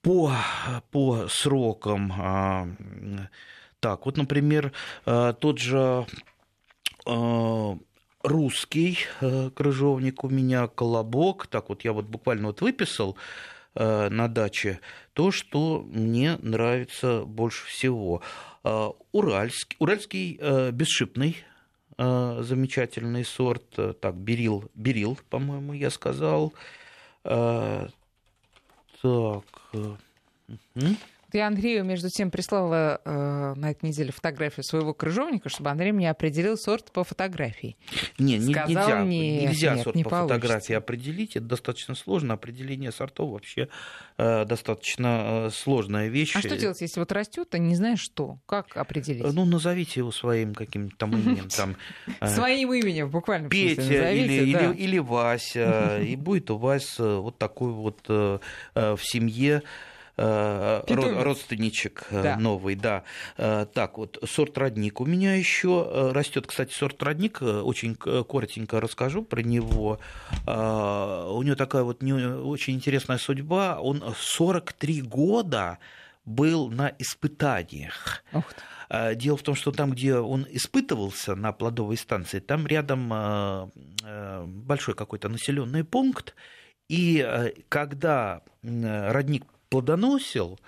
по, 0.03 0.33
по 0.91 1.29
срокам. 1.29 3.29
Так, 3.79 4.05
вот, 4.05 4.17
например, 4.17 4.73
тот 5.05 5.61
же 5.61 6.07
русский 8.27 8.99
э, 9.21 9.51
крыжовник 9.55 10.25
у 10.25 10.29
меня, 10.29 10.67
колобок. 10.67 11.47
Так 11.47 11.69
вот 11.69 11.85
я 11.85 11.93
вот 11.93 12.07
буквально 12.07 12.49
вот 12.49 12.61
выписал 12.61 13.17
э, 13.75 14.09
на 14.09 14.29
даче 14.29 14.81
то, 15.13 15.31
что 15.31 15.87
мне 15.89 16.37
нравится 16.43 17.23
больше 17.25 17.67
всего. 17.67 18.21
Э, 18.65 18.91
уральский, 19.13 19.77
уральский 19.79 20.71
бесшипный 20.73 21.37
замечательный 21.99 23.25
сорт. 23.25 23.65
Так, 24.01 24.17
берил, 24.17 24.71
берил, 24.75 25.19
по-моему, 25.31 25.73
я 25.73 25.89
сказал. 25.89 26.53
Так. 27.23 27.91
Угу. 29.73 29.97
Я 31.33 31.49
Андрею, 31.49 31.85
между 31.85 32.09
тем, 32.09 32.31
прислала 32.31 33.01
э, 33.05 33.55
на 33.57 33.71
этой 33.71 33.87
неделе 33.87 34.13
фотографию 34.13 34.65
своего 34.65 34.95
крыжовника, 34.95 35.49
чтобы 35.49 35.71
Андрей 35.71 35.93
мне 35.93 36.11
определил 36.11 36.57
сорт 36.57 36.93
по 36.93 37.05
фотографии. 37.05 37.77
Не, 38.19 38.39
не 38.39 38.55
Сказал, 38.55 38.69
нельзя, 38.69 39.03
нет, 39.05 39.51
нельзя 39.51 39.75
нет, 39.75 39.85
сорт 39.85 39.97
не 39.97 40.05
по 40.05 40.11
получится. 40.11 40.35
фотографии 40.35 40.73
определить. 40.75 41.37
Это 41.37 41.47
достаточно 41.47 41.95
сложно. 41.95 42.35
Определение 42.35 42.93
сортов 42.93 43.33
вообще 43.33 43.69
э, 44.19 44.45
достаточно 44.45 45.47
э, 45.47 45.51
сложная 45.51 46.09
вещь. 46.09 46.37
А 46.37 46.41
что 46.41 46.57
делать, 46.57 46.81
если 46.81 47.01
вот 47.01 47.11
растет, 47.13 47.49
а 47.55 47.59
не 47.59 47.75
знаешь 47.75 48.01
что? 48.01 48.39
Как 48.47 48.77
определить? 48.77 49.25
Ну, 49.33 49.45
назовите 49.45 50.01
его 50.01 50.13
своим 50.13 50.55
каким-то 50.55 50.97
там 50.97 51.13
именем. 51.13 51.49
Там, 51.49 51.77
э, 52.21 52.29
своим 52.29 52.73
именем, 52.73 53.11
буквально. 53.11 53.49
Петя 53.49 54.13
или, 54.13 54.53
да. 54.53 54.71
или, 54.71 54.77
или 54.77 54.99
Вася. 54.99 56.01
И 56.07 56.15
будет 56.15 56.51
у 56.51 56.57
вас 56.57 56.97
э, 56.99 57.17
вот 57.17 57.39
такой 57.39 57.73
вот 57.73 57.99
э, 58.09 58.39
в 58.75 59.01
семье 59.03 59.63
Э, 60.19 60.83
Питомец. 60.87 61.23
родственничек 61.23 62.07
э, 62.11 62.23
да. 62.23 62.37
новый, 62.37 62.75
да. 62.75 63.05
Э, 63.37 63.67
так 63.73 63.99
вот, 63.99 64.19
сорт 64.27 64.57
родник 64.57 65.01
у 65.01 65.05
меня 65.05 65.35
еще 65.35 66.11
растет. 66.15 66.47
Кстати, 66.47 66.73
сорт 66.73 67.03
родник, 67.03 67.43
очень 67.43 67.95
коротенько 67.95 68.81
расскажу 68.81 69.23
про 69.23 69.43
него. 69.43 70.01
У 70.47 71.43
него 71.43 71.55
такая 71.55 71.83
вот 71.83 72.03
не, 72.03 72.15
очень 72.15 72.75
интересная 72.75 73.19
судьба. 73.19 73.79
Он 73.81 74.03
43 74.19 75.03
года 75.03 75.79
был 76.25 76.71
на 76.71 76.93
испытаниях. 76.99 78.25
Дело 79.15 79.37
в 79.37 79.43
том, 79.43 79.55
что 79.55 79.73
там, 79.73 79.91
где 79.91 80.17
он 80.17 80.47
испытывался 80.49 81.35
на 81.35 81.53
плодовой 81.53 81.97
станции, 81.97 82.39
там 82.39 82.67
рядом 82.67 83.73
большой 84.47 84.95
какой-то 84.95 85.29
населенный 85.29 85.85
пункт, 85.85 86.35
и 86.89 87.53
когда 87.69 88.43
родник 88.63 89.45
плодоносил, 89.69 90.59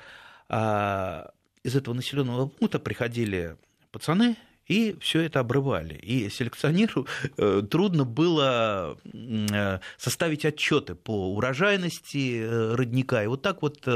а 0.49 1.31
из 1.63 1.77
этого 1.77 1.95
населенного 1.95 2.47
пункта 2.47 2.79
приходили 2.79 3.57
пацаны 3.91 4.37
и 4.69 4.97
все 5.01 5.23
это 5.23 5.41
обрывали. 5.41 5.95
И 5.95 6.29
селекционеру 6.29 7.07
э, 7.37 7.63
трудно 7.69 8.05
было 8.05 8.99
э, 9.05 9.79
составить 9.97 10.45
отчеты 10.45 10.95
по 10.95 11.35
урожайности 11.35 12.41
э, 12.41 12.75
родника. 12.75 13.25
И 13.25 13.27
вот 13.27 13.43
так 13.43 13.63
вот 13.63 13.87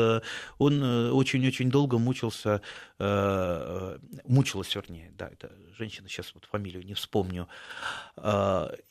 он 0.58 0.82
очень-очень 1.12 1.70
долго 1.70 1.98
мучился, 1.98 2.62
мучилась, 2.98 4.74
вернее, 4.74 5.12
да, 5.18 5.28
это 5.28 5.50
женщина, 5.76 6.08
сейчас 6.08 6.32
вот 6.34 6.44
фамилию 6.44 6.84
не 6.84 6.94
вспомню. 6.94 7.48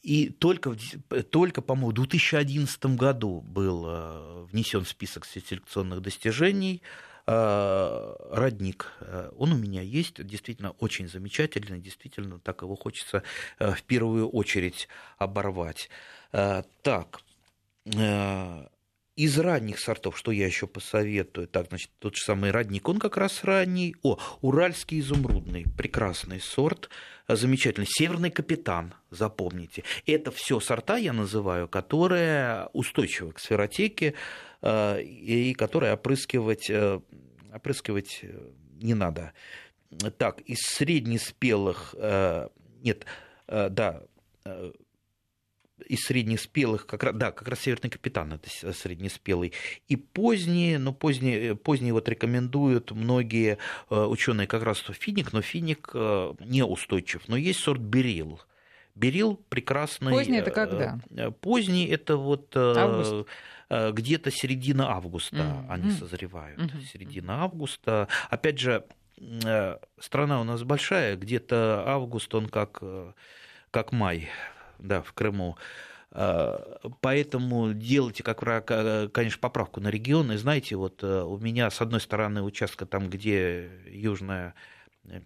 И 0.04 0.36
только, 0.38 0.76
только 1.30 1.62
по-моему, 1.62 1.92
в 1.92 1.94
2011 1.94 2.86
году 2.98 3.42
был 3.42 4.46
внесен 4.52 4.86
список 4.86 5.26
селекционных 5.26 6.02
достижений 6.02 6.82
родник. 7.32 8.92
Э, 9.00 9.32
он 9.38 9.54
у 9.54 9.58
меня 9.58 9.82
есть, 9.82 10.26
действительно 10.26 10.72
очень 10.80 11.08
замечательный, 11.08 11.80
действительно 11.80 12.40
так 12.40 12.62
его 12.62 12.76
хочется 12.76 13.24
э, 13.60 13.72
в 13.72 13.84
первую 13.84 14.30
очередь 14.30 14.88
оборвать. 15.18 15.90
Так, 16.32 17.20
из 19.24 19.38
ранних 19.40 19.80
сортов, 19.80 20.18
что 20.18 20.32
я 20.32 20.46
еще 20.46 20.68
посоветую, 20.68 21.48
так, 21.48 21.68
значит, 21.70 21.92
тот 22.00 22.16
же 22.16 22.24
самый 22.24 22.52
родник, 22.52 22.88
он 22.90 23.00
как 23.00 23.18
раз 23.18 23.44
ранний. 23.44 23.96
О, 24.04 24.18
уральский 24.42 25.00
изумрудный, 25.00 25.66
прекрасный 25.78 26.40
сорт, 26.40 26.90
замечательный. 27.28 27.88
Северный 27.88 28.32
капитан, 28.32 28.94
запомните. 29.10 29.84
Это 30.06 30.32
все 30.32 30.60
сорта 30.60 30.98
я 30.98 31.14
называю, 31.14 31.68
которые 31.68 32.68
устойчивы 32.74 33.34
к 33.34 33.40
сферотеке, 33.40 34.16
Э, 34.62 35.02
и 35.02 35.54
которые 35.54 35.94
опрыскивать, 35.94 36.70
э, 36.70 37.00
опрыскивать 37.54 38.20
э, 38.22 38.52
не 38.80 38.94
надо. 38.94 39.34
Так, 40.18 40.40
из 40.42 40.60
среднеспелых, 40.60 41.94
нет, 42.82 43.06
да, 43.46 44.04
из 45.88 46.02
среднеспелых, 46.02 46.86
как 46.86 47.04
раз, 47.04 47.16
да, 47.16 47.32
как 47.32 47.48
раз 47.48 47.60
северный 47.62 47.90
капитан 47.90 48.34
это 48.34 48.74
среднеспелый. 48.74 49.54
И 49.88 49.96
поздние, 49.96 50.78
но 50.80 50.94
поздние, 50.94 51.56
поздние 51.56 51.94
вот 51.94 52.08
рекомендуют 52.10 52.92
многие 52.92 53.58
ученые 53.90 54.48
как 54.48 54.64
раз 54.64 54.80
финик, 54.80 55.34
но 55.34 55.42
финик 55.42 55.92
неустойчив. 55.94 57.28
Но 57.28 57.38
есть 57.38 57.60
сорт 57.60 57.82
берил. 57.82 58.42
Берил 58.94 59.40
прекрасный. 59.50 60.12
Поздний 60.12 60.40
это 60.40 60.52
когда? 60.52 61.00
Поздний 61.40 61.88
это 61.88 62.18
вот 62.18 62.56
Август 62.56 63.28
где-то 63.70 64.32
середина 64.32 64.92
августа 64.92 65.38
mm-hmm. 65.38 65.66
они 65.70 65.92
созревают. 65.92 66.60
Mm-hmm. 66.60 66.82
Середина 66.92 67.44
августа. 67.44 68.10
Опять 68.30 68.60
же, 68.60 68.84
страна 69.98 70.42
у 70.42 70.44
нас 70.44 70.64
большая, 70.64 71.16
где-то 71.16 71.86
август, 71.88 72.36
он 72.36 72.50
как, 72.50 72.84
как 73.72 73.94
май 73.94 74.28
да, 74.82 75.02
в 75.02 75.14
Крыму. 75.14 75.58
А, 76.12 76.80
поэтому 77.00 77.74
делайте, 77.74 78.24
как 78.24 78.44
конечно, 79.14 79.40
поправку 79.40 79.80
на 79.80 79.90
регионы. 79.90 80.38
Знаете, 80.38 80.76
вот 80.76 81.04
э, 81.04 81.22
у 81.22 81.38
меня 81.38 81.70
с 81.70 81.80
одной 81.82 82.02
стороны 82.02 82.44
участка 82.44 82.86
там, 82.86 83.10
где 83.10 83.70
южная 83.88 84.54
э, 85.06 85.22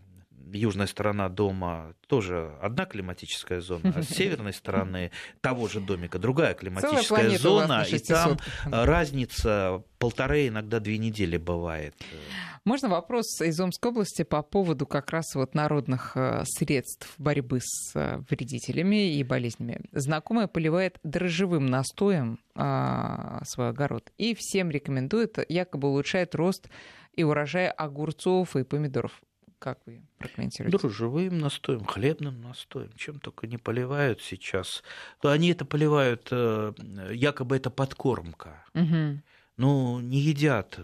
южная 0.51 0.87
сторона 0.87 1.29
дома 1.29 1.93
тоже 2.07 2.55
одна 2.61 2.85
климатическая 2.85 3.61
зона, 3.61 3.93
а 3.95 4.01
с 4.01 4.09
северной 4.09 4.53
стороны 4.53 5.11
того 5.41 5.67
же 5.67 5.79
домика 5.79 6.19
другая 6.19 6.53
климатическая 6.53 7.37
зона, 7.37 7.85
и 7.89 7.99
там 7.99 8.37
разница 8.65 9.83
полторы, 9.99 10.47
иногда 10.47 10.79
две 10.79 10.97
недели 10.97 11.37
бывает. 11.37 11.95
Можно 12.65 12.89
вопрос 12.89 13.41
из 13.41 13.59
Омской 13.59 13.91
области 13.91 14.23
по 14.23 14.41
поводу 14.41 14.87
как 14.87 15.11
раз 15.11 15.35
вот 15.35 15.53
народных 15.53 16.13
э, 16.17 16.43
средств 16.45 17.13
борьбы 17.19 17.59
с 17.61 17.91
э, 17.95 18.17
вредителями 18.27 19.13
и 19.13 19.23
болезнями. 19.23 19.81
Знакомая 19.91 20.47
поливает 20.47 20.97
дрожжевым 21.03 21.67
настоем 21.67 22.39
а, 22.55 23.43
свой 23.45 23.69
огород 23.69 24.11
и 24.17 24.33
всем 24.33 24.71
рекомендует, 24.71 25.37
якобы 25.47 25.89
улучшает 25.89 26.33
рост 26.33 26.67
и 27.13 27.23
урожай 27.23 27.67
огурцов 27.69 28.55
и 28.55 28.63
помидоров. 28.63 29.21
Как 29.59 29.79
вы 29.85 30.01
прокомментируете? 30.17 30.77
Дрожжевым 30.77 31.37
настоем, 31.37 31.85
хлебным 31.85 32.41
настоем, 32.41 32.91
чем 32.95 33.19
только 33.19 33.47
не 33.47 33.57
поливают 33.57 34.21
сейчас. 34.21 34.83
Они 35.21 35.49
это 35.49 35.65
поливают, 35.65 36.27
э, 36.31 36.73
якобы 37.11 37.55
это 37.57 37.69
подкормка. 37.69 38.63
Угу. 38.73 39.21
Ну, 39.57 39.99
не 39.99 40.19
едят, 40.19 40.79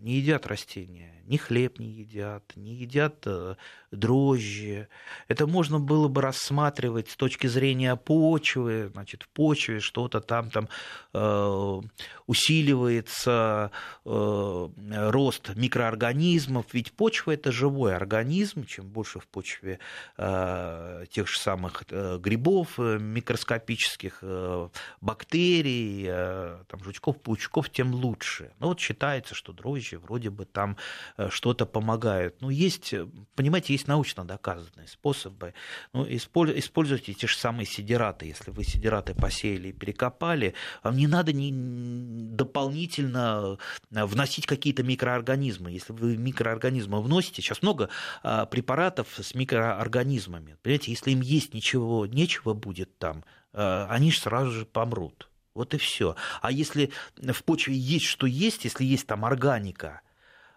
не 0.00 0.14
едят 0.14 0.46
растения 0.46 1.19
ни 1.30 1.36
хлеб 1.36 1.78
не 1.78 1.86
едят, 1.86 2.42
не 2.56 2.74
едят 2.74 3.22
э, 3.24 3.54
дрожжи. 3.92 4.88
Это 5.28 5.46
можно 5.46 5.78
было 5.78 6.08
бы 6.08 6.22
рассматривать 6.22 7.08
с 7.08 7.16
точки 7.16 7.46
зрения 7.46 7.94
почвы, 7.94 8.90
значит, 8.92 9.22
в 9.22 9.28
почве 9.28 9.78
что-то 9.78 10.20
там, 10.20 10.50
там 10.50 10.68
э, 11.14 11.80
усиливается 12.26 13.70
э, 14.04 14.68
рост 15.10 15.54
микроорганизмов, 15.54 16.66
ведь 16.72 16.92
почва 16.92 17.30
это 17.30 17.52
живой 17.52 17.94
организм, 17.94 18.64
чем 18.64 18.88
больше 18.88 19.20
в 19.20 19.28
почве 19.28 19.78
э, 20.16 21.04
тех 21.12 21.28
же 21.28 21.38
самых 21.38 21.84
э, 21.90 22.18
грибов 22.18 22.80
э, 22.80 22.98
микроскопических, 22.98 24.18
э, 24.22 24.68
бактерий, 25.00 26.06
э, 26.08 26.58
там, 26.66 26.82
жучков, 26.82 27.20
паучков, 27.20 27.70
тем 27.70 27.94
лучше. 27.94 28.50
Ну 28.58 28.66
вот 28.66 28.80
считается, 28.80 29.36
что 29.36 29.52
дрожжи 29.52 29.96
вроде 29.96 30.30
бы 30.30 30.44
там 30.44 30.76
Э, 31.19 31.19
что-то 31.28 31.66
помогают. 31.66 32.40
Ну, 32.40 32.50
есть, 32.50 32.94
понимаете, 33.34 33.72
есть 33.72 33.88
научно 33.88 34.24
доказанные 34.24 34.88
способы. 34.88 35.54
Ну, 35.92 36.06
используйте 36.08 37.12
те 37.12 37.26
же 37.26 37.36
самые 37.36 37.66
сидераты. 37.66 38.26
Если 38.26 38.50
вы 38.50 38.64
сидераты 38.64 39.14
посеяли 39.14 39.68
и 39.68 39.72
перекопали, 39.72 40.54
вам 40.82 40.96
не 40.96 41.06
надо 41.06 41.32
не 41.32 41.50
дополнительно 41.52 43.58
э, 43.90 44.04
вносить 44.04 44.46
какие-то 44.46 44.82
микроорганизмы. 44.82 45.70
Если 45.70 45.92
вы 45.92 46.16
микроорганизмы 46.16 47.02
вносите, 47.02 47.42
сейчас 47.42 47.62
много 47.62 47.90
препаратов 48.22 49.08
с 49.18 49.34
микроорганизмами. 49.34 50.56
Понимаете, 50.62 50.90
если 50.90 51.10
им 51.10 51.20
есть 51.20 51.54
ничего, 51.54 52.06
нечего 52.06 52.54
будет 52.54 52.98
там, 52.98 53.24
э, 53.52 53.86
они 53.88 54.12
же 54.12 54.20
сразу 54.20 54.50
же 54.50 54.66
помрут. 54.66 55.28
Вот 55.54 55.74
и 55.74 55.78
все. 55.78 56.16
А 56.40 56.52
если 56.52 56.92
в 57.16 57.44
почве 57.44 57.74
есть 57.74 58.06
что 58.06 58.26
есть, 58.26 58.64
если 58.64 58.84
есть 58.84 59.06
там 59.06 59.24
органика, 59.24 60.00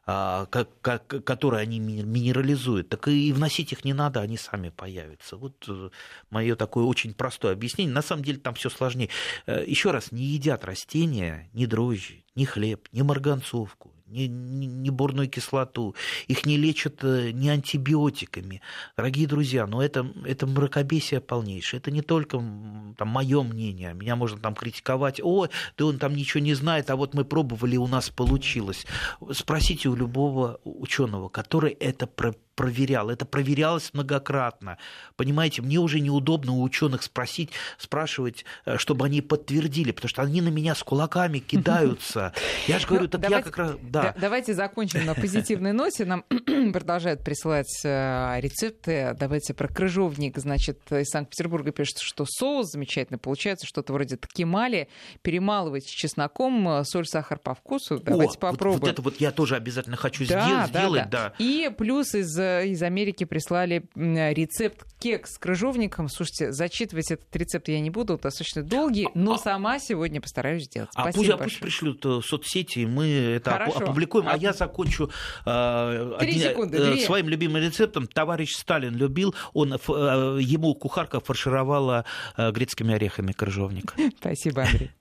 которые 0.05 1.61
они 1.61 1.79
минерализуют, 1.79 2.89
так 2.89 3.07
и 3.07 3.31
вносить 3.31 3.71
их 3.71 3.85
не 3.85 3.93
надо, 3.93 4.19
они 4.19 4.37
сами 4.37 4.69
появятся. 4.69 5.37
Вот 5.37 5.65
э, 5.69 5.89
мое 6.29 6.55
такое 6.55 6.83
очень 6.83 7.13
простое 7.13 7.53
объяснение. 7.53 7.93
На 7.93 8.01
самом 8.01 8.23
деле 8.23 8.39
там 8.39 8.53
все 8.55 8.69
сложнее. 8.69 9.09
Э, 9.45 9.63
Еще 9.65 9.91
раз, 9.91 10.11
не 10.11 10.23
едят 10.23 10.65
растения 10.65 11.49
ни 11.53 11.65
дрожжи, 11.65 12.25
ни 12.35 12.43
хлеб, 12.43 12.89
ни 12.91 13.01
марганцовку, 13.01 13.92
ни, 14.13 14.65
ни, 14.65 14.89
борную 14.89 15.29
кислоту, 15.29 15.95
их 16.27 16.45
не 16.45 16.57
лечат 16.57 17.03
э, 17.03 17.31
ни 17.31 17.49
антибиотиками. 17.49 18.61
Дорогие 18.95 19.27
друзья, 19.27 19.65
но 19.65 19.81
это, 19.81 20.11
это 20.25 20.45
мракобесие 20.45 21.19
полнейшее. 21.19 21.79
Это 21.79 21.91
не 21.91 22.01
только 22.01 22.37
там, 22.97 23.07
мое 23.07 23.41
мнение. 23.43 23.93
Меня 23.93 24.15
можно 24.15 24.39
там 24.39 24.55
критиковать. 24.55 25.19
О, 25.23 25.47
да 25.77 25.85
он 25.85 25.97
там 25.97 26.15
ничего 26.15 26.43
не 26.43 26.53
знает, 26.53 26.89
а 26.89 26.95
вот 26.95 27.13
мы 27.13 27.25
пробовали, 27.25 27.77
у 27.77 27.87
нас 27.87 28.09
получилось. 28.09 28.85
Спросите 29.31 29.89
у 29.89 29.95
любого 29.95 30.59
ученого, 30.63 31.29
который 31.29 31.71
это 31.71 32.07
проверял. 32.55 33.09
Это 33.09 33.25
проверялось 33.25 33.91
многократно. 33.93 34.77
Понимаете, 35.15 35.61
мне 35.61 35.79
уже 35.79 35.99
неудобно 35.99 36.53
у 36.53 36.61
ученых 36.61 37.03
спросить, 37.03 37.49
спрашивать, 37.77 38.45
э, 38.65 38.77
чтобы 38.77 39.05
они 39.05 39.21
подтвердили, 39.21 39.91
потому 39.91 40.09
что 40.09 40.21
они 40.21 40.41
на 40.41 40.49
меня 40.49 40.75
с 40.75 40.83
кулаками 40.83 41.39
кидаются. 41.53 42.33
Я 42.67 42.79
же 42.79 42.87
говорю, 42.87 43.03
ну, 43.11 43.19
так 43.19 43.29
я 43.29 43.41
как 43.41 43.57
раз... 43.57 43.75
Да. 43.81 44.13
Давайте 44.19 44.53
закончим 44.53 45.05
на 45.05 45.15
позитивной 45.15 45.73
ноте. 45.73 46.05
Нам 46.05 46.23
продолжают 46.73 47.23
присылать 47.23 47.81
э, 47.83 48.39
рецепты. 48.39 49.15
Давайте 49.19 49.53
про 49.53 49.67
крыжовник. 49.67 50.37
Значит, 50.37 50.79
из 50.91 51.09
Санкт-Петербурга 51.09 51.71
пишет, 51.71 51.99
что 51.99 52.25
соус 52.27 52.71
замечательно 52.71 53.17
получается, 53.17 53.65
что-то 53.65 53.93
вроде 53.93 54.17
такимали. 54.17 54.87
Перемалывайте 55.21 55.89
чесноком, 55.89 56.67
э, 56.69 56.83
соль, 56.85 57.05
сахар 57.05 57.39
по 57.39 57.53
вкусу. 57.55 57.99
Давайте 57.99 58.37
попробуем. 58.37 58.81
Вот, 58.81 58.89
это 58.89 59.01
вот 59.01 59.19
я 59.19 59.31
тоже 59.31 59.55
обязательно 59.55 59.97
хочу 59.97 60.23
сделать. 60.25 60.71
Да. 61.09 61.33
И 61.39 61.71
плюс 61.77 62.13
из 62.15 62.42
из 62.65 62.81
Америки 62.83 63.23
прислали 63.23 63.85
рецепт 63.95 64.85
кекс 64.99 65.33
с 65.33 65.37
крыжовником. 65.37 66.07
Слушайте, 66.07 66.51
зачитывать 66.51 67.11
этот 67.11 67.35
рецепт 67.35 67.67
я 67.67 67.79
не 67.79 67.89
буду, 67.89 68.17
достаточно 68.17 68.63
долгий, 68.63 69.07
но 69.13 69.33
а, 69.33 69.37
сама 69.37 69.79
сегодня 69.79 70.21
постараюсь 70.21 70.63
сделать. 70.63 70.89
А 70.95 71.11
пусть, 71.11 71.29
а 71.29 71.37
пусть 71.37 71.59
пришлют 71.59 72.05
в 72.05 72.21
соцсети, 72.21 72.79
и 72.79 72.85
мы 72.85 73.07
это 73.07 73.51
Хорошо. 73.51 73.79
опубликуем. 73.79 74.27
А, 74.27 74.33
а 74.33 74.37
я 74.37 74.53
закончу 74.53 75.09
э, 75.45 76.17
Три 76.19 76.39
секунды, 76.39 76.77
э, 76.77 76.97
своим 76.97 77.29
любимым 77.29 77.61
рецептом. 77.61 78.07
Товарищ 78.07 78.55
Сталин 78.55 78.95
любил, 78.95 79.35
он, 79.53 79.73
э, 79.73 79.77
ему 80.41 80.73
кухарка 80.75 81.19
фаршировала 81.19 82.05
э, 82.37 82.51
грецкими 82.51 82.93
орехами 82.93 83.31
крыжовник. 83.31 83.93
Спасибо, 84.19 84.63
Андрей. 84.63 84.91